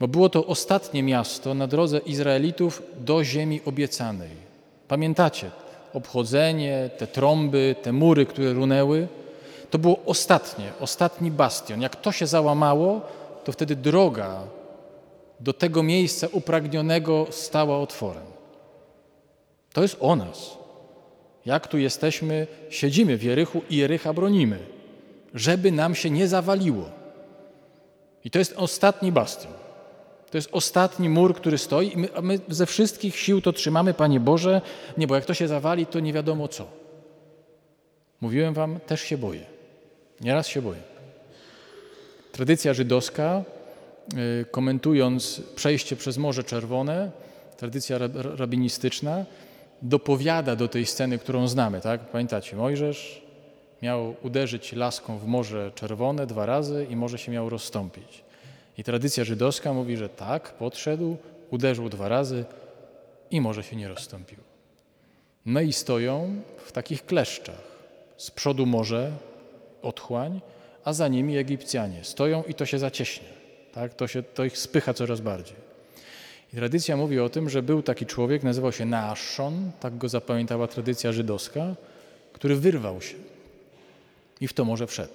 bo 0.00 0.08
było 0.08 0.28
to 0.28 0.46
ostatnie 0.46 1.02
miasto 1.02 1.54
na 1.54 1.66
drodze 1.66 1.98
Izraelitów 1.98 2.82
do 2.98 3.24
ziemi 3.24 3.60
obiecanej. 3.64 4.30
Pamiętacie, 4.88 5.50
obchodzenie, 5.92 6.90
te 6.98 7.06
trąby, 7.06 7.74
te 7.82 7.92
mury, 7.92 8.26
które 8.26 8.52
runęły, 8.52 9.08
to 9.70 9.78
było 9.78 9.98
ostatnie, 10.06 10.72
ostatni 10.80 11.30
bastion. 11.30 11.80
Jak 11.80 11.96
to 11.96 12.12
się 12.12 12.26
załamało, 12.26 13.00
to 13.44 13.52
wtedy 13.52 13.76
droga 13.76 14.40
do 15.40 15.52
tego 15.52 15.82
miejsca 15.82 16.26
upragnionego 16.32 17.26
stała 17.30 17.78
otworem. 17.78 18.26
To 19.72 19.82
jest 19.82 19.96
o 20.00 20.16
nas. 20.16 20.58
Jak 21.46 21.66
tu 21.66 21.78
jesteśmy, 21.78 22.46
siedzimy 22.70 23.16
w 23.16 23.22
Jerychu 23.22 23.62
i 23.70 23.76
Jerycha 23.76 24.12
bronimy, 24.12 24.58
żeby 25.34 25.72
nam 25.72 25.94
się 25.94 26.10
nie 26.10 26.28
zawaliło. 26.28 26.90
I 28.24 28.30
to 28.30 28.38
jest 28.38 28.54
ostatni 28.56 29.12
bastion. 29.12 29.52
To 30.30 30.38
jest 30.38 30.48
ostatni 30.52 31.08
mur, 31.08 31.34
który 31.34 31.58
stoi 31.58 31.92
i 31.92 31.96
my, 31.96 32.08
my, 32.22 32.38
ze 32.48 32.66
wszystkich 32.66 33.16
sił 33.16 33.40
to 33.40 33.52
trzymamy, 33.52 33.94
Panie 33.94 34.20
Boże. 34.20 34.60
Nie, 34.96 35.06
bo 35.06 35.14
jak 35.14 35.24
to 35.24 35.34
się 35.34 35.48
zawali, 35.48 35.86
to 35.86 36.00
nie 36.00 36.12
wiadomo 36.12 36.48
co. 36.48 36.66
Mówiłem 38.20 38.54
Wam, 38.54 38.80
też 38.80 39.00
się 39.00 39.18
boję. 39.18 39.46
Nieraz 40.20 40.46
się 40.48 40.62
boję. 40.62 40.80
Tradycja 42.32 42.74
żydowska, 42.74 43.42
y, 44.40 44.44
komentując 44.50 45.42
przejście 45.54 45.96
przez 45.96 46.18
Morze 46.18 46.44
Czerwone, 46.44 47.10
tradycja 47.56 47.98
rabinistyczna, 48.14 49.24
dopowiada 49.82 50.56
do 50.56 50.68
tej 50.68 50.86
sceny, 50.86 51.18
którą 51.18 51.48
znamy. 51.48 51.80
Tak? 51.80 52.00
Pamiętacie, 52.00 52.56
Mojżesz 52.56 53.21
miał 53.82 54.14
uderzyć 54.22 54.72
laską 54.72 55.18
w 55.18 55.26
Morze 55.26 55.72
Czerwone 55.74 56.26
dwa 56.26 56.46
razy 56.46 56.86
i 56.90 56.96
morze 56.96 57.18
się 57.18 57.32
miało 57.32 57.50
rozstąpić. 57.50 58.24
I 58.78 58.84
tradycja 58.84 59.24
żydowska 59.24 59.72
mówi, 59.72 59.96
że 59.96 60.08
tak, 60.08 60.52
podszedł, 60.52 61.16
uderzył 61.50 61.88
dwa 61.88 62.08
razy 62.08 62.44
i 63.30 63.40
morze 63.40 63.62
się 63.62 63.76
nie 63.76 63.88
rozstąpiło. 63.88 64.42
No 65.46 65.60
i 65.60 65.72
stoją 65.72 66.42
w 66.64 66.72
takich 66.72 67.06
kleszczach. 67.06 67.72
Z 68.16 68.30
przodu 68.30 68.66
morze, 68.66 69.12
otchłań, 69.82 70.40
a 70.84 70.92
za 70.92 71.08
nimi 71.08 71.36
Egipcjanie. 71.36 72.04
Stoją 72.04 72.42
i 72.42 72.54
to 72.54 72.66
się 72.66 72.78
zacieśnia. 72.78 73.28
Tak? 73.72 73.94
To, 73.94 74.06
się, 74.06 74.22
to 74.22 74.44
ich 74.44 74.58
spycha 74.58 74.94
coraz 74.94 75.20
bardziej. 75.20 75.56
I 76.52 76.56
tradycja 76.56 76.96
mówi 76.96 77.20
o 77.20 77.28
tym, 77.28 77.50
że 77.50 77.62
był 77.62 77.82
taki 77.82 78.06
człowiek, 78.06 78.42
nazywał 78.42 78.72
się 78.72 78.84
Naaszon, 78.84 79.70
tak 79.80 79.98
go 79.98 80.08
zapamiętała 80.08 80.68
tradycja 80.68 81.12
żydowska, 81.12 81.74
który 82.32 82.56
wyrwał 82.56 83.02
się 83.02 83.31
i 84.42 84.48
w 84.48 84.52
to 84.52 84.64
morze 84.64 84.86
wszedł. 84.86 85.12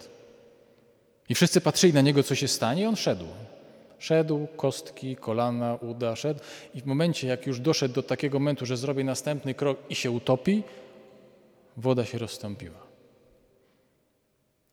I 1.29 1.35
wszyscy 1.35 1.61
patrzyli 1.61 1.93
na 1.93 2.01
niego, 2.01 2.23
co 2.23 2.35
się 2.35 2.47
stanie, 2.47 2.83
i 2.83 2.85
on 2.85 2.95
szedł. 2.95 3.25
Szedł, 3.99 4.47
kostki, 4.57 5.15
kolana, 5.15 5.75
uda, 5.75 6.15
szedł. 6.15 6.39
I 6.75 6.81
w 6.81 6.85
momencie, 6.85 7.27
jak 7.27 7.47
już 7.47 7.59
doszedł 7.59 7.93
do 7.93 8.03
takiego 8.03 8.39
momentu, 8.39 8.65
że 8.65 8.77
zrobi 8.77 9.03
następny 9.03 9.53
krok 9.53 9.77
i 9.89 9.95
się 9.95 10.11
utopi, 10.11 10.63
woda 11.77 12.05
się 12.05 12.17
rozstąpiła. 12.17 12.79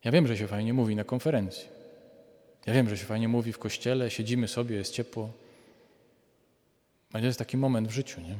Ja 0.03 0.11
wiem, 0.11 0.27
że 0.27 0.37
się 0.37 0.47
fajnie 0.47 0.73
mówi 0.73 0.95
na 0.95 1.03
konferencji. 1.03 1.67
Ja 2.65 2.73
wiem, 2.73 2.89
że 2.89 2.97
się 2.97 3.05
fajnie 3.05 3.27
mówi 3.27 3.53
w 3.53 3.59
kościele, 3.59 4.11
siedzimy 4.11 4.47
sobie, 4.47 4.75
jest 4.75 4.93
ciepło. 4.93 5.29
Ale 7.13 7.25
jest 7.25 7.39
taki 7.39 7.57
moment 7.57 7.87
w 7.87 7.91
życiu, 7.91 8.21
nie? 8.21 8.35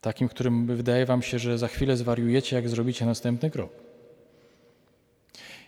Takim, 0.00 0.28
którym 0.28 0.66
wydaje 0.66 1.06
wam 1.06 1.22
się, 1.22 1.38
że 1.38 1.58
za 1.58 1.68
chwilę 1.68 1.96
zwariujecie, 1.96 2.56
jak 2.56 2.68
zrobicie 2.68 3.06
następny 3.06 3.50
krok. 3.50 3.91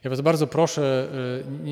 Ja 0.04 0.10
Was 0.10 0.20
bardzo 0.20 0.46
proszę, 0.46 1.08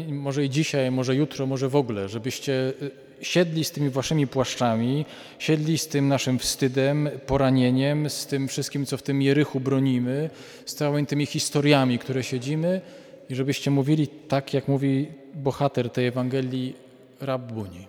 y, 0.08 0.12
może 0.12 0.44
i 0.44 0.50
dzisiaj, 0.50 0.90
może 0.90 1.14
jutro, 1.14 1.46
może 1.46 1.68
w 1.68 1.76
ogóle, 1.76 2.08
żebyście 2.08 2.72
y, 2.82 2.90
siedli 3.22 3.64
z 3.64 3.70
tymi 3.70 3.90
Waszymi 3.90 4.26
płaszczami, 4.26 5.04
siedli 5.38 5.78
z 5.78 5.88
tym 5.88 6.08
naszym 6.08 6.38
wstydem, 6.38 7.10
poranieniem, 7.26 8.10
z 8.10 8.26
tym 8.26 8.48
wszystkim, 8.48 8.86
co 8.86 8.96
w 8.96 9.02
tym 9.02 9.22
Jerychu 9.22 9.60
bronimy, 9.60 10.30
z 10.66 10.74
całymi 10.74 11.06
tymi 11.06 11.26
historiami, 11.26 11.98
które 11.98 12.22
siedzimy 12.22 12.80
i 13.28 13.34
żebyście 13.34 13.70
mówili 13.70 14.08
tak, 14.08 14.54
jak 14.54 14.68
mówi 14.68 15.08
bohater 15.34 15.90
tej 15.90 16.06
Ewangelii, 16.06 16.76
Rabbuni, 17.20 17.86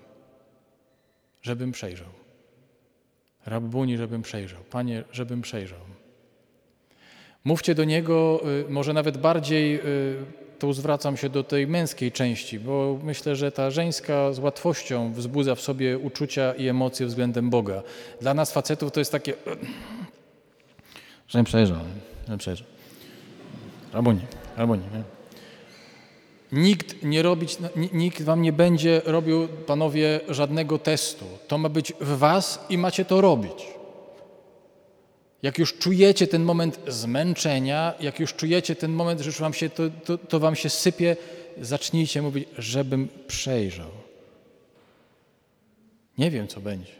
żebym 1.42 1.72
przejrzał. 1.72 2.10
Rabbuni, 3.46 3.98
żebym 3.98 4.22
przejrzał. 4.22 4.64
Panie, 4.70 5.04
żebym 5.12 5.42
przejrzał. 5.42 5.80
Mówcie 7.46 7.76
do 7.76 7.84
niego, 7.84 8.42
y, 8.68 8.70
może 8.70 8.94
nawet 8.94 9.18
bardziej, 9.18 9.80
y, 9.80 10.16
tu 10.60 10.74
zwracam 10.74 11.18
się 11.18 11.30
do 11.30 11.44
tej 11.44 11.68
męskiej 11.68 12.12
części, 12.12 12.60
bo 12.60 13.00
myślę, 13.04 13.36
że 13.36 13.52
ta 13.52 13.72
żeńska 13.72 14.34
z 14.34 14.40
łatwością 14.40 15.14
wzbudza 15.14 15.56
w 15.56 15.62
sobie 15.62 15.98
uczucia 15.98 16.54
i 16.54 16.68
emocje 16.68 17.06
względem 17.06 17.50
Boga. 17.50 17.84
Dla 18.22 18.34
nas 18.34 18.52
facetów 18.52 18.92
to 18.92 19.00
jest 19.00 19.12
takie, 19.12 19.34
że 21.30 21.40
nie 21.40 21.46
przejrzał, 21.46 21.78
nie 22.30 22.38
przejrzał. 22.38 22.68
Albo 23.94 24.14
nie, 24.14 24.28
albo 24.58 24.76
nie. 24.76 24.82
nie. 24.82 25.04
Nikt 26.52 27.04
nie 27.04 27.22
robić, 27.22 27.58
nikt 27.94 28.22
wam 28.22 28.42
nie 28.42 28.54
będzie 28.54 29.02
robił, 29.06 29.48
panowie, 29.48 30.20
żadnego 30.30 30.80
testu. 30.80 31.26
To 31.48 31.58
ma 31.58 31.70
być 31.70 31.94
w 32.02 32.18
was 32.18 32.66
i 32.70 32.78
macie 32.78 33.06
to 33.06 33.22
robić. 33.22 33.83
Jak 35.44 35.60
już 35.60 35.74
czujecie 35.74 36.28
ten 36.28 36.44
moment 36.44 36.80
zmęczenia, 36.88 37.94
jak 38.00 38.20
już 38.20 38.34
czujecie 38.34 38.76
ten 38.76 38.92
moment, 38.92 39.22
że 39.22 39.26
już 39.26 39.40
wam 39.40 39.54
się 39.54 39.70
to, 39.70 39.84
to, 40.06 40.18
to 40.18 40.40
wam 40.40 40.56
się 40.56 40.70
sypie, 40.70 41.18
zacznijcie 41.62 42.22
mówić, 42.22 42.50
żebym 42.58 43.08
przejrzał. 43.28 43.90
Nie 46.18 46.32
wiem, 46.32 46.48
co 46.48 46.62
będzie. 46.62 46.92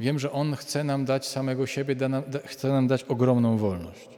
Wiem, 0.00 0.18
że 0.18 0.32
On 0.32 0.56
chce 0.56 0.84
nam 0.84 1.04
dać 1.04 1.26
samego 1.26 1.66
siebie, 1.66 1.94
da 1.94 2.08
nam, 2.08 2.22
da, 2.28 2.38
chce 2.38 2.68
nam 2.68 2.86
dać 2.86 3.04
ogromną 3.04 3.56
wolność. 3.56 4.08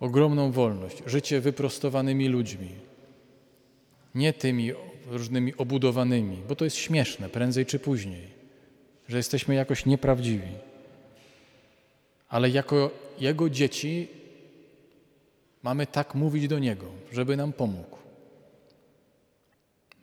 Ogromną 0.00 0.52
wolność. 0.52 0.96
Życie 1.06 1.40
wyprostowanymi 1.40 2.28
ludźmi. 2.28 2.68
Nie 4.14 4.32
tymi 4.32 4.72
różnymi 5.06 5.54
obudowanymi, 5.56 6.36
bo 6.48 6.56
to 6.56 6.64
jest 6.64 6.76
śmieszne, 6.76 7.28
prędzej 7.28 7.66
czy 7.66 7.78
później, 7.78 8.26
że 9.08 9.16
jesteśmy 9.16 9.54
jakoś 9.54 9.86
nieprawdziwi 9.86 10.69
ale 12.30 12.50
jako 12.50 12.90
Jego 13.18 13.50
dzieci 13.50 14.08
mamy 15.62 15.86
tak 15.86 16.14
mówić 16.14 16.48
do 16.48 16.58
Niego, 16.58 16.86
żeby 17.12 17.36
nam 17.36 17.52
pomógł. 17.52 17.96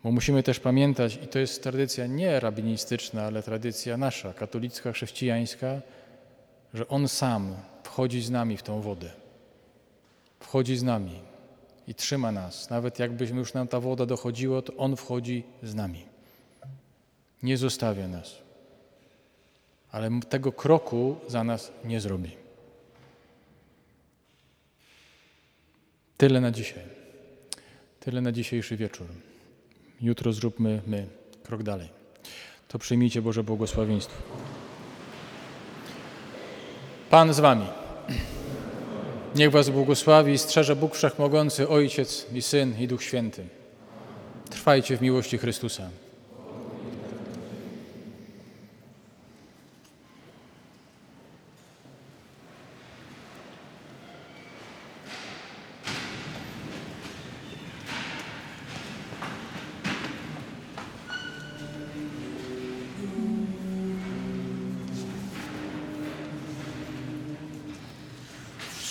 Bo 0.03 0.11
musimy 0.11 0.43
też 0.43 0.59
pamiętać, 0.59 1.19
i 1.23 1.27
to 1.27 1.39
jest 1.39 1.63
tradycja 1.63 2.07
nie 2.07 2.39
rabinistyczna, 2.39 3.23
ale 3.23 3.43
tradycja 3.43 3.97
nasza, 3.97 4.33
katolicka, 4.33 4.91
chrześcijańska, 4.91 5.81
że 6.73 6.87
On 6.87 7.07
sam 7.07 7.55
wchodzi 7.83 8.21
z 8.21 8.29
nami 8.29 8.57
w 8.57 8.63
tą 8.63 8.81
wodę. 8.81 9.11
Wchodzi 10.39 10.77
z 10.77 10.83
nami 10.83 11.19
i 11.87 11.95
trzyma 11.95 12.31
nas. 12.31 12.69
Nawet 12.69 12.99
jakbyśmy 12.99 13.39
już 13.39 13.53
nam 13.53 13.67
ta 13.67 13.79
woda 13.79 14.05
dochodziła, 14.05 14.61
to 14.61 14.75
On 14.75 14.95
wchodzi 14.95 15.43
z 15.63 15.75
nami. 15.75 16.05
Nie 17.43 17.57
zostawia 17.57 18.07
nas 18.07 18.46
ale 19.91 20.09
tego 20.29 20.51
kroku 20.51 21.15
za 21.27 21.43
nas 21.43 21.71
nie 21.85 22.01
zrobi. 22.01 22.31
Tyle 26.17 26.41
na 26.41 26.51
dzisiaj. 26.51 26.83
Tyle 27.99 28.21
na 28.21 28.31
dzisiejszy 28.31 28.77
wieczór. 28.77 29.07
Jutro 30.01 30.33
zróbmy 30.33 30.81
my 30.87 31.07
krok 31.43 31.63
dalej. 31.63 31.89
To 32.67 32.79
przyjmijcie 32.79 33.21
Boże 33.21 33.43
błogosławieństwo. 33.43 34.23
Pan 37.09 37.33
z 37.33 37.39
Wami. 37.39 37.65
Niech 39.35 39.51
Was 39.51 39.69
błogosławi 39.69 40.33
i 40.33 40.37
strzeże 40.37 40.75
Bóg 40.75 40.95
Wszechmogący, 40.95 41.69
Ojciec 41.69 42.25
i 42.33 42.41
Syn 42.41 42.79
i 42.79 42.87
Duch 42.87 43.03
Święty. 43.03 43.47
Trwajcie 44.49 44.97
w 44.97 45.01
miłości 45.01 45.37
Chrystusa. 45.37 45.89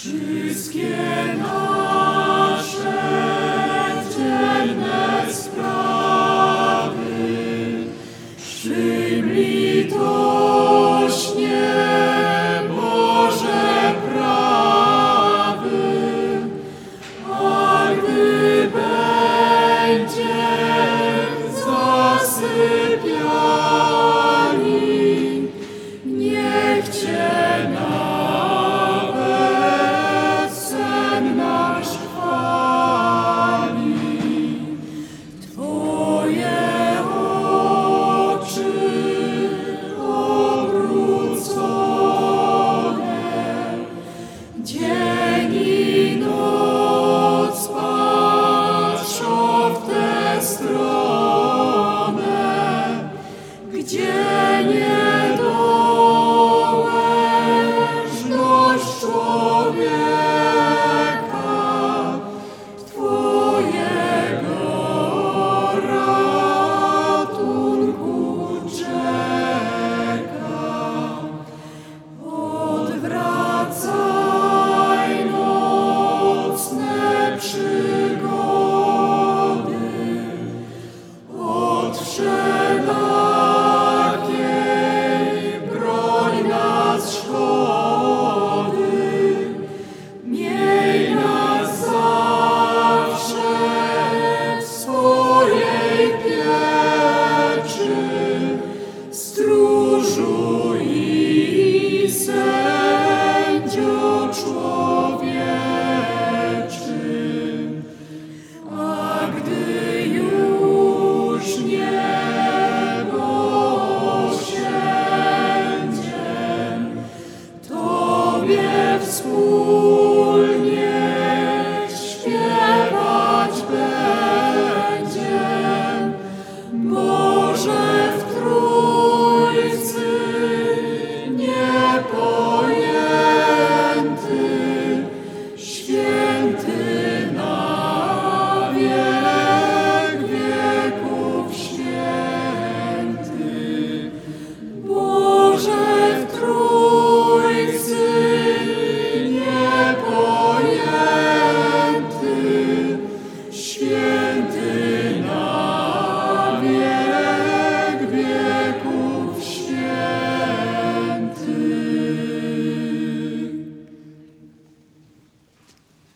Wszystkie 0.07 0.97
nasze 1.39 1.76